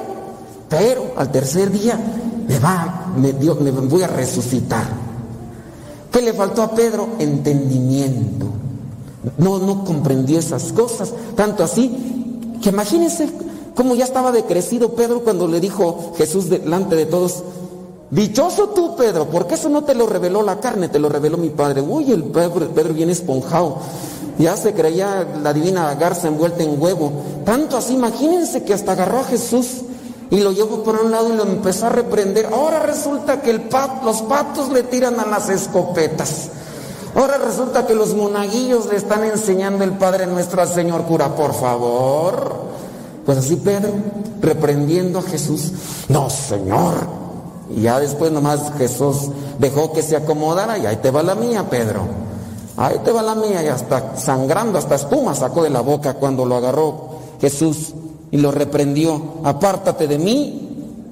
[0.70, 2.00] pero al tercer día
[2.48, 5.11] me va, me, Dios, me voy a resucitar.
[6.12, 7.10] ¿Qué le faltó a Pedro?
[7.20, 8.48] Entendimiento.
[9.38, 11.14] No, no comprendió esas cosas.
[11.36, 13.30] Tanto así que imagínense
[13.76, 17.44] cómo ya estaba decrecido Pedro cuando le dijo Jesús delante de todos,
[18.10, 21.50] dichoso tú Pedro, porque eso no te lo reveló la carne, te lo reveló mi
[21.50, 21.82] Padre.
[21.82, 23.78] Uy, el Pedro, Pedro viene esponjado.
[24.38, 27.12] Ya se creía la divina garza envuelta en huevo.
[27.46, 29.68] Tanto así, imagínense que hasta agarró a Jesús
[30.32, 32.48] y lo llevó por un lado y lo empezó a reprender.
[32.52, 36.48] Ahora resulta que el pat- los patos le tiran a las escopetas.
[37.14, 41.54] Ahora resulta que los monaguillos le están enseñando el Padre nuestro al Señor cura, por
[41.54, 42.56] favor.
[43.26, 43.92] Pues así Pedro,
[44.42, 45.74] reprendiendo a Jesús,
[46.08, 46.94] no Señor.
[47.70, 49.30] Y ya después nomás Jesús
[49.60, 52.02] dejó que se acomodara y ahí te va la mía, Pedro.
[52.78, 56.46] Ahí te va la mía y hasta sangrando, hasta espuma sacó de la boca cuando
[56.46, 57.10] lo agarró
[57.42, 57.94] Jesús
[58.32, 59.22] y lo reprendió.
[59.44, 60.70] Apártate de mí,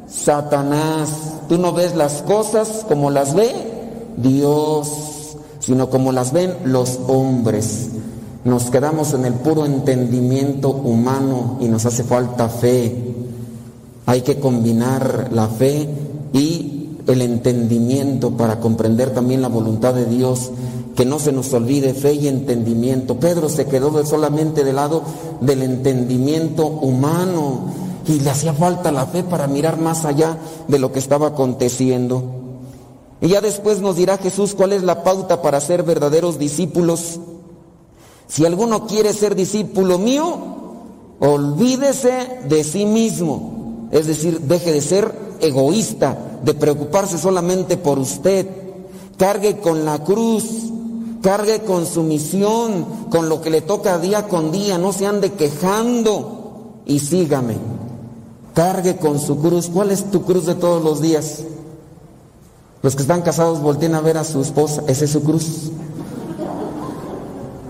[0.08, 1.10] Satanás.
[1.48, 3.52] Tú no ves las cosas como las ve
[4.18, 7.90] Dios, sino como las ven los hombres.
[8.44, 13.16] Nos quedamos en el puro entendimiento humano y nos hace falta fe.
[14.06, 15.88] Hay que combinar la fe
[16.34, 20.52] y el entendimiento para comprender también la voluntad de Dios.
[21.00, 23.22] Que no se nos olvide fe y entendimiento.
[23.22, 25.02] Pedro se quedó solamente del lado
[25.40, 27.72] del entendimiento humano
[28.06, 32.22] y le hacía falta la fe para mirar más allá de lo que estaba aconteciendo.
[33.22, 37.22] Y ya después nos dirá Jesús cuál es la pauta para ser verdaderos discípulos.
[38.28, 40.38] Si alguno quiere ser discípulo mío,
[41.22, 43.88] olvídese de sí mismo.
[43.92, 48.50] Es decir, deje de ser egoísta, de preocuparse solamente por usted.
[49.18, 50.74] Cargue con la cruz,
[51.22, 55.34] cargue con su misión, con lo que le toca día con día, no se ande
[55.34, 57.56] quejando y sígame.
[58.54, 59.70] Cargue con su cruz.
[59.74, 61.44] ¿Cuál es tu cruz de todos los días?
[62.82, 65.72] Los que están casados volteen a ver a su esposa, ese es su cruz.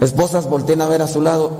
[0.01, 1.51] Esposas volteen a ver a su lado,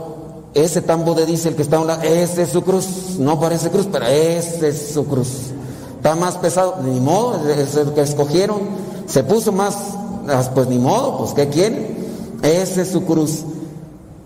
[0.54, 3.18] ese tambo de diésel que está a un lado, ese es su cruz.
[3.18, 5.30] No parece cruz, pero ese es su cruz.
[5.98, 8.62] Está más pesado, ni modo, es el que escogieron.
[9.08, 9.76] Se puso más,
[10.54, 11.98] pues ni modo, pues ¿qué quieren?
[12.42, 13.44] Ese es su cruz.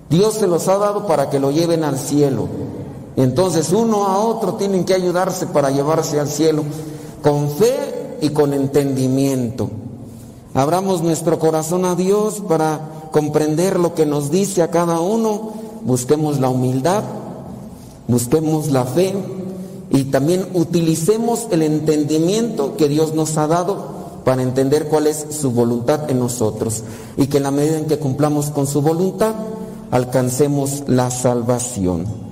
[0.09, 2.47] Dios se los ha dado para que lo lleven al cielo.
[3.15, 6.63] Entonces uno a otro tienen que ayudarse para llevarse al cielo
[7.21, 9.69] con fe y con entendimiento.
[10.53, 16.39] Abramos nuestro corazón a Dios para comprender lo que nos dice a cada uno busquemos
[16.39, 17.03] la humildad,
[18.07, 19.13] busquemos la fe
[19.89, 23.92] y también utilicemos el entendimiento que Dios nos ha dado
[24.23, 26.83] para entender cuál es su voluntad en nosotros
[27.17, 29.33] y que en la medida en que cumplamos con su voluntad
[29.91, 32.22] alcancemos la salvación.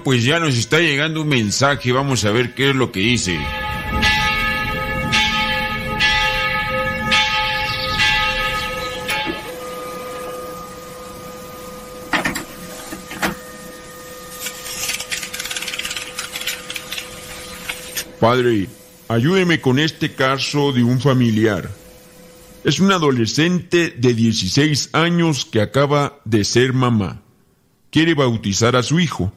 [0.00, 3.38] Pues ya nos está llegando un mensaje, vamos a ver qué es lo que dice.
[18.18, 18.68] Padre,
[19.08, 21.68] ayúdeme con este caso de un familiar.
[22.64, 27.20] Es un adolescente de 16 años que acaba de ser mamá.
[27.90, 29.32] Quiere bautizar a su hijo,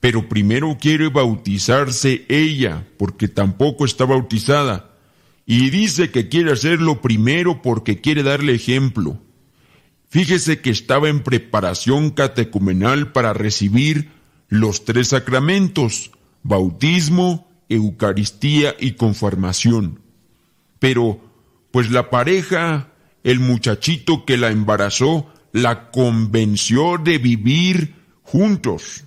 [0.00, 4.90] pero primero quiere bautizarse ella, porque tampoco está bautizada.
[5.46, 9.20] Y dice que quiere hacerlo primero porque quiere darle ejemplo.
[10.08, 14.10] Fíjese que estaba en preparación catecumenal para recibir
[14.48, 16.10] los tres sacramentos,
[16.42, 20.00] bautismo, Eucaristía y confirmación.
[20.80, 21.20] Pero,
[21.70, 22.88] pues la pareja,
[23.22, 29.04] el muchachito que la embarazó, la convenció de vivir juntos.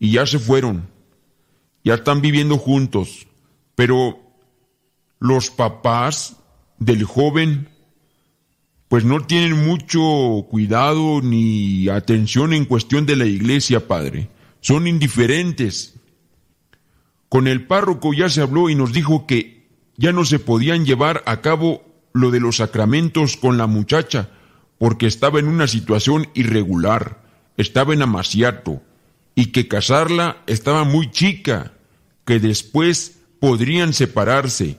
[0.00, 0.88] Y ya se fueron.
[1.84, 3.28] Ya están viviendo juntos.
[3.76, 4.18] Pero
[5.20, 6.36] los papás
[6.78, 7.68] del joven,
[8.88, 10.00] pues no tienen mucho
[10.50, 14.28] cuidado ni atención en cuestión de la iglesia, padre.
[14.60, 15.94] Son indiferentes.
[17.28, 21.22] Con el párroco ya se habló y nos dijo que ya no se podían llevar
[21.26, 24.30] a cabo lo de los sacramentos con la muchacha,
[24.78, 27.22] porque estaba en una situación irregular,
[27.56, 28.82] estaba en amaciato,
[29.34, 31.72] y que casarla estaba muy chica,
[32.24, 34.76] que después podrían separarse.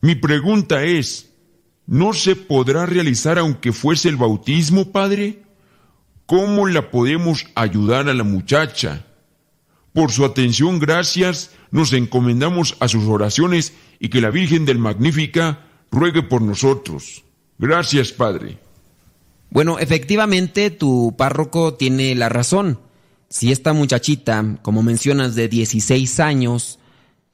[0.00, 1.30] Mi pregunta es,
[1.86, 5.42] ¿no se podrá realizar aunque fuese el bautismo, Padre?
[6.26, 9.06] ¿Cómo la podemos ayudar a la muchacha?
[9.92, 15.60] Por su atención, gracias, nos encomendamos a sus oraciones y que la Virgen del Magnífica
[15.90, 17.24] ruegue por nosotros.
[17.58, 18.58] Gracias, Padre.
[19.50, 22.78] Bueno, efectivamente, tu párroco tiene la razón.
[23.36, 26.78] Si esta muchachita, como mencionas, de 16 años,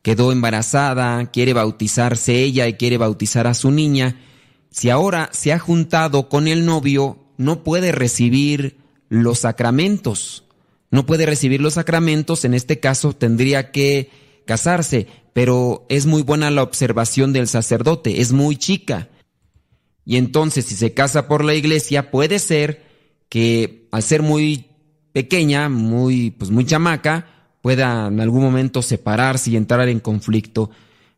[0.03, 4.21] quedó embarazada, quiere bautizarse ella y quiere bautizar a su niña,
[4.69, 8.79] si ahora se ha juntado con el novio, no puede recibir
[9.11, 10.43] los sacramentos.
[10.91, 14.11] No puede recibir los sacramentos, en este caso tendría que
[14.45, 19.09] casarse, pero es muy buena la observación del sacerdote, es muy chica.
[20.05, 22.83] Y entonces si se casa por la iglesia, puede ser
[23.29, 24.72] que al ser muy
[25.13, 27.27] pequeña, muy pues muy chamaca,
[27.61, 30.71] pueda en algún momento separarse y entrar en conflicto.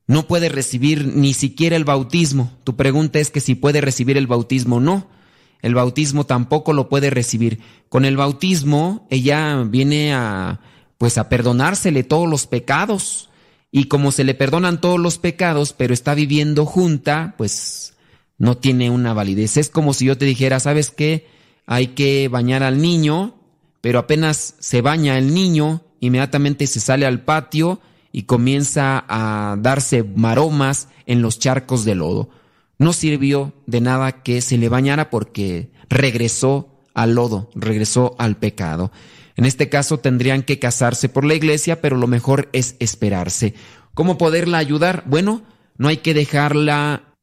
[0.07, 2.53] No puede recibir ni siquiera el bautismo.
[2.65, 5.09] Tu pregunta es que si puede recibir el bautismo, no.
[5.63, 7.61] El bautismo tampoco lo puede recibir.
[7.89, 10.61] Con el bautismo ella viene a
[10.99, 13.31] pues a perdonársele todos los pecados.
[13.71, 17.95] Y como se le perdonan todos los pecados, pero está viviendo junta, pues
[18.39, 19.57] no tiene una validez.
[19.57, 21.27] Es como si yo te dijera, ¿sabes qué?
[21.67, 23.35] Hay que bañar al niño,
[23.85, 27.83] pero apenas se baña el niño, inmediatamente se sale al patio
[28.13, 32.31] y comienza a darse maromas en los charcos de lodo.
[32.79, 38.91] No sirvió de nada que se le bañara porque regresó al lodo, regresó al pecado.
[39.37, 43.53] En este caso tendrían que casarse por la iglesia, pero lo mejor es esperarse.
[43.93, 45.05] ¿Cómo poderla ayudar?
[45.05, 45.43] Bueno,
[45.77, 47.15] no hay que dejarla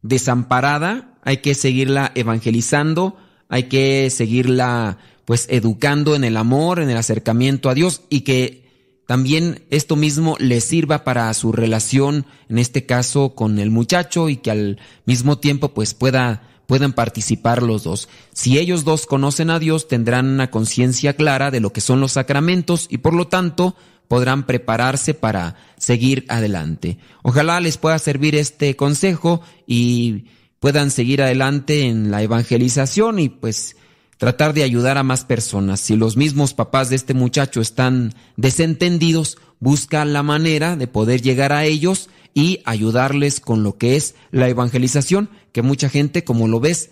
[0.00, 3.18] desamparada, hay que seguirla evangelizando,
[3.50, 8.64] hay que seguirla pues educando en el amor, en el acercamiento a Dios y que
[9.06, 14.36] también esto mismo le sirva para su relación, en este caso con el muchacho y
[14.36, 18.08] que al mismo tiempo pues pueda puedan participar los dos.
[18.32, 22.12] Si ellos dos conocen a Dios, tendrán una conciencia clara de lo que son los
[22.12, 23.76] sacramentos y por lo tanto
[24.08, 26.98] podrán prepararse para seguir adelante.
[27.22, 30.24] Ojalá les pueda servir este consejo y
[30.60, 33.76] puedan seguir adelante en la evangelización y pues
[34.18, 35.80] tratar de ayudar a más personas.
[35.80, 41.52] Si los mismos papás de este muchacho están desentendidos, busca la manera de poder llegar
[41.52, 46.60] a ellos y ayudarles con lo que es la evangelización, que mucha gente, como lo
[46.60, 46.90] ves,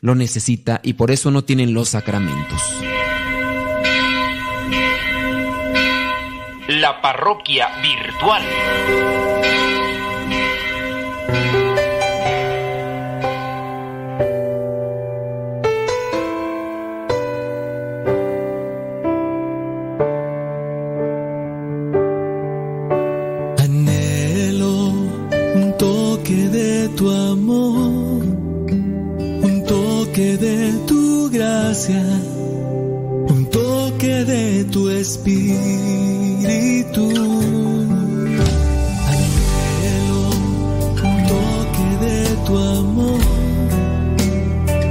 [0.00, 2.60] lo necesita y por eso no tienen los sacramentos.
[6.68, 8.42] La parroquia virtual.
[31.76, 35.50] Un toque de tu espíritu.
[39.10, 40.22] Anhelo
[41.02, 43.20] un toque de tu amor,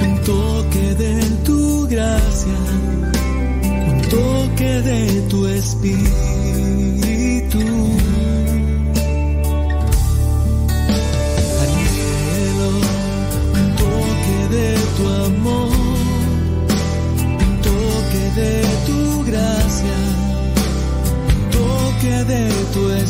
[0.02, 1.14] un toque de
[1.46, 2.60] tu gracia,
[3.88, 6.43] un toque de tu espíritu.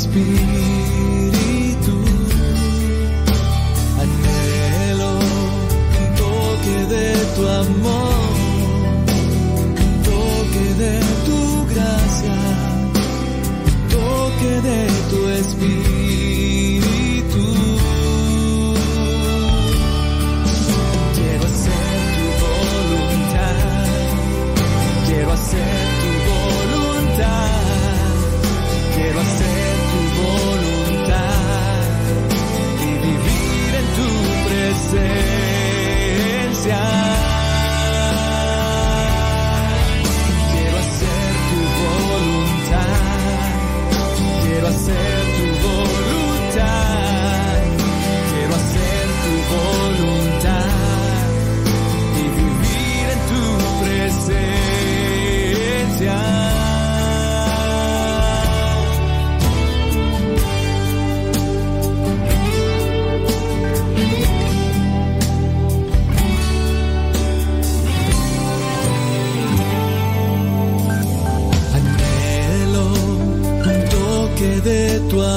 [0.03, 1.95] Espíritu.
[4.03, 5.11] Anhelo
[5.99, 8.12] un toque de tu amor,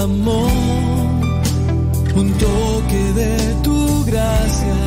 [0.02, 0.50] amor,
[2.14, 4.78] un toque de tu gracia,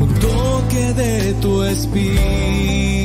[0.00, 2.99] un toque de tu espíritu.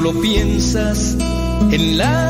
[0.00, 1.14] solo piensas
[1.70, 2.29] en la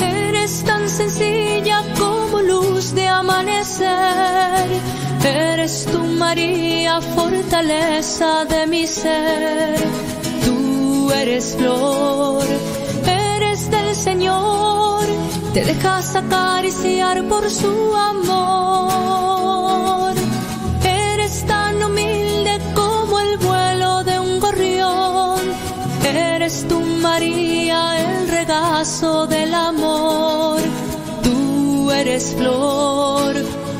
[0.00, 4.68] Eres tan sencilla como luz de amanecer.
[5.24, 9.74] Eres tu María, fortaleza de mi ser.
[10.44, 12.44] Tú eres flor,
[13.04, 15.04] eres del Señor.
[15.54, 19.25] Te dejas acariciar por su amor.
[27.08, 30.60] María, el regazo del amor.
[31.22, 33.32] Tú eres flor,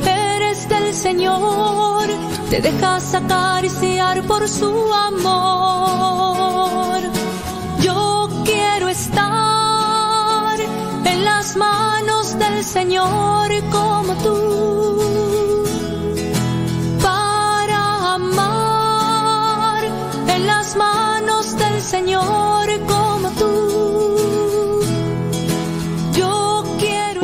[0.07, 2.05] eres del Señor.
[2.51, 4.73] Te dejas acariciar por su
[5.11, 6.19] amor.
[7.87, 10.57] Yo quiero estar
[11.13, 14.37] en las manos del Señor como tú.
[17.03, 19.83] Para amar
[20.35, 22.56] en las manos del Señor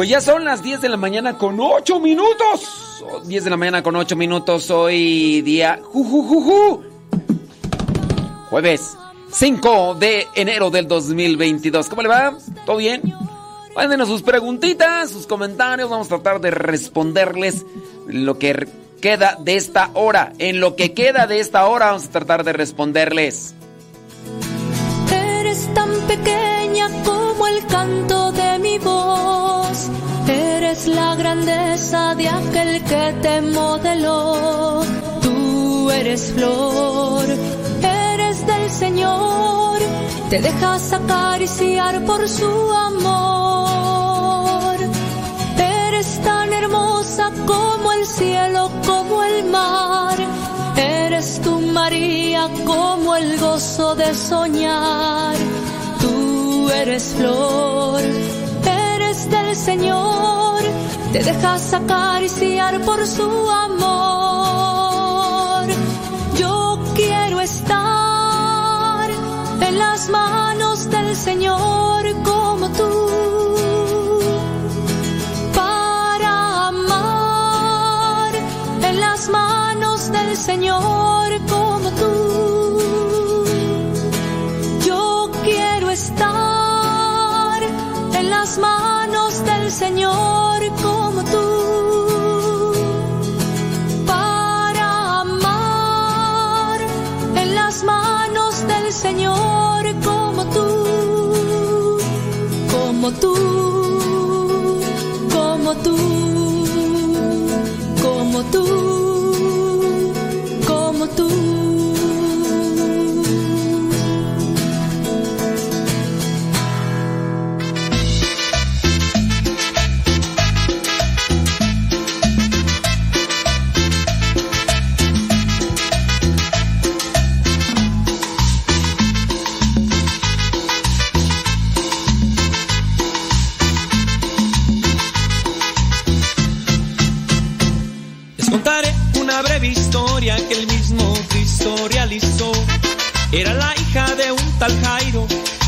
[0.02, 3.04] Pues ya son las 10 de la mañana con 8 minutos.
[3.24, 4.68] 10 de la mañana con 8 minutos.
[4.68, 5.78] Hoy día.
[5.80, 6.82] ju, ju, ju, ju.
[8.50, 8.96] Jueves
[9.30, 11.88] 5 de enero del 2022.
[11.88, 12.36] ¿Cómo le va?
[12.66, 13.14] ¿Todo bien?
[13.76, 15.88] Mándenos sus preguntitas, sus comentarios.
[15.88, 17.64] Vamos a tratar de responderles
[18.08, 18.68] lo que
[19.00, 20.32] queda de esta hora.
[20.38, 23.54] En lo que queda de esta hora, vamos a tratar de responderles.
[25.12, 26.61] Eres tan pequeña
[30.72, 34.80] Eres la grandeza de aquel que te modeló.
[35.20, 37.26] Tú eres flor,
[37.82, 39.78] eres del Señor,
[40.30, 44.76] te dejas acariciar por su amor.
[45.58, 50.16] Eres tan hermosa como el cielo, como el mar.
[50.78, 55.36] Eres tu María como el gozo de soñar.
[56.00, 58.00] Tú eres flor,
[59.30, 60.62] del Señor,
[61.12, 64.52] te dejas acariciar por su amor.
[66.36, 69.10] Yo quiero estar
[69.60, 72.06] en las manos del Señor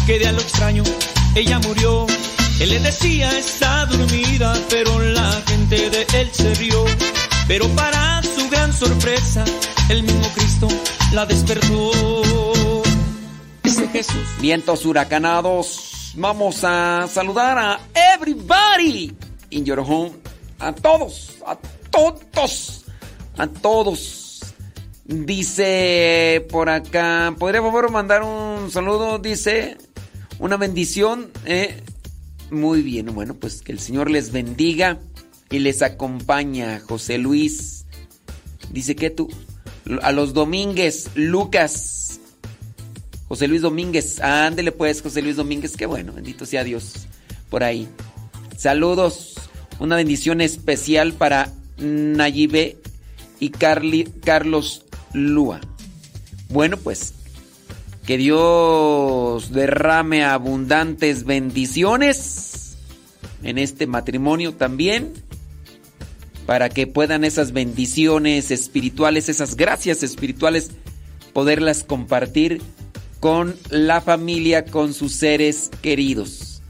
[0.04, 0.82] Jairo que de a lo extraño
[1.34, 2.06] ella murió.
[2.60, 6.84] Él le decía está dormida, pero la gente de él se rió.
[7.48, 9.44] Pero para su gran sorpresa,
[9.88, 10.68] el mismo Cristo
[11.12, 11.92] la despertó.
[13.62, 14.28] Ese Jesús.
[14.40, 16.12] Vientos huracanados.
[16.16, 17.80] Vamos a saludar a
[18.14, 19.12] everybody
[19.50, 20.12] in your home.
[20.60, 21.58] A todos, a
[21.90, 22.84] todos,
[23.36, 24.24] a todos.
[25.06, 29.18] Dice por acá, ¿podría por favor mandar un saludo?
[29.18, 29.76] Dice,
[30.44, 31.30] una bendición.
[31.46, 31.82] eh.
[32.50, 35.00] Muy bien, bueno, pues que el Señor les bendiga
[35.50, 37.86] y les acompaña, José Luis.
[38.70, 39.30] Dice que tú,
[40.02, 42.20] a los Domínguez, Lucas,
[43.28, 44.20] José Luis Domínguez.
[44.20, 45.76] Ándele pues, José Luis Domínguez.
[45.76, 47.06] Qué bueno, bendito sea Dios.
[47.48, 47.88] Por ahí.
[48.58, 49.34] Saludos.
[49.80, 52.76] Una bendición especial para Nayibe
[53.40, 55.60] y Carlos Lua.
[56.50, 57.14] Bueno, pues
[58.06, 62.76] que Dios derrame abundantes bendiciones
[63.42, 65.12] en este matrimonio también.
[66.46, 70.72] Para que puedan esas bendiciones espirituales, esas gracias espirituales,
[71.32, 72.60] poderlas compartir
[73.18, 76.60] con la familia, con sus seres queridos.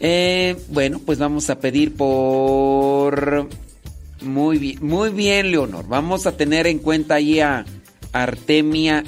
[0.00, 3.48] Eh, bueno, pues vamos a pedir por...
[4.20, 5.86] Muy bien, muy bien, Leonor.
[5.86, 7.64] Vamos a tener en cuenta ahí a
[8.12, 9.04] Artemia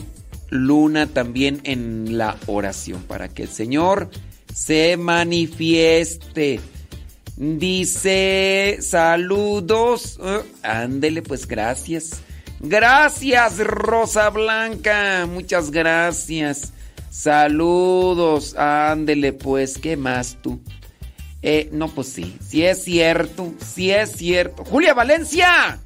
[0.51, 4.11] Luna también en la oración para que el Señor
[4.53, 6.61] se manifieste.
[7.37, 10.19] Dice, saludos.
[10.23, 12.23] Eh, ándele, pues gracias.
[12.61, 15.27] Gracias, Rosa Blanca.
[15.31, 16.73] Muchas gracias.
[17.11, 18.55] Saludos.
[18.57, 20.61] Ándele, pues, ¿qué más tú?
[21.43, 24.65] Eh, no, pues sí, sí es cierto, sí es cierto.
[24.65, 25.79] Julia Valencia.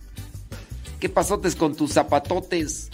[1.01, 2.91] ¿Qué pasotes con tus zapatotes?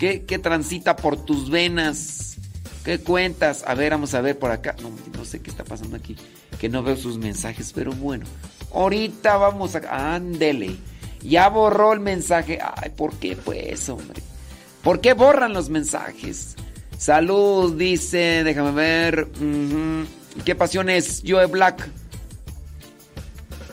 [0.00, 2.38] ¿Qué, transita por tus venas?
[2.86, 3.64] ¿Qué cuentas?
[3.66, 4.74] A ver, vamos a ver por acá.
[4.80, 6.16] No, no sé qué está pasando aquí.
[6.58, 8.24] Que no veo sus mensajes, pero bueno.
[8.72, 10.14] Ahorita vamos a...
[10.14, 10.76] Ándele.
[11.20, 12.58] Ya borró el mensaje.
[12.62, 14.22] Ay, ¿por qué pues, hombre?
[14.82, 16.56] ¿Por qué borran los mensajes?
[16.96, 19.28] Salud, dice, déjame ver.
[20.46, 21.90] ¿Qué pasiones Joe Black?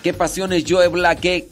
[0.04, 1.22] ¿Qué pasiones Joe Black?
[1.22, 1.48] ¿Qué,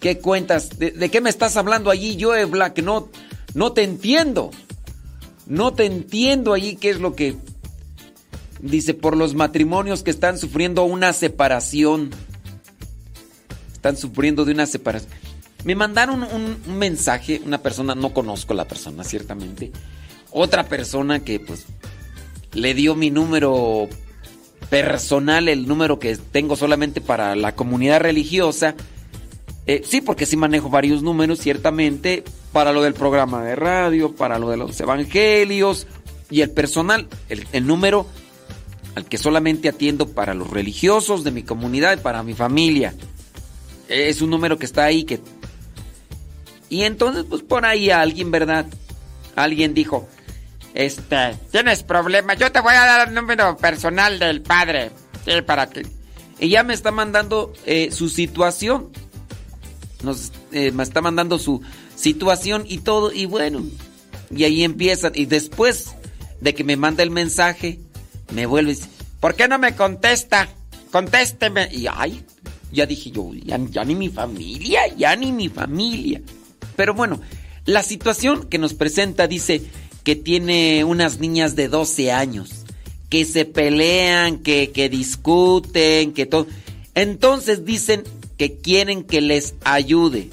[0.00, 0.78] qué cuentas?
[0.78, 2.78] ¿De, de qué me estás hablando allí, Joe Black?
[2.78, 3.10] No,
[3.54, 4.50] no te entiendo.
[5.46, 7.36] No te entiendo allí qué es lo que
[8.60, 12.10] dice por los matrimonios que están sufriendo una separación.
[13.72, 15.12] Están sufriendo de una separación.
[15.64, 19.72] Me mandaron un, un mensaje, una persona, no conozco la persona, ciertamente.
[20.30, 21.64] Otra persona que pues
[22.52, 23.88] le dio mi número
[24.70, 28.74] personal, el número que tengo solamente para la comunidad religiosa.
[29.66, 32.24] Eh, sí, porque sí manejo varios números, ciertamente,
[32.58, 35.86] para lo del programa de radio, para lo de los evangelios
[36.28, 38.04] y el personal, el, número
[38.96, 42.96] al que solamente atiendo para los religiosos de mi comunidad y para mi familia.
[43.88, 45.20] Es un número que está ahí que
[46.68, 48.66] Y entonces, pues por ahí alguien, ¿verdad?
[49.36, 50.08] Alguien dijo,
[50.74, 54.90] este, tienes problemas, yo te voy a dar el número personal del padre.
[55.24, 55.86] Sí, para que...
[56.40, 58.88] Y ya me está mandando eh, su situación.
[60.02, 61.62] Nos, eh, me está mandando su
[61.98, 63.12] situación y todo.
[63.12, 63.64] Y bueno,
[64.34, 65.12] y ahí empiezan.
[65.14, 65.94] Y después
[66.40, 67.78] de que me manda el mensaje,
[68.32, 68.88] me vuelve y dice,
[69.20, 70.48] ¿por qué no me contesta?
[70.92, 71.68] Contésteme.
[71.72, 72.22] Y ay,
[72.72, 76.20] ya dije yo, ya, ya ni mi familia, ya ni mi familia.
[76.76, 77.20] Pero bueno,
[77.64, 79.62] la situación que nos presenta dice
[80.04, 82.50] que tiene unas niñas de 12 años,
[83.10, 86.46] que se pelean, que, que discuten, que todo.
[86.94, 88.04] Entonces dicen
[88.36, 90.30] que quieren que les ayude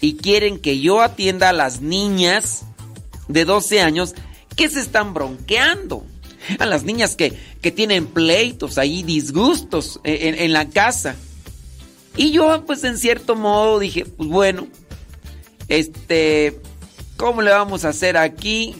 [0.00, 2.64] y quieren que yo atienda a las niñas
[3.28, 4.14] de 12 años
[4.56, 6.04] que se están bronqueando.
[6.60, 11.16] A las niñas que, que tienen pleitos ahí, disgustos en, en la casa.
[12.16, 14.68] Y yo, pues en cierto modo dije, pues bueno,
[15.68, 16.60] este,
[17.16, 18.76] ¿cómo le vamos a hacer aquí?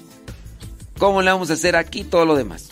[0.99, 2.05] ¿Cómo le vamos a hacer aquí?
[2.05, 2.69] Todo lo demás.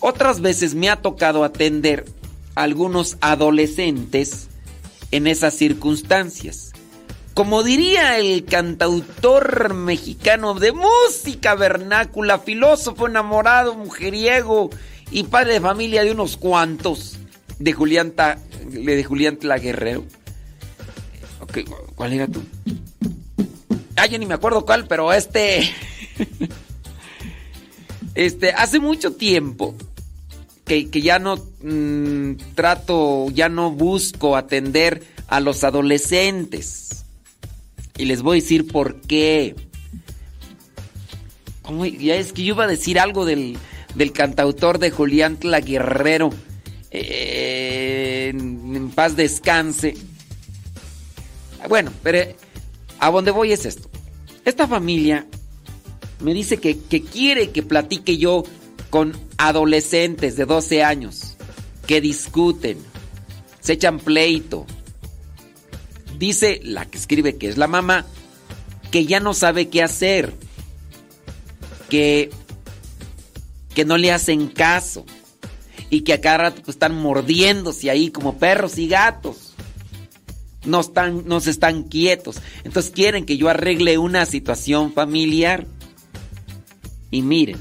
[0.00, 2.04] Otras veces me ha tocado atender
[2.54, 4.48] a algunos adolescentes
[5.10, 6.67] en esas circunstancias.
[7.38, 14.70] Como diría el cantautor mexicano de música vernácula, filósofo enamorado, mujeriego
[15.12, 17.16] y padre de familia de unos cuantos,
[17.60, 20.04] de Julián, Ta, de Julián Tla Guerrero.
[21.38, 22.42] Okay, ¿Cuál era tú?
[23.94, 25.72] Ah, yo ni me acuerdo cuál, pero este...
[28.16, 29.76] este, hace mucho tiempo
[30.64, 36.88] que, que ya no mmm, trato, ya no busco atender a los adolescentes.
[37.98, 39.54] Y les voy a decir por qué.
[41.98, 43.58] Ya es que yo iba a decir algo del,
[43.94, 46.30] del cantautor de Julián Tla Guerrero.
[46.90, 49.94] Eh, en, en paz descanse.
[51.68, 52.34] Bueno, pero
[52.98, 53.90] a donde voy es esto.
[54.44, 55.26] Esta familia
[56.20, 58.44] me dice que, que, quiere que platique yo
[58.90, 61.36] con adolescentes de 12 años
[61.86, 62.78] que discuten,
[63.60, 64.66] se echan pleito.
[66.18, 68.06] Dice la que escribe que es la mamá
[68.90, 70.32] que ya no sabe qué hacer,
[71.90, 72.30] que,
[73.74, 75.04] que no le hacen caso
[75.90, 79.48] y que a cada rato pues, están mordiéndose ahí como perros y gatos
[80.68, 82.40] no están, no están quietos.
[82.64, 85.66] Entonces quieren que yo arregle una situación familiar.
[87.10, 87.56] Y miren,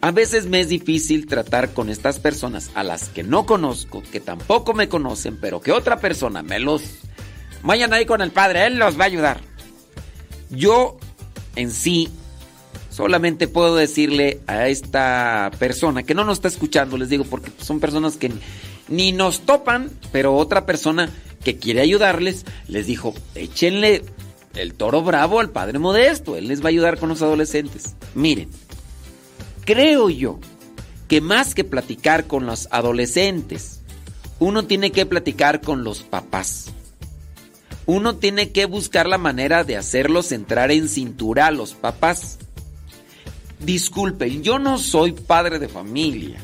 [0.00, 4.20] a veces me es difícil tratar con estas personas a las que no conozco, que
[4.20, 6.82] tampoco me conocen, pero que otra persona me los...
[7.62, 9.40] Vayan ahí con el padre, él los va a ayudar.
[10.50, 10.98] Yo
[11.56, 12.08] en sí
[12.90, 17.80] solamente puedo decirle a esta persona que no nos está escuchando, les digo, porque son
[17.80, 18.32] personas que
[18.88, 21.10] ni nos topan, pero otra persona
[21.44, 24.02] que quiere ayudarles, les dijo, échenle
[24.54, 27.94] el toro bravo al padre modesto, él les va a ayudar con los adolescentes.
[28.14, 28.50] Miren,
[29.64, 30.40] creo yo
[31.08, 33.80] que más que platicar con los adolescentes,
[34.38, 36.72] uno tiene que platicar con los papás.
[37.92, 42.38] Uno tiene que buscar la manera de hacerlos entrar en cintura a los papás.
[43.58, 46.38] Disculpen, yo no soy padre de familia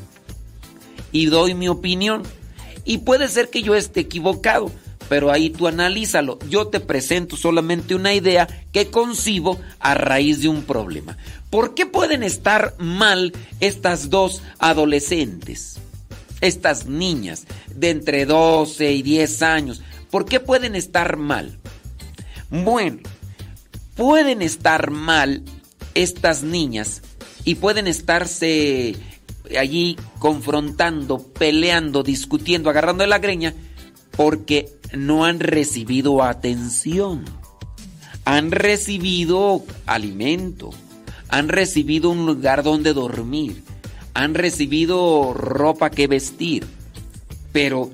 [1.12, 2.24] y doy mi opinión.
[2.84, 4.72] Y puede ser que yo esté equivocado,
[5.08, 6.40] pero ahí tú analízalo.
[6.50, 11.16] Yo te presento solamente una idea que concibo a raíz de un problema.
[11.48, 15.78] ¿Por qué pueden estar mal estas dos adolescentes?
[16.46, 17.44] Estas niñas
[17.74, 19.82] de entre 12 y 10 años.
[20.10, 21.58] ¿Por qué pueden estar mal?
[22.50, 22.98] Bueno,
[23.96, 25.42] pueden estar mal
[25.94, 27.02] estas niñas
[27.44, 28.94] y pueden estarse
[29.58, 33.54] allí confrontando, peleando, discutiendo, agarrando la greña
[34.16, 37.24] porque no han recibido atención.
[38.24, 40.70] Han recibido alimento,
[41.28, 43.62] han recibido un lugar donde dormir,
[44.16, 46.66] han recibido ropa que vestir,
[47.52, 47.90] pero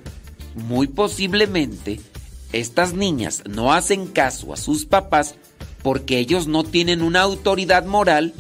[0.55, 2.01] muy posiblemente
[2.53, 5.35] estas niñas no hacen caso a sus papás
[5.83, 8.35] porque ellos no tienen una autoridad moral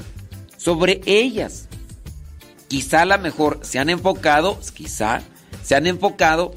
[0.56, 1.68] sobre ellas.
[2.68, 5.22] Quizá a lo mejor se han enfocado, quizá
[5.64, 6.54] se han enfocado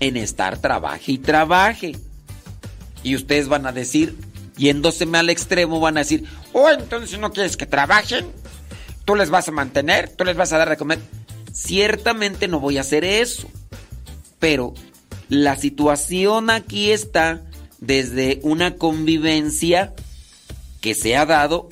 [0.00, 1.96] en estar trabaje y trabaje.
[3.02, 4.14] Y ustedes van a decir,
[4.58, 8.26] yéndoseme al extremo, van a decir, oh, entonces no quieres que trabajen,
[9.06, 10.98] tú les vas a mantener, tú les vas a dar de comer.
[11.52, 13.48] Ciertamente no voy a hacer eso,
[14.38, 14.74] pero
[15.30, 17.42] la situación aquí está
[17.78, 19.94] desde una convivencia
[20.82, 21.70] que se ha dado,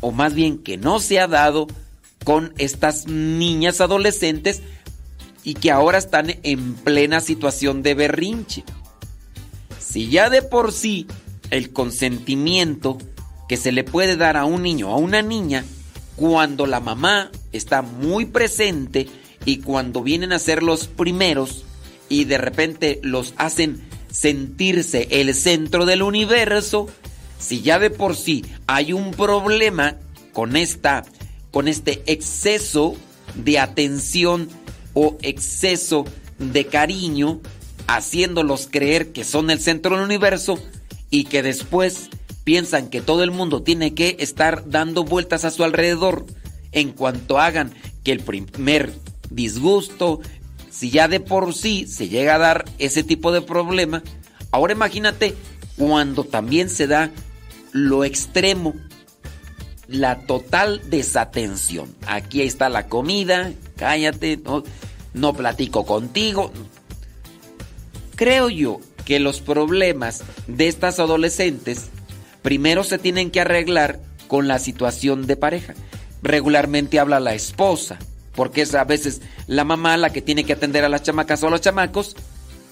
[0.00, 1.66] o más bien que no se ha dado,
[2.24, 4.62] con estas niñas adolescentes
[5.42, 8.62] y que ahora están en plena situación de berrinche.
[9.80, 11.08] Si ya de por sí
[11.50, 12.98] el consentimiento
[13.48, 15.64] que se le puede dar a un niño o a una niña
[16.16, 19.08] cuando la mamá está muy presente
[19.44, 21.64] y cuando vienen a ser los primeros
[22.08, 26.86] y de repente los hacen sentirse el centro del universo,
[27.38, 29.96] si ya de por sí hay un problema
[30.32, 31.04] con esta
[31.50, 32.96] con este exceso
[33.34, 34.48] de atención
[34.94, 36.04] o exceso
[36.38, 37.40] de cariño,
[37.86, 40.58] haciéndolos creer que son el centro del universo
[41.10, 42.08] y que después
[42.44, 46.26] piensan que todo el mundo tiene que estar dando vueltas a su alrededor
[46.72, 47.72] en cuanto hagan
[48.02, 48.92] que el primer
[49.30, 50.20] disgusto,
[50.70, 54.02] si ya de por sí se llega a dar ese tipo de problema,
[54.50, 55.34] ahora imagínate
[55.76, 57.10] cuando también se da
[57.72, 58.74] lo extremo,
[59.88, 61.94] la total desatención.
[62.06, 64.40] Aquí está la comida, cállate,
[65.14, 66.52] no, platico contigo.
[68.16, 71.90] Creo yo que los problemas de estas adolescentes
[72.42, 75.74] primero se tienen que arreglar con la situación de pareja.
[76.22, 77.98] Regularmente habla la esposa,
[78.34, 81.48] porque es a veces la mamá la que tiene que atender a las chamacas o
[81.48, 82.16] a los chamacos.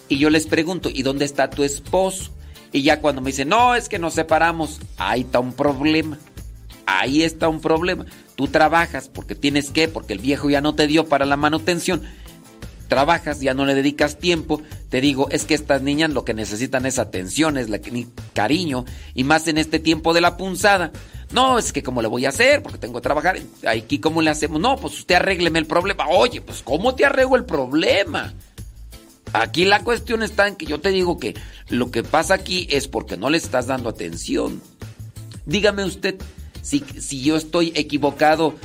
[0.08, 2.32] Y yo les pregunto, ¿y dónde está tu esposo?
[2.72, 6.18] Y ya cuando me dicen, no, es que nos separamos, ahí está un problema.
[6.86, 8.06] Ahí está un problema.
[8.34, 12.02] Tú trabajas porque tienes que, porque el viejo ya no te dio para la manutención.
[12.90, 14.60] Trabajas, ya no le dedicas tiempo.
[14.88, 17.68] Te digo, es que estas niñas lo que necesitan es atención, es
[18.34, 18.84] cariño.
[19.14, 20.90] Y más en este tiempo de la punzada.
[21.30, 23.38] No, es que cómo le voy a hacer porque tengo que trabajar.
[23.64, 24.60] Aquí, ¿cómo le hacemos?
[24.60, 26.08] No, pues usted arrégleme el problema.
[26.08, 28.34] Oye, pues ¿cómo te arreglo el problema?
[29.34, 31.36] Aquí la cuestión está en que yo te digo que
[31.68, 34.60] lo que pasa aquí es porque no le estás dando atención.
[35.46, 36.16] Dígame usted,
[36.60, 38.56] si, si yo estoy equivocado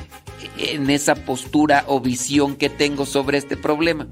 [0.58, 4.08] en esa postura o visión que tengo sobre este problema.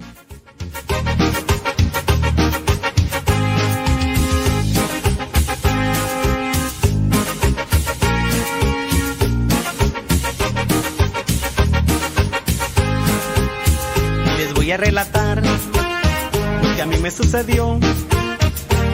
[14.38, 17.80] Les voy a relatar lo que a mí me sucedió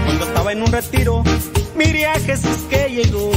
[0.05, 1.23] cuando estaba en un retiro.
[1.75, 3.31] Miré a Jesús que llegó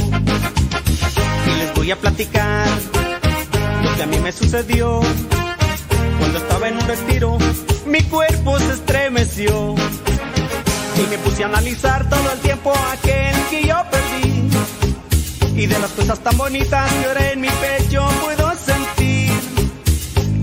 [1.47, 2.67] y les voy a platicar
[3.95, 5.01] que a mí me sucedió.
[6.19, 7.37] Cuando estaba en un retiro,
[7.85, 9.75] mi cuerpo se estremeció.
[10.97, 14.49] Y me puse a analizar todo el tiempo aquel que yo perdí.
[15.61, 19.31] Y de las cosas tan bonitas que ahora en mi pecho puedo sentir.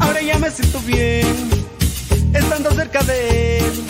[0.01, 1.51] Ahora ya me siento bien,
[2.33, 3.85] estando cerca de él.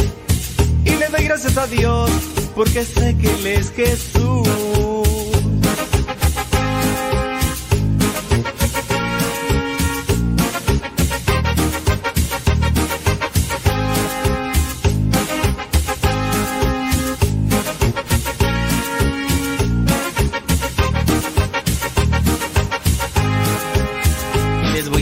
[0.85, 2.11] Y le doy gracias a Dios,
[2.55, 5.00] porque sé que Él es Jesús.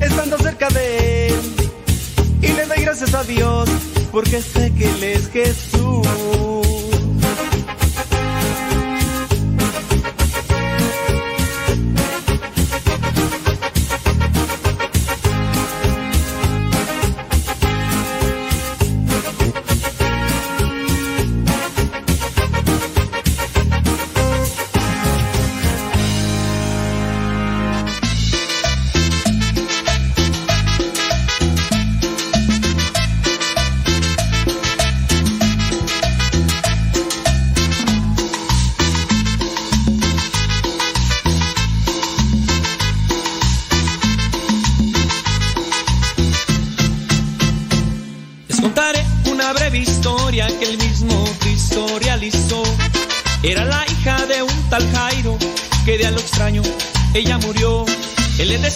[0.00, 1.40] estando cerca de él.
[2.40, 3.68] Y le doy gracias a Dios,
[4.12, 6.77] porque sé que Él es Jesús.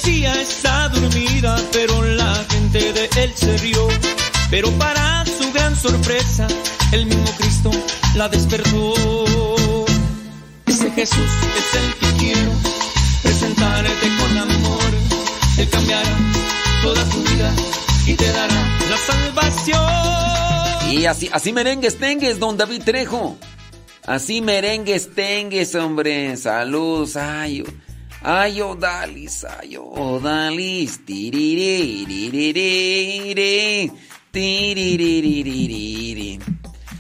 [0.05, 3.87] Decía está dormida, pero la gente de él se rió.
[4.51, 6.49] Pero para su gran sorpresa,
[6.91, 7.71] el mismo Cristo
[8.17, 9.85] la despertó.
[10.67, 12.51] Ese Jesús es el que quiero
[13.23, 14.91] presentarte con amor.
[15.59, 16.17] Él cambiará
[16.83, 17.55] toda tu vida
[18.05, 20.91] y te dará la salvación.
[20.91, 23.39] Y así, así merengues tengues, don David Trejo.
[24.05, 26.37] Así merengues tengues, hombre.
[26.37, 27.15] Saludos.
[27.15, 27.63] Ay,
[28.23, 31.01] ay, Odalis, ay, Odalis.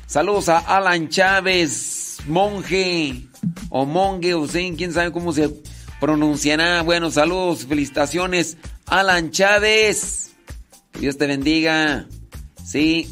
[0.06, 3.28] Saludos a Alan Chávez, monje,
[3.70, 5.50] o o sé, quién sabe cómo se
[6.00, 6.82] pronunciará.
[6.82, 10.32] Bueno, saludos, felicitaciones, Alan Chávez.
[10.92, 12.06] Que Dios te bendiga.
[12.64, 13.08] Sí,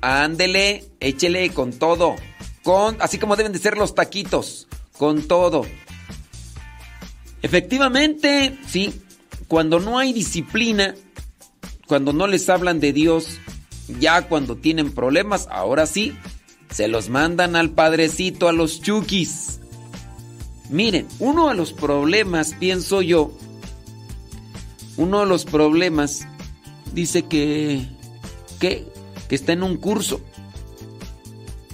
[0.00, 2.16] ándele, échele con todo.
[2.62, 4.68] Con, así como deben de ser los taquitos,
[4.98, 5.64] con todo.
[7.44, 9.02] Efectivamente, sí,
[9.48, 10.94] cuando no hay disciplina,
[11.86, 13.38] cuando no les hablan de Dios,
[14.00, 16.14] ya cuando tienen problemas, ahora sí,
[16.70, 19.60] se los mandan al padrecito, a los chukis.
[20.70, 23.30] Miren, uno de los problemas, pienso yo,
[24.96, 26.26] uno de los problemas
[26.94, 27.86] dice que,
[28.58, 28.88] que,
[29.28, 30.22] que está en un curso.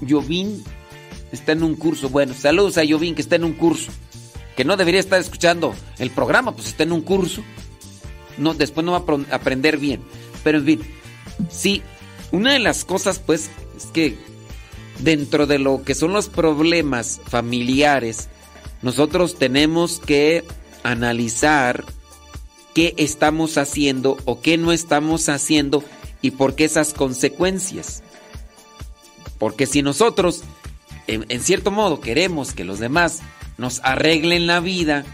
[0.00, 0.64] Jovín
[1.30, 2.08] está en un curso.
[2.08, 3.92] Bueno, saludos a Jovín que está en un curso.
[4.60, 7.42] Que no debería estar escuchando el programa, pues está en un curso.
[8.36, 10.02] No, después no va a aprender bien.
[10.44, 10.80] Pero en fin,
[11.48, 11.82] sí,
[12.30, 14.18] una de las cosas pues es que
[14.98, 18.28] dentro de lo que son los problemas familiares,
[18.82, 20.44] nosotros tenemos que
[20.82, 21.86] analizar
[22.74, 25.82] qué estamos haciendo o qué no estamos haciendo
[26.20, 28.02] y por qué esas consecuencias.
[29.38, 30.42] Porque si nosotros,
[31.06, 33.22] en, en cierto modo, queremos que los demás
[33.60, 35.04] nos arreglen la vida,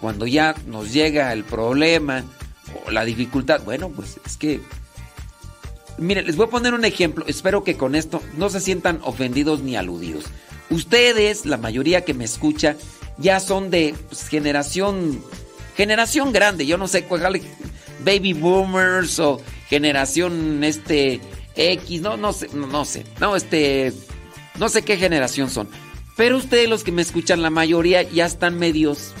[0.00, 2.24] cuando ya nos llega el problema
[2.86, 4.60] o la dificultad, bueno, pues es que...
[5.98, 7.24] Miren, les voy a poner un ejemplo.
[7.26, 10.26] Espero que con esto no se sientan ofendidos ni aludidos.
[10.70, 12.76] Ustedes, la mayoría que me escucha,
[13.16, 15.20] ya son de pues, generación
[15.76, 16.66] generación grande.
[16.66, 17.40] Yo no sé cuál
[18.04, 21.20] baby boomers o generación este
[21.56, 23.04] X, no no sé, no, no sé.
[23.20, 23.92] No, este
[24.56, 25.68] no sé qué generación son.
[26.18, 29.12] Pero ustedes los que me escuchan la mayoría ya están medios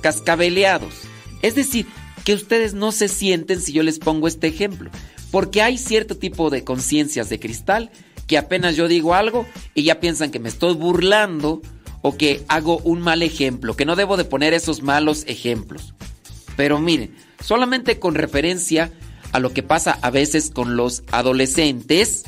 [0.00, 0.92] cascabeleados.
[1.40, 1.86] Es decir,
[2.24, 4.90] que ustedes no se sienten si yo les pongo este ejemplo,
[5.30, 7.92] porque hay cierto tipo de conciencias de cristal
[8.26, 11.62] que apenas yo digo algo y ya piensan que me estoy burlando
[12.02, 15.94] o que hago un mal ejemplo, que no debo de poner esos malos ejemplos.
[16.56, 18.90] Pero miren, solamente con referencia
[19.30, 22.24] a lo que pasa a veces con los adolescentes,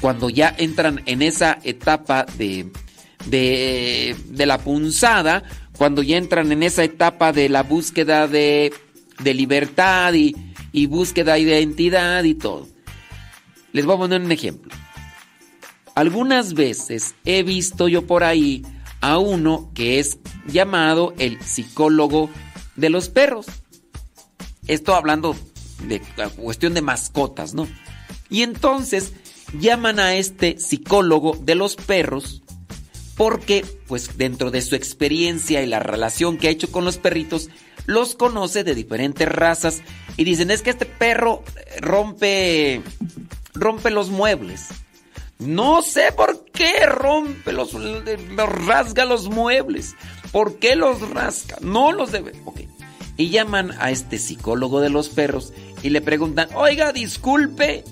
[0.00, 2.70] cuando ya entran en esa etapa de,
[3.24, 5.42] de, de la punzada,
[5.76, 8.72] cuando ya entran en esa etapa de la búsqueda de,
[9.22, 10.34] de libertad y,
[10.72, 12.68] y búsqueda de identidad y todo.
[13.72, 14.72] Les voy a poner un ejemplo.
[15.94, 18.64] Algunas veces he visto yo por ahí
[19.00, 22.30] a uno que es llamado el psicólogo
[22.76, 23.46] de los perros.
[24.66, 25.36] Esto hablando
[25.88, 26.00] de
[26.36, 27.66] cuestión de mascotas, ¿no?
[28.28, 29.12] Y entonces
[29.58, 32.42] llaman a este psicólogo de los perros
[33.16, 37.48] porque, pues dentro de su experiencia y la relación que ha hecho con los perritos,
[37.86, 39.82] los conoce de diferentes razas
[40.16, 41.42] y dicen, es que este perro
[41.80, 42.82] rompe,
[43.54, 44.68] rompe los muebles.
[45.38, 49.94] No sé por qué rompe los, los rasga los muebles.
[50.32, 51.58] ¿Por qué los rasga?
[51.60, 52.32] No los debe.
[52.44, 52.60] Ok.
[53.18, 57.84] Y llaman a este psicólogo de los perros y le preguntan, oiga, disculpe,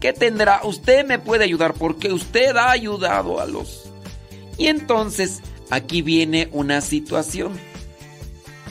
[0.00, 0.60] ¿qué tendrá?
[0.64, 3.85] Usted me puede ayudar porque usted ha ayudado a los...
[4.58, 7.58] Y entonces aquí viene una situación.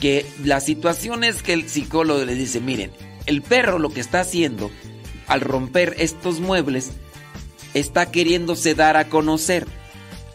[0.00, 2.90] Que la situación es que el psicólogo le dice, miren,
[3.24, 4.70] el perro lo que está haciendo
[5.26, 6.92] al romper estos muebles
[7.74, 9.66] está queriéndose dar a conocer.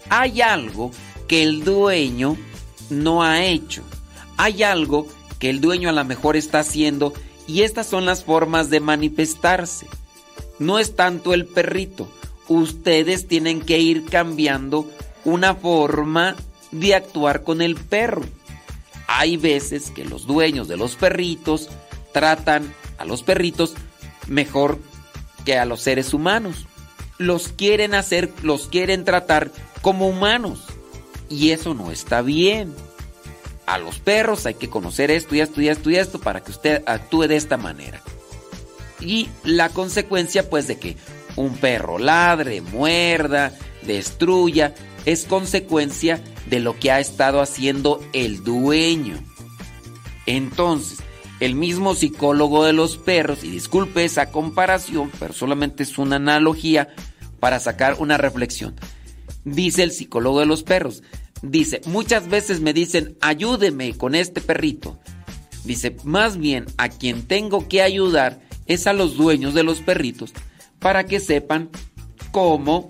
[0.09, 0.91] Hay algo
[1.27, 2.37] que el dueño
[2.89, 3.83] no ha hecho.
[4.37, 5.07] Hay algo
[5.39, 7.13] que el dueño a lo mejor está haciendo
[7.47, 9.87] y estas son las formas de manifestarse.
[10.59, 12.11] No es tanto el perrito.
[12.47, 14.89] Ustedes tienen que ir cambiando
[15.25, 16.35] una forma
[16.71, 18.23] de actuar con el perro.
[19.07, 21.69] Hay veces que los dueños de los perritos
[22.13, 23.73] tratan a los perritos
[24.27, 24.79] mejor
[25.45, 26.67] que a los seres humanos
[27.17, 29.51] los quieren hacer, los quieren tratar
[29.81, 30.65] como humanos.
[31.29, 32.73] Y eso no está bien.
[33.65, 36.51] A los perros hay que conocer esto y esto y esto y esto para que
[36.51, 38.01] usted actúe de esta manera.
[38.99, 40.97] Y la consecuencia pues de que
[41.35, 44.73] un perro ladre, muerda, destruya,
[45.05, 49.17] es consecuencia de lo que ha estado haciendo el dueño.
[50.25, 50.99] Entonces,
[51.39, 56.89] el mismo psicólogo de los perros, y disculpe esa comparación, pero solamente es una analogía,
[57.39, 58.75] para sacar una reflexión.
[59.43, 61.01] Dice el psicólogo de los perros.
[61.41, 64.99] Dice, muchas veces me dicen, ayúdeme con este perrito.
[65.65, 70.33] Dice, más bien a quien tengo que ayudar es a los dueños de los perritos
[70.79, 71.69] para que sepan
[72.31, 72.87] cómo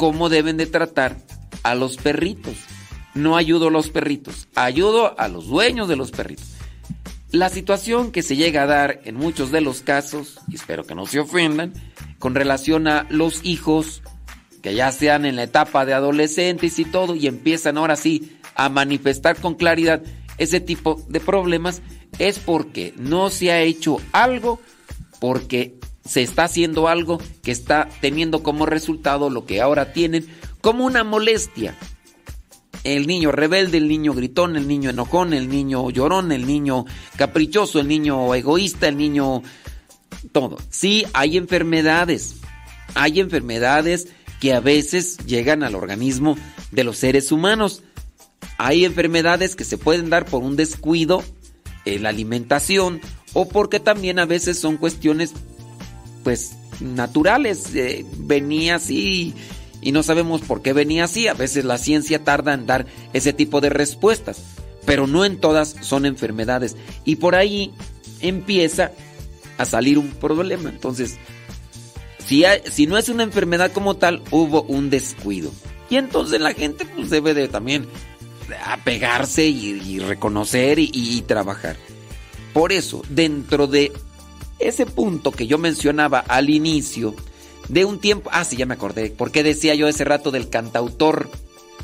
[0.00, 1.18] cómo deben de tratar
[1.62, 2.54] a los perritos.
[3.12, 6.46] No ayudo a los perritos, ayudo a los dueños de los perritos.
[7.32, 10.94] La situación que se llega a dar en muchos de los casos, y espero que
[10.94, 11.74] no se ofendan,
[12.18, 14.02] con relación a los hijos
[14.62, 18.70] que ya sean en la etapa de adolescentes y todo, y empiezan ahora sí a
[18.70, 20.02] manifestar con claridad
[20.38, 21.82] ese tipo de problemas,
[22.18, 24.62] es porque no se ha hecho algo,
[25.20, 30.26] porque se está haciendo algo que está teniendo como resultado lo que ahora tienen
[30.60, 31.76] como una molestia.
[32.82, 37.78] El niño rebelde, el niño gritón, el niño enojón, el niño llorón, el niño caprichoso,
[37.78, 39.42] el niño egoísta, el niño...
[40.32, 40.58] Todo.
[40.70, 42.36] Sí, hay enfermedades.
[42.94, 44.08] Hay enfermedades
[44.40, 46.36] que a veces llegan al organismo
[46.70, 47.82] de los seres humanos.
[48.58, 51.22] Hay enfermedades que se pueden dar por un descuido
[51.84, 53.00] en la alimentación
[53.32, 55.34] o porque también a veces son cuestiones
[56.22, 57.74] pues naturales.
[57.74, 59.34] Eh, venía así
[59.80, 61.28] y no sabemos por qué venía así.
[61.28, 64.42] A veces la ciencia tarda en dar ese tipo de respuestas,
[64.84, 66.76] pero no en todas son enfermedades.
[67.04, 67.72] Y por ahí
[68.20, 68.92] empieza
[69.58, 70.70] a salir un problema.
[70.70, 71.18] Entonces,
[72.26, 75.50] si, si no es una enfermedad como tal, hubo un descuido.
[75.88, 77.86] Y entonces la gente pues, debe de también
[78.64, 81.76] apegarse y, reconocer y trabajar.
[82.52, 83.92] Por eso, dentro de
[84.60, 87.14] ese punto que yo mencionaba al inicio,
[87.68, 91.30] de un tiempo, ah, sí, ya me acordé, porque decía yo ese rato del cantautor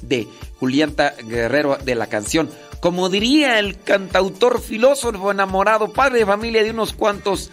[0.02, 0.26] de
[0.58, 6.70] Julianta Guerrero de la canción, como diría el cantautor filósofo enamorado, padre de familia de
[6.70, 7.50] unos cuantos,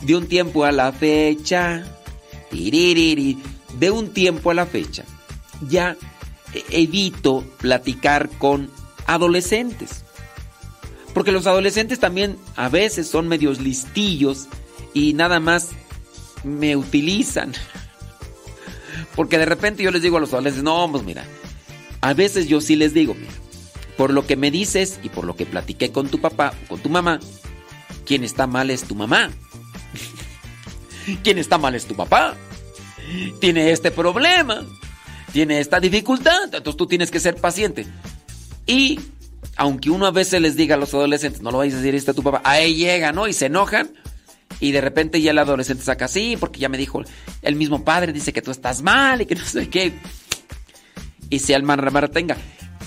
[0.00, 1.84] de un tiempo a la fecha,
[2.52, 5.04] de un tiempo a la fecha,
[5.68, 5.96] ya
[6.70, 8.70] evito platicar con
[9.06, 10.04] adolescentes.
[11.14, 14.48] Porque los adolescentes también a veces son medios listillos
[14.94, 15.70] y nada más
[16.44, 17.52] me utilizan.
[19.14, 21.24] Porque de repente yo les digo a los adolescentes, no, pues mira,
[22.00, 23.32] a veces yo sí les digo, mira,
[23.96, 26.80] por lo que me dices y por lo que platiqué con tu papá o con
[26.80, 27.20] tu mamá,
[28.04, 29.30] quien está mal es tu mamá.
[31.22, 32.36] Quien está mal es tu papá.
[33.40, 34.64] Tiene este problema,
[35.32, 37.86] tiene esta dificultad, entonces tú tienes que ser paciente.
[38.66, 39.00] Y
[39.56, 42.12] aunque uno a veces les diga a los adolescentes, no lo vayas a decir esto
[42.12, 43.26] a tu papá, ahí llega, ¿no?
[43.26, 43.90] Y se enojan.
[44.62, 47.02] Y de repente ya el adolescente saca así, porque ya me dijo
[47.42, 49.92] el mismo padre, dice que tú estás mal y que no sé qué.
[51.28, 51.76] Y se alma
[52.12, 52.36] tenga.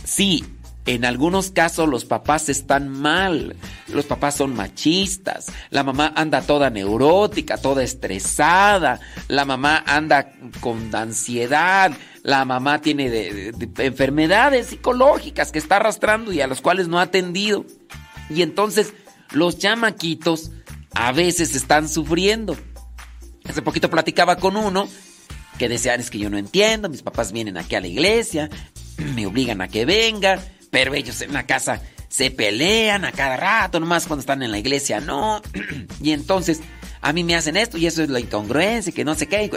[0.06, 0.46] Sí,
[0.86, 3.58] en algunos casos los papás están mal.
[3.90, 5.48] Los papás son machistas.
[5.70, 9.02] La mamá anda toda neurótica, toda estresada.
[9.28, 10.32] La mamá anda
[10.62, 11.92] con ansiedad.
[12.24, 16.88] La mamá tiene de- de- de enfermedades psicológicas que está arrastrando y a los cuales
[16.88, 17.66] no ha atendido.
[18.30, 18.94] Y entonces
[19.34, 20.52] los chamaquitos
[20.96, 22.58] a veces están sufriendo.
[23.48, 24.88] Hace poquito platicaba con uno
[25.60, 28.50] que decían es que yo no entiendo, mis papás vienen aquí a la iglesia,
[28.98, 30.40] me obligan a que venga,
[30.72, 34.58] pero ellos en la casa se pelean a cada rato, nomás cuando están en la
[34.58, 35.42] iglesia no.
[36.02, 36.62] y entonces
[37.02, 39.52] a mí me hacen esto y eso es la incongruencia, que no sé qué.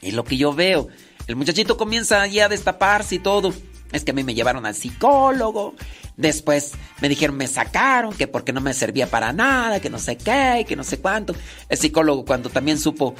[0.00, 0.88] Y lo que yo veo,
[1.26, 3.54] el muchachito comienza ya a destaparse y todo.
[3.94, 5.74] Es que a mí me llevaron al psicólogo.
[6.16, 10.16] Después me dijeron, me sacaron, que porque no me servía para nada, que no sé
[10.16, 11.34] qué, que no sé cuánto.
[11.68, 13.14] El psicólogo cuando también supo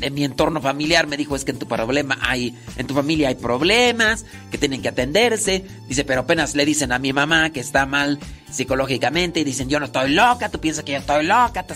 [0.00, 3.28] de mi entorno familiar me dijo es que en tu problema hay en tu familia
[3.28, 7.58] hay problemas que tienen que atenderse dice pero apenas le dicen a mi mamá que
[7.58, 11.66] está mal psicológicamente y dicen yo no estoy loca tú piensas que yo estoy loca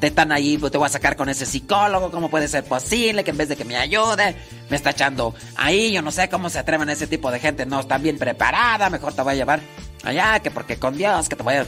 [0.00, 3.24] te, están ahí pues, te voy a sacar con ese psicólogo cómo puede ser posible
[3.24, 4.34] que en vez de que me ayude
[4.68, 7.80] me está echando ahí yo no sé cómo se atreven ese tipo de gente no
[7.80, 9.60] están bien preparada mejor te voy a llevar
[10.02, 11.66] allá que porque con Dios que te voy a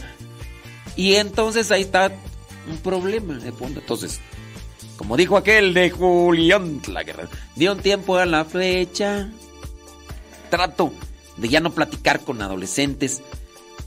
[0.97, 2.11] y entonces ahí está
[2.71, 4.21] un problema de punto entonces
[5.03, 7.03] como dijo aquel de Julián la.
[7.57, 9.29] De un tiempo a la fecha.
[10.49, 10.93] Trato
[11.37, 13.21] de ya no platicar con adolescentes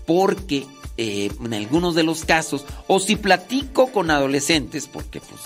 [0.05, 0.65] porque
[0.97, 5.41] eh, en algunos de los casos, o si platico con adolescentes, porque pues.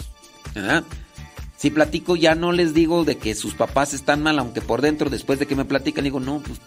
[1.58, 5.10] Si platico ya no les digo de que sus papás están mal, aunque por dentro
[5.10, 6.60] después de que me platican digo, no, pues,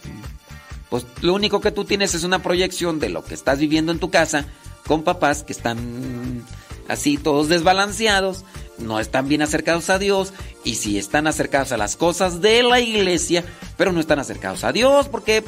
[0.91, 3.99] pues lo único que tú tienes es una proyección de lo que estás viviendo en
[3.99, 4.45] tu casa
[4.87, 6.45] con papás que están
[6.89, 8.45] así todos desbalanceados,
[8.77, 12.81] no están bien acercados a Dios y si están acercados a las cosas de la
[12.81, 13.45] iglesia,
[13.79, 15.43] pero no están acercados a Dios porque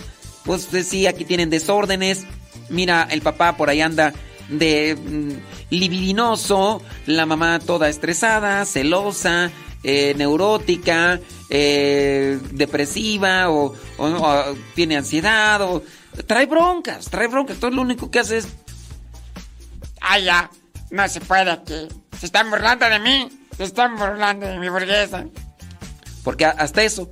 [0.44, 2.24] pues sí, aquí tienen desórdenes.
[2.68, 4.12] Mira, el papá por ahí anda
[4.49, 9.51] de mm, libidinoso, la mamá toda estresada, celosa,
[9.83, 11.20] eh, neurótica,
[11.51, 14.44] eh, depresiva o, o,
[14.75, 15.83] tiene ansiedad o
[16.26, 17.59] trae broncas, trae broncas.
[17.59, 18.49] Todo lo único que hace es...
[20.01, 20.51] Ah, ya,
[20.91, 21.89] no se puede aquí.
[22.18, 25.26] Se están burlando de mí, se están burlando de mi burguesa.
[26.23, 27.10] Porque hasta eso,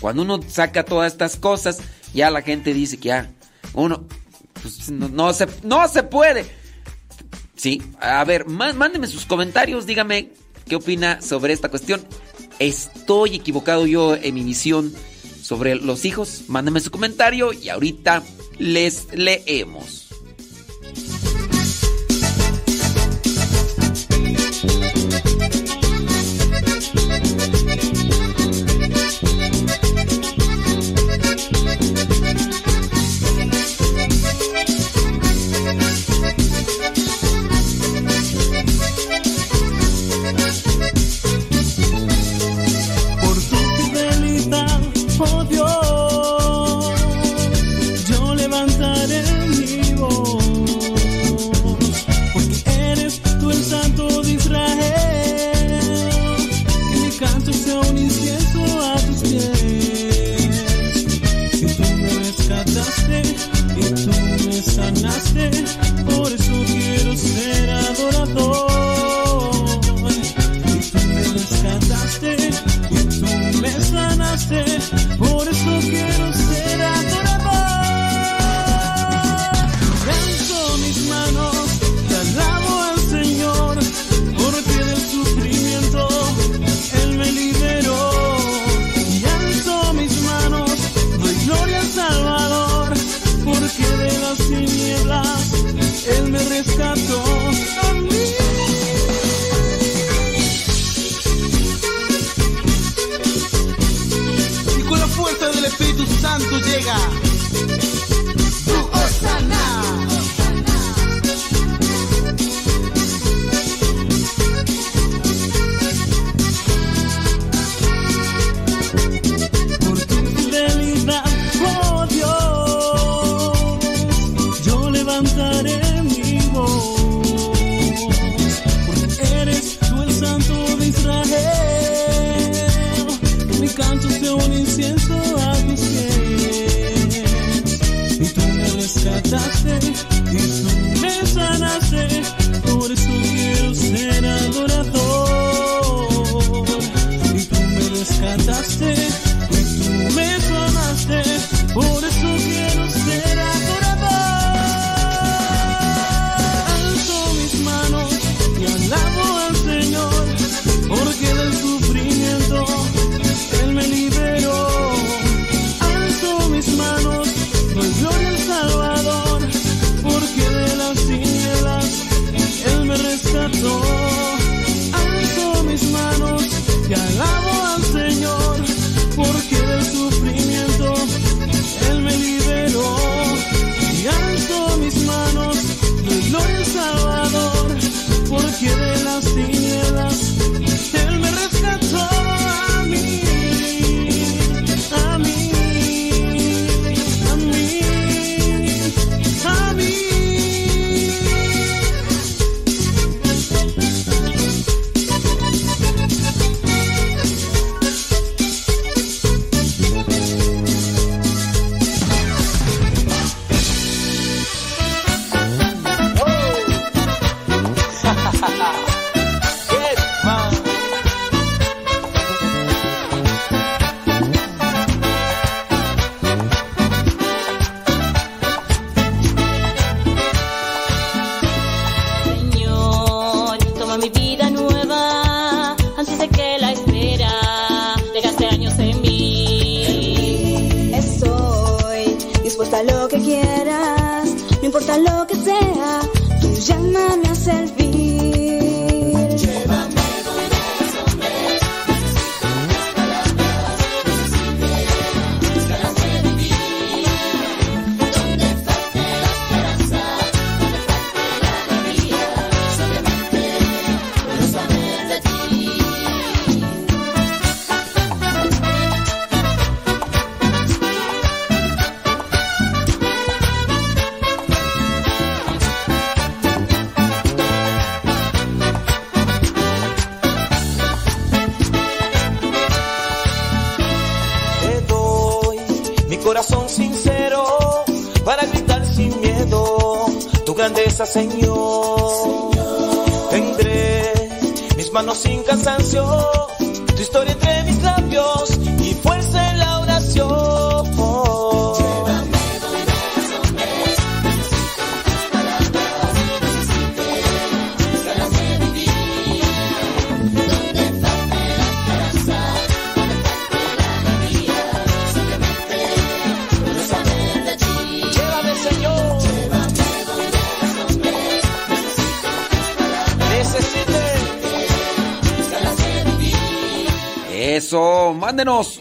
[0.00, 1.80] cuando uno saca todas estas cosas,
[2.12, 3.30] ya la gente dice que ya,
[3.72, 4.06] uno,
[4.62, 6.46] pues no, se, no se puede.
[7.56, 10.30] Sí, a ver, mándenme sus comentarios, dígame
[10.66, 12.00] qué opina sobre esta cuestión.
[12.58, 14.92] ¿Estoy equivocado yo en mi visión
[15.42, 16.44] sobre los hijos?
[16.48, 18.22] Mándenme su comentario y ahorita
[18.58, 20.01] les leemos.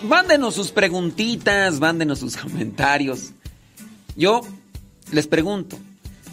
[0.04, 3.32] Mándenos, sus preguntitas, mándenos sus comentarios.
[4.16, 4.42] Yo
[5.12, 5.78] les pregunto,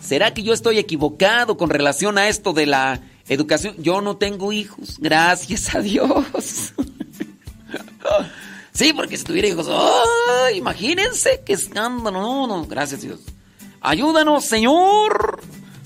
[0.03, 3.75] ¿será que yo estoy equivocado con relación a esto de la educación?
[3.79, 6.73] Yo no tengo hijos, gracias a Dios.
[8.73, 9.69] sí, porque si tuviera hijos,
[10.55, 12.21] imagínense qué escándalo.
[12.21, 13.21] No, no, gracias a Dios.
[13.81, 15.41] Ayúdanos, Señor.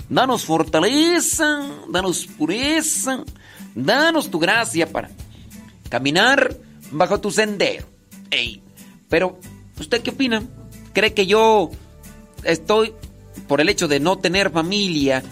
[0.09, 3.23] Danos fortaleza, danos pureza,
[3.73, 5.09] danos tu gracia para
[5.89, 6.55] caminar
[6.93, 7.85] bajo tu sendero.
[8.31, 8.61] Ey,
[9.09, 9.37] pero,
[9.79, 10.43] ¿usted qué opina?
[10.93, 11.71] ¿Cree que yo
[12.43, 12.93] estoy,
[13.47, 15.23] por el hecho de no tener familia,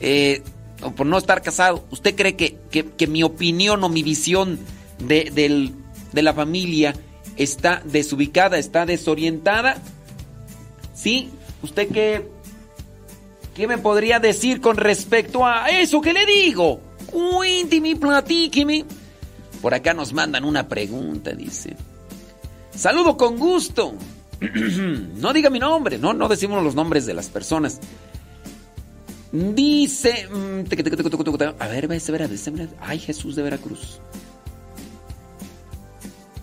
[0.00, 0.42] eh,
[0.82, 4.58] o por no estar casado, ¿usted cree que, que- que mi opinión o mi visión
[4.98, 5.72] de, del-
[6.12, 6.94] de la familia
[7.36, 9.76] está desubicada, está desorientada?
[10.94, 11.28] ¿Sí?
[11.62, 12.28] ¿Usted qué,
[13.54, 16.80] qué me podría decir con respecto a eso que le digo?
[17.06, 18.84] Cuénteme, platíqueme.
[19.60, 21.76] Por acá nos mandan una pregunta, dice.
[22.74, 23.94] Saludo con gusto.
[25.16, 27.80] no diga mi nombre, no, no decimos los nombres de las personas.
[29.32, 30.28] Dice.
[30.28, 30.64] mm.
[31.58, 32.68] A ver, ve, se verá, se verá.
[32.80, 34.00] Ay, Jesús de Veracruz.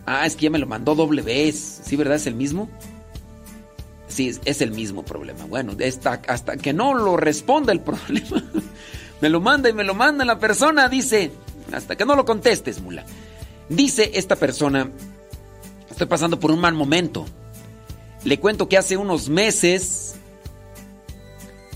[0.06, 1.82] Ah, es que ya me lo mandó doble vez.
[1.84, 2.16] ¿Sí, verdad?
[2.16, 2.70] ¿Es el mismo?
[4.08, 5.46] Sí, es, el mismo problema.
[5.46, 5.74] Bueno,
[6.28, 8.42] hasta que no lo responda el problema.
[9.20, 10.88] me lo manda y me lo manda la persona.
[10.88, 11.32] Dice,
[11.74, 13.06] hasta que no lo contestes, mula.
[13.70, 14.92] Dice esta persona,
[15.90, 17.26] estoy pasando por un mal momento.
[18.24, 20.16] Le cuento que hace unos meses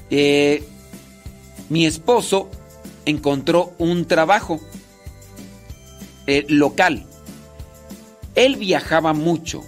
[0.10, 0.64] eh,
[1.70, 2.50] mi esposo
[3.06, 4.60] encontró un trabajo
[6.28, 7.06] eh, local.
[8.36, 9.64] Él viajaba mucho.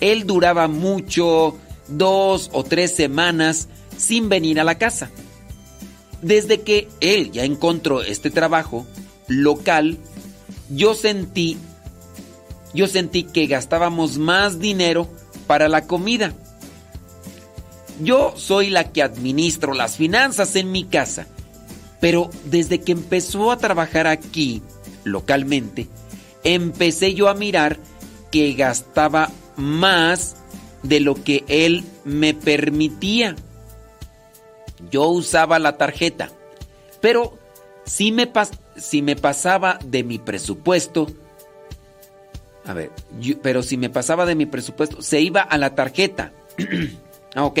[0.00, 1.56] Él duraba mucho,
[1.88, 5.10] dos o tres semanas sin venir a la casa.
[6.22, 8.86] Desde que él ya encontró este trabajo
[9.30, 9.96] local,
[10.68, 11.56] yo sentí,
[12.74, 15.08] yo sentí que gastábamos más dinero
[15.46, 16.34] para la comida.
[18.00, 21.26] Yo soy la que administro las finanzas en mi casa,
[22.00, 24.62] pero desde que empezó a trabajar aquí,
[25.04, 25.86] localmente,
[26.42, 27.78] empecé yo a mirar
[28.32, 30.36] que gastaba más
[30.82, 33.36] de lo que él me permitía.
[34.90, 36.30] Yo usaba la tarjeta,
[37.00, 37.38] pero
[37.84, 38.28] si me,
[38.80, 41.06] si me pasaba de mi presupuesto,
[42.64, 42.90] a ver,
[43.42, 46.32] pero si me pasaba de mi presupuesto, se iba a la tarjeta.
[47.34, 47.60] ah, ok.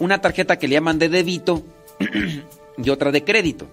[0.00, 1.64] Una tarjeta que le llaman de débito
[2.78, 3.66] y otra de crédito.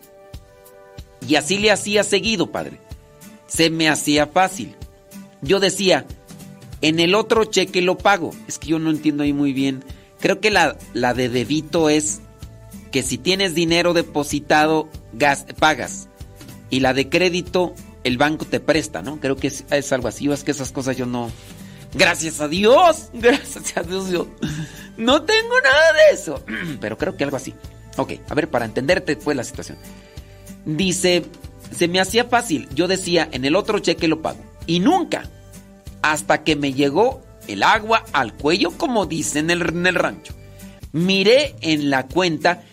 [1.28, 2.80] Y así le hacía seguido, padre.
[3.48, 4.76] Se me hacía fácil.
[5.42, 6.06] Yo decía,
[6.82, 8.32] en el otro cheque lo pago.
[8.48, 9.84] Es que yo no entiendo ahí muy bien.
[10.20, 12.22] Creo que la, la de débito es
[12.92, 16.08] que si tienes dinero depositado, gas, pagas.
[16.70, 19.20] Y la de crédito, el banco te presta, ¿no?
[19.20, 20.28] Creo que es, algo así.
[20.28, 21.32] O es que esas cosas yo no.
[21.94, 23.10] Gracias a Dios.
[23.14, 24.10] Gracias a Dios.
[24.10, 24.28] Yo
[24.98, 26.44] no tengo nada de eso.
[26.82, 27.54] Pero creo que algo así.
[27.98, 29.78] Ok, a ver, para entenderte fue la situación.
[30.66, 31.24] Dice,
[31.72, 32.68] se me hacía fácil.
[32.74, 34.44] Yo decía, en el otro cheque lo pago.
[34.68, 35.30] Y nunca,
[36.02, 40.34] hasta que me llegó el agua al cuello, como dicen en el rancho.
[40.92, 42.64] Miré en la cuenta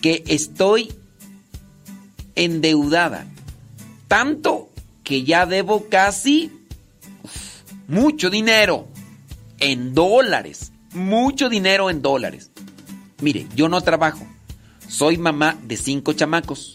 [0.00, 0.92] que estoy
[2.34, 3.26] endeudada.
[4.10, 4.70] Tanto
[5.04, 6.50] que ya debo casi
[7.86, 8.88] mucho dinero
[9.60, 10.72] en dólares.
[10.94, 12.50] Mucho dinero en dólares.
[13.20, 14.26] Mire, yo no trabajo.
[14.88, 16.74] Soy mamá de cinco chamacos.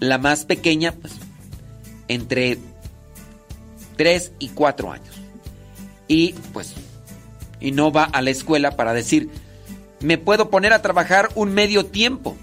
[0.00, 1.12] La más pequeña, pues,
[2.08, 2.58] entre
[3.94, 5.14] 3 y 4 años.
[6.08, 6.74] Y pues,
[7.60, 9.30] y no va a la escuela para decir,
[10.00, 12.36] me puedo poner a trabajar un medio tiempo.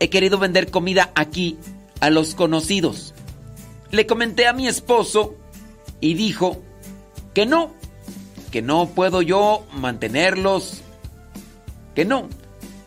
[0.00, 1.58] He querido vender comida aquí
[2.02, 3.14] a los conocidos.
[3.92, 5.36] Le comenté a mi esposo
[6.00, 6.60] y dijo
[7.32, 7.72] que no,
[8.50, 10.82] que no puedo yo mantenerlos,
[11.94, 12.28] que no,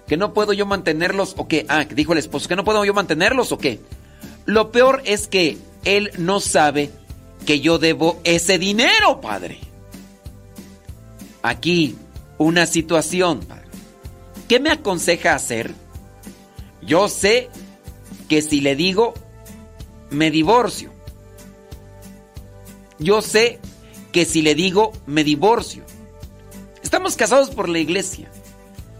[0.06, 1.66] que no puedo yo mantenerlos o qué.
[1.70, 3.80] Ah, dijo el esposo, que no puedo yo mantenerlos o qué.
[4.46, 6.92] Lo peor es que él no sabe
[7.46, 9.60] que yo debo ese dinero, padre.
[11.42, 11.96] Aquí,
[12.38, 13.48] una situación.
[14.50, 15.74] ¿Qué me aconseja hacer?
[16.82, 17.50] Yo sé
[18.28, 19.14] que si le digo,
[20.10, 20.92] me divorcio.
[23.00, 23.60] yo sé
[24.12, 25.84] que si le digo me divorcio.
[26.82, 28.30] Estamos casados por la iglesia.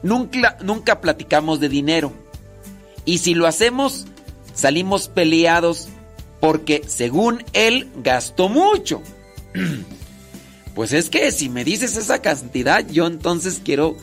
[0.04, 2.12] Nunca, nunca platicamos de dinero.
[3.06, 4.06] Y si lo hacemos,
[4.54, 5.88] salimos peleados
[6.40, 9.02] porque según él gastó mucho.
[10.76, 13.96] Pues es que si me dices esa cantidad, yo entonces quiero,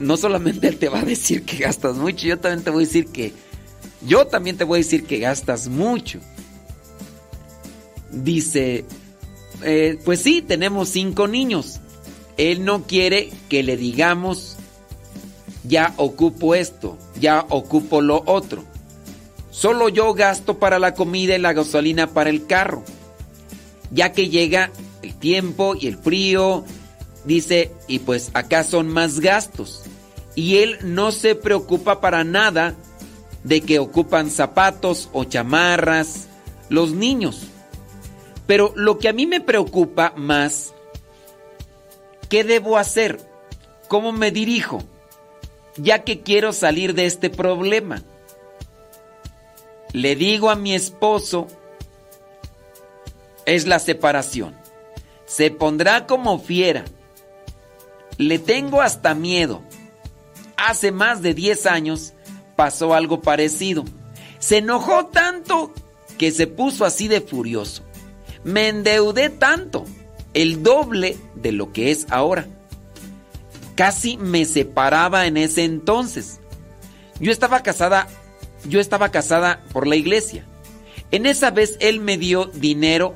[0.00, 2.86] no solamente él te va a decir que gastas mucho, yo también te voy a
[2.88, 3.32] decir que,
[4.06, 6.20] yo también te voy a decir que gastas mucho.
[8.10, 8.84] Dice,
[9.62, 11.80] eh, pues sí, tenemos cinco niños.
[12.36, 14.56] Él no quiere que le digamos,
[15.64, 18.64] ya ocupo esto, ya ocupo lo otro.
[19.50, 22.82] Solo yo gasto para la comida y la gasolina para el carro.
[23.90, 24.70] Ya que llega
[25.02, 26.64] el tiempo y el frío,
[27.24, 29.82] dice, y pues acá son más gastos.
[30.34, 32.74] Y él no se preocupa para nada
[33.44, 36.28] de que ocupan zapatos o chamarras
[36.68, 37.48] los niños.
[38.46, 40.74] Pero lo que a mí me preocupa más,
[42.28, 43.20] ¿qué debo hacer?
[43.88, 44.82] ¿Cómo me dirijo?
[45.76, 48.02] Ya que quiero salir de este problema.
[49.92, 51.46] Le digo a mi esposo,
[53.46, 54.56] es la separación.
[55.26, 56.84] Se pondrá como fiera.
[58.18, 59.62] Le tengo hasta miedo.
[60.56, 62.14] Hace más de 10 años
[62.62, 63.84] pasó algo parecido.
[64.38, 65.74] Se enojó tanto
[66.16, 67.82] que se puso así de furioso.
[68.44, 69.84] Me endeudé tanto,
[70.32, 72.46] el doble de lo que es ahora.
[73.74, 76.38] Casi me separaba en ese entonces.
[77.18, 78.06] Yo estaba casada,
[78.68, 80.46] yo estaba casada por la iglesia.
[81.10, 83.12] En esa vez él me dio dinero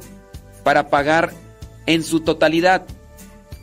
[0.65, 1.33] para pagar
[1.87, 2.85] en su totalidad,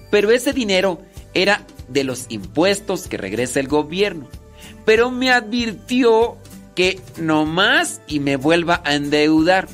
[0.10, 1.02] pero ese dinero
[1.34, 4.30] era de los impuestos que regresa el gobierno.
[4.86, 6.38] Pero me advirtió
[6.76, 9.68] que no más y me vuelva a endeudar.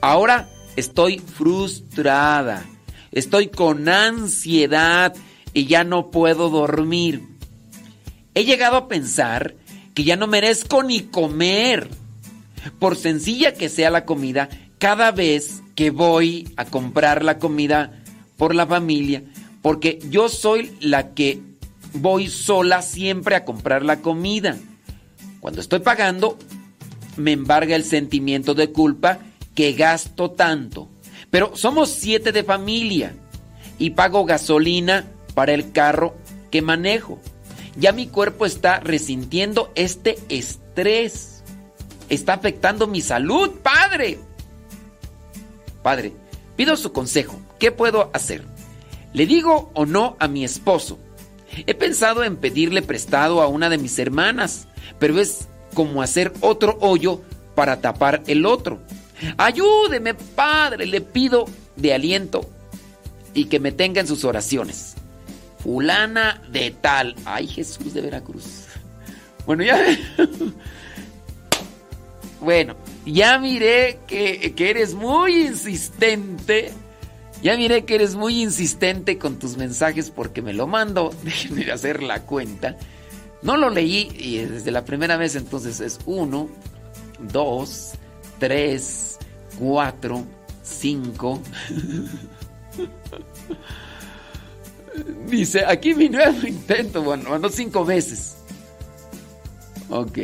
[0.00, 2.64] Ahora estoy frustrada,
[3.12, 5.14] estoy con ansiedad
[5.52, 7.22] y ya no puedo dormir.
[8.34, 9.54] He llegado a pensar
[9.94, 11.88] que ya no merezco ni comer.
[12.78, 14.48] Por sencilla que sea la comida,
[14.78, 18.02] cada vez que voy a comprar la comida
[18.36, 19.22] por la familia,
[19.62, 21.40] porque yo soy la que
[21.94, 24.56] voy sola siempre a comprar la comida.
[25.40, 26.38] Cuando estoy pagando,
[27.16, 29.18] me embarga el sentimiento de culpa
[29.54, 30.88] que gasto tanto.
[31.30, 33.14] Pero somos siete de familia
[33.78, 36.14] y pago gasolina para el carro
[36.50, 37.18] que manejo.
[37.76, 41.42] Ya mi cuerpo está resintiendo este estrés.
[42.08, 44.18] Está afectando mi salud, padre.
[45.82, 46.12] Padre,
[46.56, 47.40] pido su consejo.
[47.58, 48.44] ¿Qué puedo hacer?
[49.12, 50.98] ¿Le digo o no a mi esposo?
[51.66, 54.66] He pensado en pedirle prestado a una de mis hermanas,
[54.98, 57.20] pero es como hacer otro hoyo
[57.54, 58.80] para tapar el otro.
[59.36, 62.48] Ayúdeme, Padre, le pido de aliento
[63.32, 64.94] y que me tenga en sus oraciones.
[65.62, 67.14] Fulana de tal.
[67.24, 68.66] Ay, Jesús de Veracruz.
[69.46, 69.80] Bueno, ya.
[72.40, 72.76] bueno,
[73.06, 76.72] ya miré que, que eres muy insistente.
[77.44, 81.14] Ya miré que eres muy insistente con tus mensajes porque me lo mando.
[81.22, 82.78] Déjenme hacer la cuenta.
[83.42, 86.48] No lo leí y desde la primera vez entonces es 1,
[87.30, 87.92] 2,
[88.38, 89.18] 3,
[89.58, 90.24] 4,
[90.62, 91.42] 5.
[95.28, 97.02] Dice, aquí mi nuevo intento.
[97.02, 98.36] Bueno, mandó cinco veces.
[99.90, 100.18] Ok.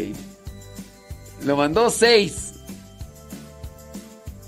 [1.45, 2.55] Lo mandó seis.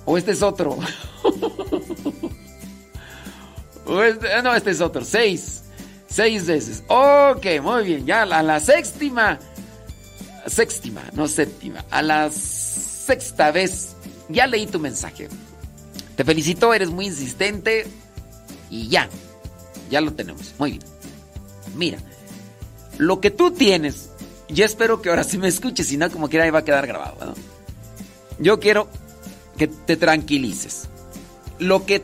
[0.07, 0.78] O este es otro.
[3.86, 5.05] no, este es otro.
[5.05, 5.62] Seis.
[6.09, 6.83] Seis veces.
[6.89, 8.07] Ok, muy bien.
[8.07, 9.39] Ya a la séptima.
[10.47, 11.85] Séptima, no séptima.
[11.91, 13.97] A la sexta vez.
[14.28, 15.28] Ya leí tu mensaje.
[16.17, 17.86] Te felicito, eres muy insistente.
[18.70, 19.09] Y ya.
[19.91, 20.55] Ya lo tenemos.
[20.59, 20.83] Muy bien.
[21.75, 21.99] Mira.
[22.99, 24.11] Lo que tú tienes.
[24.49, 25.86] Yo espero que ahora sí me escuches.
[25.89, 27.35] Si no, como quiera, ahí va a quedar grabado.
[28.39, 28.89] Yo quiero
[29.57, 30.89] que te tranquilices.
[31.59, 32.02] Lo que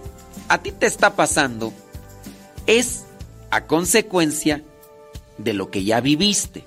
[0.48, 1.72] a ti te está pasando
[2.66, 3.04] es
[3.50, 4.62] a consecuencia
[5.36, 6.64] de lo que ya viviste.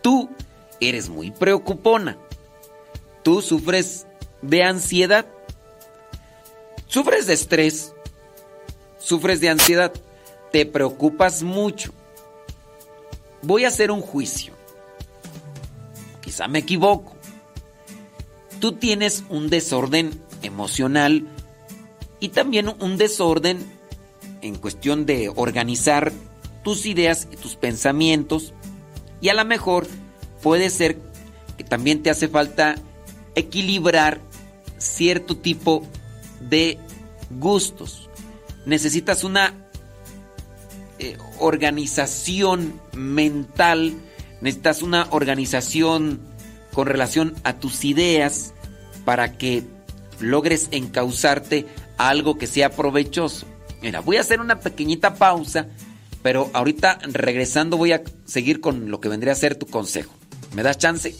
[0.00, 0.30] Tú
[0.80, 2.16] eres muy preocupona.
[3.22, 4.06] Tú sufres
[4.40, 5.26] de ansiedad.
[6.86, 7.92] Sufres de estrés.
[8.98, 9.92] Sufres de ansiedad.
[10.52, 11.92] Te preocupas mucho.
[13.42, 14.54] Voy a hacer un juicio.
[16.20, 17.16] Quizá me equivoco.
[18.60, 21.26] Tú tienes un desorden emocional
[22.22, 23.58] y también un desorden
[24.42, 26.12] en cuestión de organizar
[26.62, 28.54] tus ideas y tus pensamientos.
[29.20, 29.88] Y a lo mejor
[30.40, 30.98] puede ser
[31.58, 32.76] que también te hace falta
[33.34, 34.20] equilibrar
[34.78, 35.84] cierto tipo
[36.40, 36.78] de
[37.40, 38.08] gustos.
[38.66, 39.54] Necesitas una
[41.00, 43.94] eh, organización mental,
[44.40, 46.20] necesitas una organización
[46.72, 48.54] con relación a tus ideas
[49.04, 49.64] para que
[50.20, 51.66] logres encauzarte
[52.08, 53.46] algo que sea provechoso.
[53.80, 55.66] Mira, voy a hacer una pequeñita pausa,
[56.22, 60.12] pero ahorita regresando voy a seguir con lo que vendría a ser tu consejo.
[60.54, 61.14] ¿Me das chance?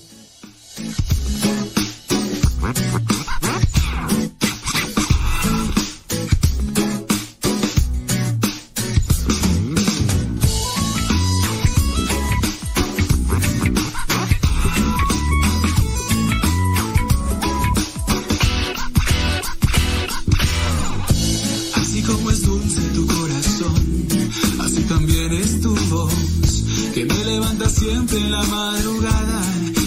[27.73, 29.43] Siempre en la madrugada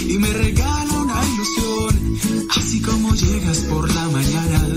[0.08, 2.48] y me regala una ilusión.
[2.58, 4.68] Así como llegas por la mañana,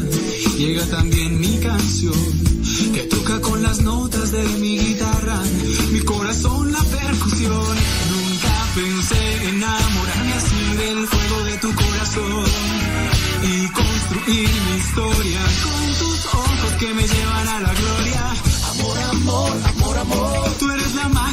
[0.59, 4.88] llega también mi canción, que toca con las notas de mi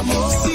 [0.00, 0.49] Amor,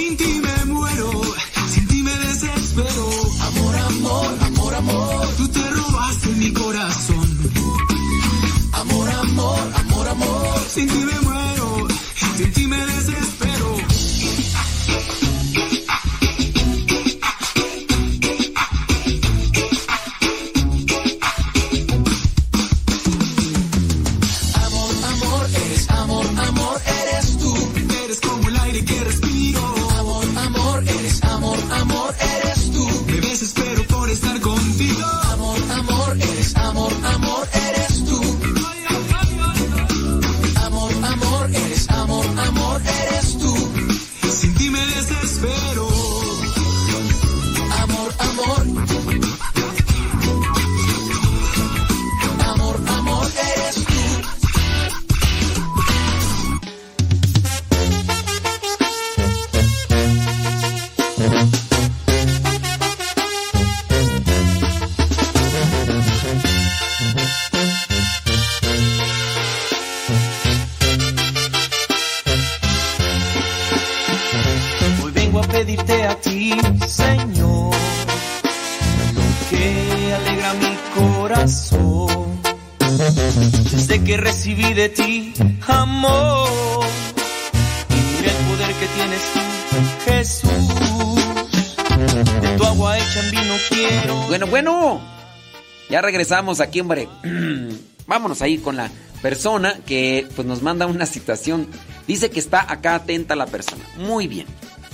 [96.26, 97.08] Ya regresamos aquí, hombre.
[98.08, 98.90] Vámonos ahí con la
[99.22, 101.68] persona que pues, nos manda una situación.
[102.08, 103.84] Dice que está acá atenta la persona.
[103.98, 104.48] Muy bien.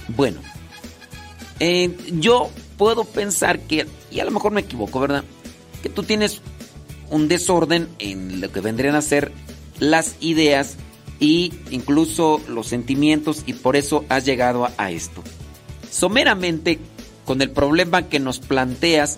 [0.10, 0.42] Bueno.
[1.60, 5.24] eh, yo puedo pensar que, y a lo mejor me equivoco, ¿verdad?
[5.82, 6.42] Que tú tienes
[7.10, 9.32] un desorden en lo que vendrían a ser
[9.80, 10.76] las ideas
[11.20, 15.24] y incluso los sentimientos y por eso has llegado a esto.
[15.90, 16.80] Someramente,
[17.24, 19.18] con el problema que nos planteas,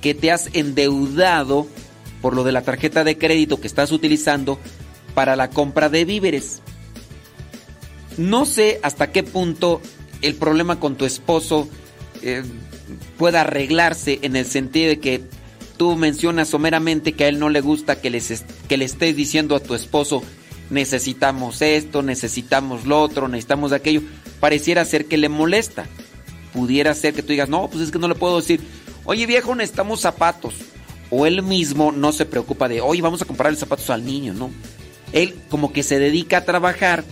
[0.00, 1.66] que te has endeudado
[2.20, 4.58] por lo de la tarjeta de crédito que estás utilizando
[5.14, 6.60] para la compra de víveres.
[8.16, 9.80] No sé hasta qué punto
[10.22, 11.68] el problema con tu esposo
[12.22, 12.42] eh,
[13.16, 15.22] pueda arreglarse en el sentido de que
[15.76, 19.54] tú mencionas someramente que a él no le gusta que, les que le estés diciendo
[19.54, 20.22] a tu esposo
[20.70, 24.02] necesitamos esto, necesitamos lo otro, necesitamos aquello.
[24.40, 25.86] Pareciera ser que le molesta.
[26.52, 28.60] Pudiera ser que tú digas, no, pues es que no le puedo decir,
[29.08, 30.54] oye viejo, necesitamos zapatos.
[31.10, 34.50] O él mismo no se preocupa de, oye, vamos a comprarle zapatos al niño, ¿no?
[35.12, 37.04] Él como que se dedica a trabajar,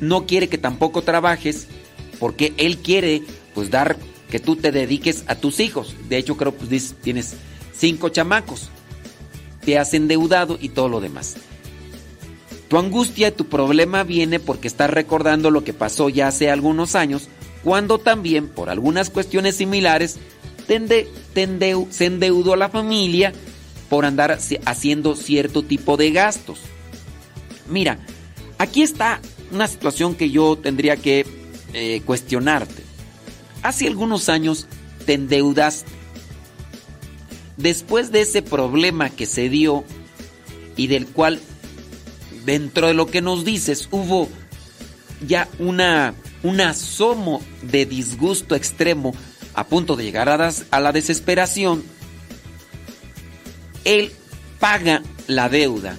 [0.00, 1.68] no quiere que tampoco trabajes,
[2.18, 3.22] porque él quiere
[3.54, 3.96] pues dar
[4.28, 5.94] que tú te dediques a tus hijos.
[6.08, 7.34] De hecho creo que pues, tienes
[7.72, 8.70] cinco chamacos,
[9.64, 11.36] te has endeudado y todo lo demás.
[12.66, 17.28] Tu angustia, tu problema viene porque estás recordando lo que pasó ya hace algunos años,
[17.62, 20.18] cuando también por algunas cuestiones similares
[20.68, 21.08] te
[21.90, 23.32] se endeudó la familia
[23.88, 26.60] por andar haciendo cierto tipo de gastos.
[27.68, 27.98] Mira,
[28.58, 31.26] aquí está una situación que yo tendría que
[31.72, 32.82] eh, cuestionarte.
[33.62, 34.66] Hace algunos años
[35.06, 35.90] te endeudaste.
[37.56, 39.84] Después de ese problema que se dio
[40.76, 41.40] y del cual
[42.44, 44.28] dentro de lo que nos dices hubo
[45.26, 49.14] ya una, un asomo de disgusto extremo
[49.58, 51.82] a punto de llegar a, la desesperación,
[53.84, 54.12] él
[54.60, 55.96] paga la deuda,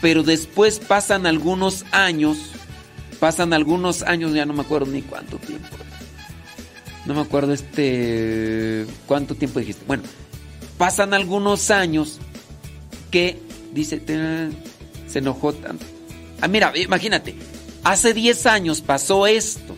[0.00, 2.38] pero después pasan algunos años,
[3.20, 5.68] pasan algunos años, ya no me acuerdo ni cuánto tiempo.
[7.06, 9.84] No me acuerdo este cuánto tiempo dijiste.
[9.86, 10.02] Bueno,
[10.76, 12.18] pasan algunos años
[13.12, 13.40] que
[13.72, 14.02] dice
[15.06, 15.86] se enojó tanto.
[16.40, 17.36] Ah, mira, imagínate,
[17.84, 19.76] hace 10 años pasó esto.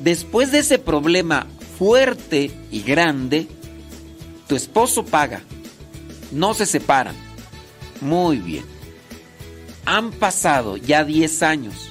[0.00, 1.46] Después de ese problema
[1.78, 3.48] fuerte y grande,
[4.48, 5.42] tu esposo paga.
[6.32, 7.14] No se separan.
[8.00, 8.64] Muy bien.
[9.84, 11.90] Han pasado ya 10 años.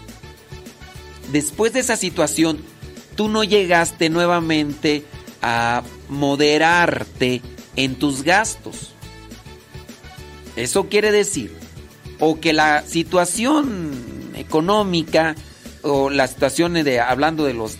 [1.31, 2.59] Después de esa situación,
[3.15, 5.03] tú no llegaste nuevamente
[5.41, 7.41] a moderarte
[7.75, 8.93] en tus gastos.
[10.55, 11.55] Eso quiere decir
[12.19, 13.91] o que la situación
[14.35, 15.35] económica
[15.81, 17.77] o la situación de hablando de los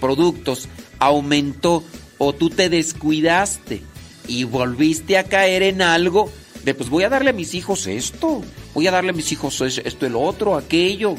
[0.00, 0.68] productos
[1.02, 1.82] aumentó
[2.18, 3.82] o tú te descuidaste
[4.28, 6.30] y volviste a caer en algo
[6.64, 9.60] de pues voy a darle a mis hijos esto, voy a darle a mis hijos
[9.60, 11.16] esto, el otro, aquello.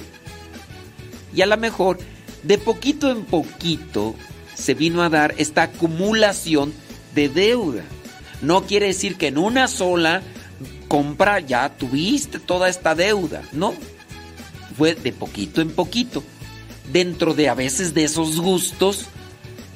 [1.36, 2.00] Y a lo mejor
[2.44, 4.16] de poquito en poquito
[4.56, 6.74] se vino a dar esta acumulación
[7.14, 7.84] de deuda.
[8.42, 10.22] No quiere decir que en una sola
[10.88, 13.74] compra ya tuviste toda esta deuda, no.
[14.78, 16.24] Fue de poquito en poquito.
[16.92, 19.08] Dentro de a veces de esos gustos,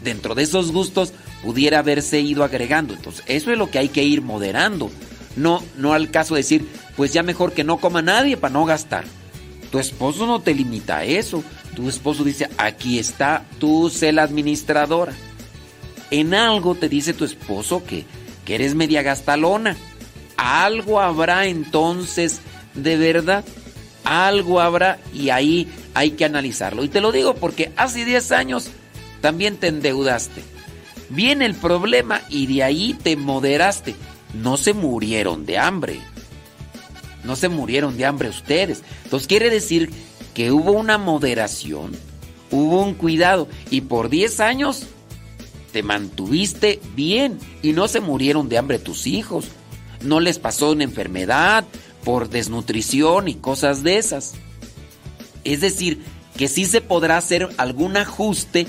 [0.03, 2.93] dentro de esos gustos pudiera haberse ido agregando.
[2.93, 4.91] Entonces, eso es lo que hay que ir moderando.
[5.35, 8.65] No, no al caso de decir, pues ya mejor que no coma nadie para no
[8.65, 9.05] gastar.
[9.71, 11.43] Tu esposo no te limita a eso.
[11.75, 15.13] Tu esposo dice, aquí está, tú sé la administradora.
[16.09, 18.05] En algo te dice tu esposo que,
[18.45, 19.75] que eres media gastalona.
[20.37, 22.39] Algo habrá entonces
[22.73, 23.43] de verdad.
[24.03, 26.83] Algo habrá y ahí hay que analizarlo.
[26.83, 28.69] Y te lo digo porque hace 10 años
[29.27, 30.41] también te endeudaste.
[31.09, 33.93] Viene el problema y de ahí te moderaste.
[34.33, 35.99] No se murieron de hambre.
[37.25, 38.83] No se murieron de hambre ustedes.
[39.03, 39.91] Entonces quiere decir
[40.33, 41.91] que hubo una moderación,
[42.51, 44.83] hubo un cuidado y por 10 años
[45.73, 49.47] te mantuviste bien y no se murieron de hambre tus hijos.
[49.99, 51.65] No les pasó una enfermedad
[52.05, 54.35] por desnutrición y cosas de esas.
[55.43, 56.01] Es decir,
[56.37, 58.67] que sí se podrá hacer algún ajuste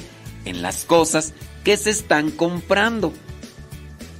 [0.48, 3.12] en las cosas que se están comprando.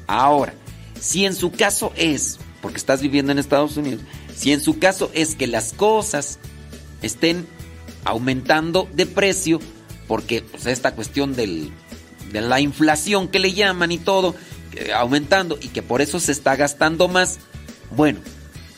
[0.07, 0.55] Ahora,
[1.01, 4.03] si en su caso es, porque estás viviendo en Estados Unidos,
[4.35, 6.39] si en su caso es que las cosas
[7.03, 7.47] estén
[8.05, 9.61] aumentando de precio,
[10.07, 11.73] porque pues, esta cuestión del,
[12.33, 14.35] de la inflación que le llaman y todo,
[14.95, 17.39] aumentando y que por eso se está gastando más,
[17.97, 18.21] bueno,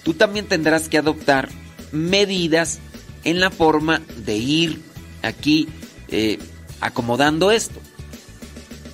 [0.02, 1.48] tú también tendrás que adoptar
[1.92, 2.78] medidas
[3.24, 4.82] en la forma de ir
[5.22, 5.68] aquí
[6.08, 6.38] eh,
[6.80, 7.80] acomodando esto.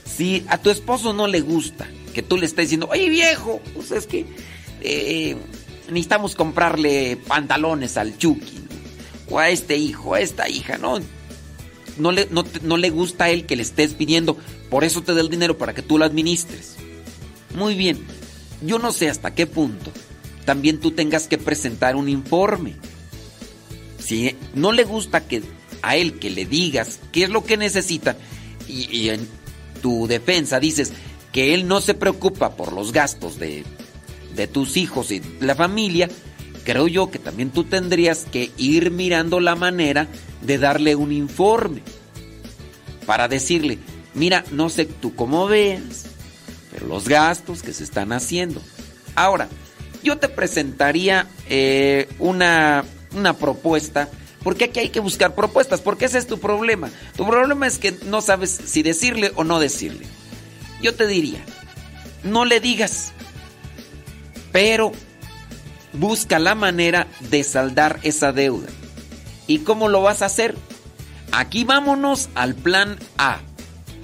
[0.04, 3.90] Si a tu esposo no le gusta que tú le estés diciendo, oye viejo, pues
[3.90, 4.24] es que
[4.80, 5.36] eh,
[5.88, 8.60] necesitamos comprarle pantalones al Chucky,
[9.28, 10.98] o a este hijo, a esta hija, ¿no?
[11.98, 14.36] No le, no, no le gusta a él que le estés pidiendo,
[14.70, 16.76] por eso te da el dinero para que tú lo administres.
[17.54, 17.98] Muy bien,
[18.62, 19.92] yo no sé hasta qué punto
[20.46, 22.76] también tú tengas que presentar un informe.
[23.98, 25.42] Si no le gusta que
[25.82, 28.16] a él que le digas qué es lo que necesita
[28.68, 29.28] y, en
[29.82, 30.92] tu defensa dices
[31.32, 33.64] que él no se preocupa por los gastos de,
[34.34, 36.08] de tus hijos y la familia,
[36.64, 40.08] creo yo que también tú tendrías que ir mirando la manera
[40.42, 41.82] de darle un informe
[43.06, 43.78] para decirle,
[44.14, 46.06] mira, no sé tú cómo ves,
[46.72, 48.60] pero los gastos que se están haciendo.
[49.14, 49.48] Ahora,
[50.02, 54.08] yo te presentaría eh, una, una propuesta,
[54.46, 56.88] porque aquí hay que buscar propuestas, porque ese es tu problema.
[57.16, 60.06] Tu problema es que no sabes si decirle o no decirle.
[60.80, 61.44] Yo te diría,
[62.22, 63.10] no le digas,
[64.52, 64.92] pero
[65.94, 68.68] busca la manera de saldar esa deuda.
[69.48, 70.54] ¿Y cómo lo vas a hacer?
[71.32, 73.40] Aquí vámonos al plan A,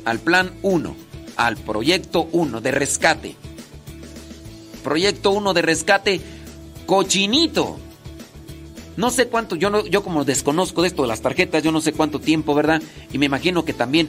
[0.04, 0.96] al plan 1,
[1.36, 3.36] al proyecto 1 de rescate.
[4.82, 6.20] Proyecto 1 de rescate,
[6.86, 7.78] cochinito.
[8.96, 11.80] No sé cuánto, yo, no, yo como desconozco de esto de las tarjetas, yo no
[11.80, 12.82] sé cuánto tiempo, ¿verdad?
[13.12, 14.08] Y me imagino que también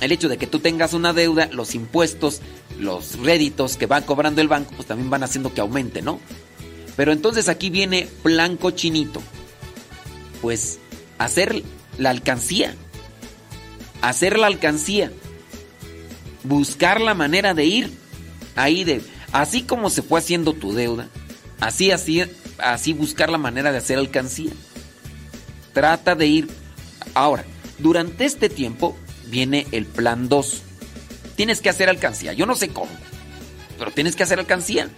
[0.00, 2.40] el hecho de que tú tengas una deuda, los impuestos,
[2.78, 6.20] los réditos que va cobrando el banco, pues también van haciendo que aumente, ¿no?
[6.96, 9.22] Pero entonces aquí viene plan cochinito.
[10.42, 10.78] Pues
[11.18, 11.62] hacer
[11.98, 12.74] la alcancía.
[14.02, 15.12] Hacer la alcancía.
[16.42, 18.04] Buscar la manera de ir
[18.56, 21.08] ahí de así como se fue haciendo tu deuda,
[21.60, 22.22] así así
[22.58, 24.52] así buscar la manera de hacer alcancía.
[25.72, 26.48] Trata de ir
[27.14, 27.44] ahora,
[27.78, 30.62] durante este tiempo viene el plan 2.
[31.36, 32.90] Tienes que hacer alcancía, yo no sé cómo,
[33.78, 34.88] pero tienes que hacer alcancía.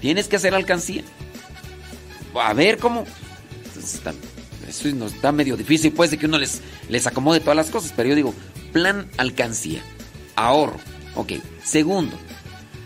[0.00, 1.02] Tienes que hacer alcancía.
[2.34, 3.04] A ver cómo
[3.78, 4.12] está,
[4.68, 7.92] eso nos está medio difícil, puede ser que uno les, les acomode todas las cosas,
[7.96, 8.34] pero yo digo,
[8.72, 9.80] plan alcancía,
[10.36, 10.78] ahorro.
[11.14, 11.32] Ok,
[11.62, 12.18] segundo,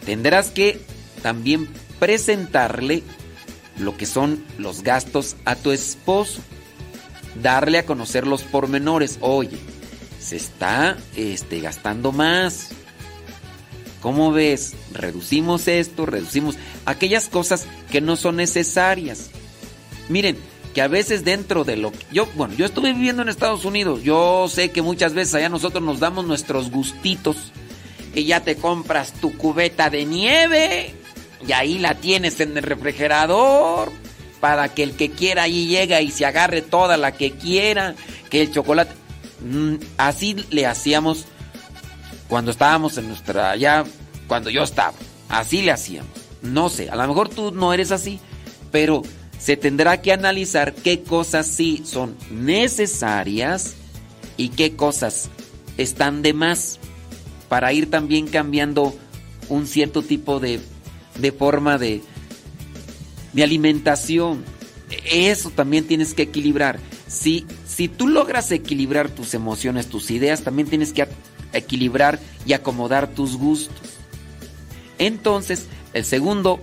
[0.04, 0.80] tendrás que
[1.22, 1.66] también
[1.98, 3.02] presentarle
[3.78, 6.40] lo que son los gastos a tu esposo.
[7.42, 9.18] Darle a conocer los pormenores.
[9.20, 9.58] Oye,
[10.20, 12.70] se está este, gastando más.
[14.00, 14.74] ¿Cómo ves?
[14.92, 19.30] Reducimos esto, reducimos aquellas cosas que no son necesarias.
[20.08, 20.36] Miren,
[20.74, 24.02] que a veces dentro de lo que yo, bueno, yo estuve viviendo en Estados Unidos,
[24.02, 27.52] yo sé que muchas veces allá nosotros nos damos nuestros gustitos
[28.14, 30.94] y ya te compras tu cubeta de nieve
[31.46, 33.92] y ahí la tienes en el refrigerador
[34.40, 37.94] para que el que quiera ahí llega y se agarre toda la que quiera,
[38.30, 38.92] que el chocolate
[39.40, 41.26] mm, así le hacíamos
[42.28, 43.84] cuando estábamos en nuestra allá
[44.26, 44.94] cuando yo estaba,
[45.28, 46.10] así le hacíamos.
[46.42, 48.20] No sé, a lo mejor tú no eres así,
[48.70, 49.02] pero
[49.38, 53.74] se tendrá que analizar qué cosas sí son necesarias
[54.36, 55.30] y qué cosas
[55.78, 56.78] están de más
[57.48, 58.94] para ir también cambiando
[59.48, 60.60] un cierto tipo de,
[61.16, 62.02] de forma de,
[63.32, 64.44] de alimentación.
[65.10, 66.78] Eso también tienes que equilibrar.
[67.06, 71.08] Si, si tú logras equilibrar tus emociones, tus ideas, también tienes que
[71.52, 73.98] equilibrar y acomodar tus gustos.
[74.98, 76.60] Entonces, el segundo,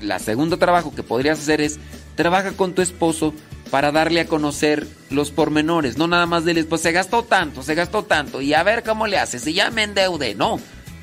[0.00, 1.78] la segundo trabajo que podrías hacer es
[2.14, 3.32] trabaja con tu esposo
[3.70, 7.74] para darle a conocer los pormenores, no nada más de pues se gastó tanto, se
[7.74, 10.58] gastó tanto y a ver cómo le haces, y ya me endeude, no,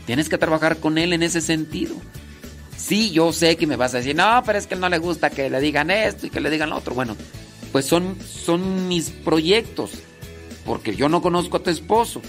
[0.06, 1.96] tienes que trabajar con él en ese sentido.
[2.78, 5.30] Sí, yo sé que me vas a decir, no, pero es que no le gusta
[5.30, 6.94] que le digan esto y que le digan lo otro.
[6.94, 7.16] Bueno,
[7.72, 9.92] pues son, son mis proyectos,
[10.66, 12.22] porque yo no conozco a tu esposo.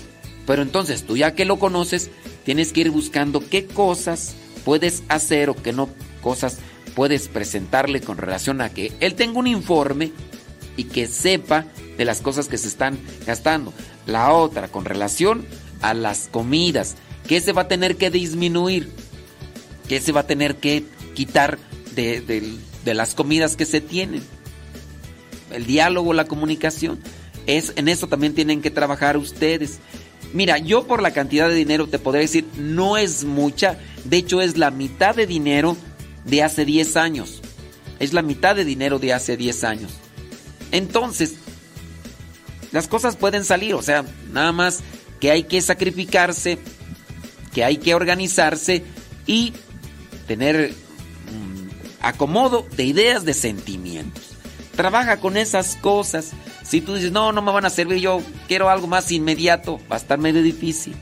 [0.46, 2.10] Pero entonces tú ya que lo conoces,
[2.44, 4.34] tienes que ir buscando qué cosas
[4.64, 5.88] puedes hacer o qué no
[6.22, 6.58] cosas
[6.94, 10.12] puedes presentarle con relación a que él tenga un informe
[10.76, 11.66] y que sepa
[11.96, 13.72] de las cosas que se están gastando.
[14.06, 15.44] La otra, con relación
[15.82, 18.90] a las comidas, ¿qué se va a tener que disminuir?
[19.88, 20.84] ¿Qué se va a tener que
[21.14, 21.58] quitar
[21.94, 24.22] de, de, de las comidas que se tienen?
[25.52, 26.98] El diálogo, la comunicación.
[27.46, 29.78] Es, en eso también tienen que trabajar ustedes.
[30.32, 34.40] Mira, yo por la cantidad de dinero te podría decir, no es mucha, de hecho
[34.40, 35.76] es la mitad de dinero
[36.24, 37.40] de hace 10 años.
[37.98, 39.92] Es la mitad de dinero de hace 10 años.
[40.72, 41.34] Entonces,
[42.72, 44.80] las cosas pueden salir, o sea, nada más
[45.20, 46.58] que hay que sacrificarse,
[47.54, 48.82] que hay que organizarse
[49.26, 49.54] y
[50.26, 51.68] tener mm,
[52.00, 54.24] acomodo de ideas, de sentimientos.
[54.74, 56.32] Trabaja con esas cosas.
[56.62, 59.96] Si tú dices, no, no me van a servir, yo quiero algo más inmediato, va
[59.96, 60.94] a estar medio difícil.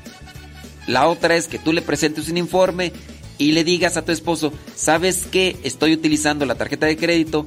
[0.87, 2.93] La otra es que tú le presentes un informe
[3.39, 5.57] y le digas a tu esposo, ¿sabes qué?
[5.65, 7.47] Estoy utilizando la tarjeta de crédito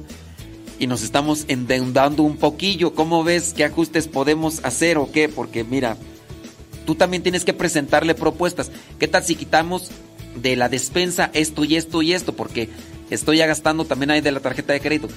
[0.78, 2.94] y nos estamos endeudando un poquillo.
[2.94, 3.54] ¿Cómo ves?
[3.56, 5.28] ¿Qué ajustes podemos hacer o qué?
[5.28, 5.96] Porque mira,
[6.84, 8.70] tú también tienes que presentarle propuestas.
[8.98, 9.90] ¿Qué tal si quitamos
[10.42, 12.34] de la despensa esto y esto y esto?
[12.34, 12.68] Porque
[13.10, 15.08] estoy ya gastando también ahí de la tarjeta de crédito.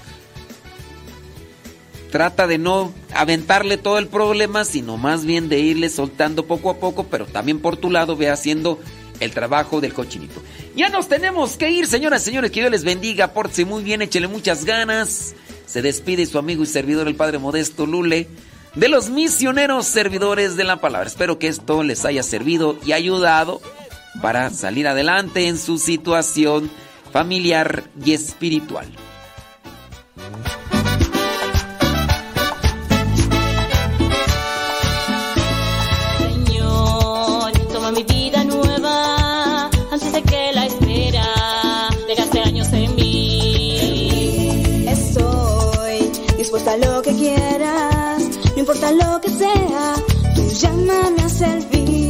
[2.12, 6.78] Trata de no aventarle todo el problema, sino más bien de irle soltando poco a
[6.78, 8.80] poco, pero también por tu lado ve haciendo
[9.22, 10.42] el trabajo del cochinito.
[10.76, 14.02] Ya nos tenemos que ir, señoras y señores, que Dios les bendiga, pórtese muy bien,
[14.02, 15.36] échele muchas ganas.
[15.66, 18.28] Se despide su amigo y servidor, el Padre Modesto Lule,
[18.76, 21.08] de los misioneros servidores de la palabra.
[21.08, 23.62] Espero que esto les haya servido y ayudado
[24.22, 26.70] para salir adelante en su situación
[27.12, 28.88] familiar y espiritual.
[36.18, 41.26] Señor, toma mi vida nueva antes de que la espera
[42.08, 44.86] dejaste años en mí.
[44.88, 48.24] Estoy dispuesta a lo que quieras,
[48.54, 49.96] no importa lo que sea,
[50.36, 52.01] tú llámame a servir.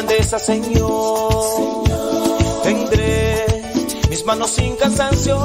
[0.00, 1.84] Grandeza, Señor.
[2.62, 3.44] Tendré
[4.08, 5.38] mis manos sin cansancio,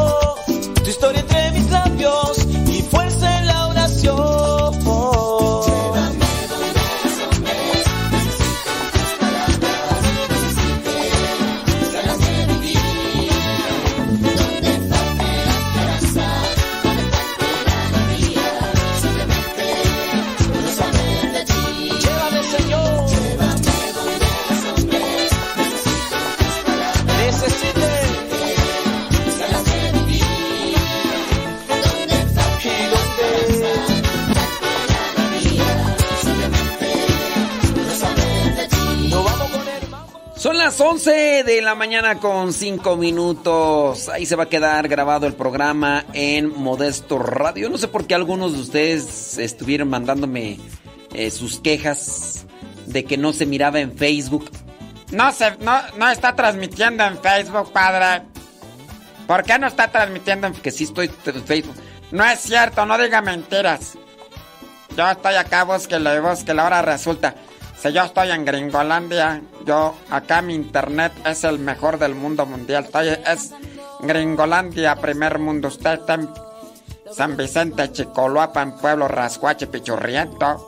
[0.81, 2.44] tu historia entre mis labios,
[40.95, 44.07] 11 de la mañana con 5 minutos.
[44.07, 47.69] Ahí se va a quedar grabado el programa en Modesto Radio.
[47.69, 50.57] No sé por qué algunos de ustedes estuvieron mandándome
[51.13, 52.45] eh, sus quejas
[52.85, 54.49] de que no se miraba en Facebook.
[55.11, 58.23] No se, no, no está transmitiendo en Facebook, padre.
[59.27, 61.75] ¿Por qué no está transmitiendo en Que sí estoy en Facebook.
[62.11, 63.97] No es cierto, no diga mentiras.
[64.95, 66.61] Yo estoy acá, búsquele, búsquele.
[66.61, 67.35] Ahora resulta.
[67.93, 72.85] Yo estoy en Gringolandia, yo acá mi internet es el mejor del mundo mundial.
[72.85, 73.51] Estoy, es
[74.01, 75.67] Gringolandia, primer mundo.
[75.67, 76.29] Usted está en
[77.13, 80.67] San Vicente, Chicoloapan, Pueblo Rascuache, Pichurriento.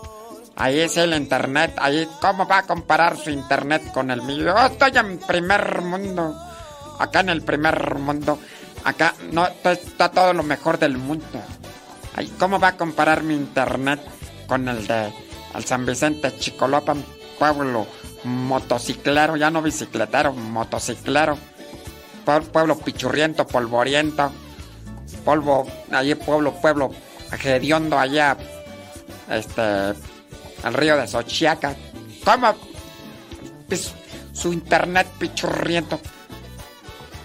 [0.55, 1.73] Ahí es el internet.
[1.77, 4.45] Ahí, ¿cómo va a comparar su internet con el mío?
[4.45, 6.35] Yo estoy en primer mundo.
[6.99, 8.37] Acá en el primer mundo.
[8.83, 11.41] Acá no está, todo lo mejor del mundo.
[12.15, 14.01] Ay, ¿Cómo va a comparar mi internet
[14.47, 17.03] con el de el San Vicente, Chicoloapan,
[17.39, 17.87] pueblo
[18.23, 21.37] motociclero, ya no bicicletero, motociclero,
[22.25, 24.31] Pue- pueblo pichurriento, polvoriento,
[25.23, 26.91] polvo, allí pueblo, pueblo
[27.43, 28.35] hediondo allá,
[29.29, 29.61] este,
[29.91, 31.75] el río de Xochiaca.
[32.25, 32.53] ¿Cómo?
[34.33, 35.99] Su internet pichurriento.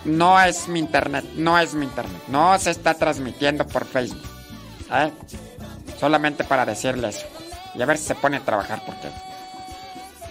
[0.04, 2.22] No es mi internet, no es mi internet.
[2.28, 4.22] No se está transmitiendo por Facebook.
[4.92, 5.12] ¿eh?
[6.00, 7.26] Solamente para decirle eso.
[7.74, 9.08] Y a ver si se pone a trabajar porque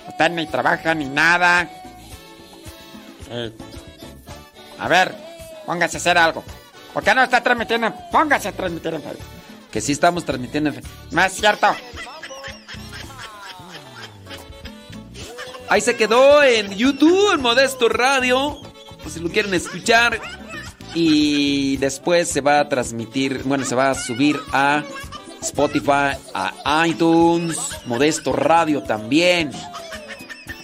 [0.08, 1.70] usted ni trabaja ni nada.
[3.30, 3.52] Eh,
[4.80, 5.16] a ver,
[5.66, 6.44] póngase a hacer algo.
[6.94, 7.94] ¿Por qué no está transmitiendo?
[8.11, 9.26] Póngase a transmitir en Facebook.
[9.72, 10.94] Que sí estamos transmitiendo en Facebook.
[11.11, 11.68] No es cierto.
[15.70, 18.60] Ahí se quedó en YouTube, en Modesto Radio.
[19.02, 20.20] Pues si lo quieren escuchar.
[20.94, 24.84] Y después se va a transmitir, bueno, se va a subir a
[25.42, 29.52] Spotify, a iTunes, Modesto Radio también.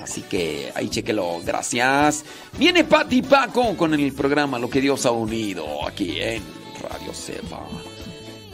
[0.01, 2.23] Así que ahí chequelo, gracias.
[2.57, 6.41] Viene Pati Paco con el programa Lo que Dios ha unido aquí en
[6.81, 7.61] Radio Sepa.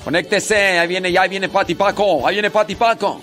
[0.03, 3.21] Conéctese, ahí viene, ya viene Pati Paco, ahí viene Pati Paco.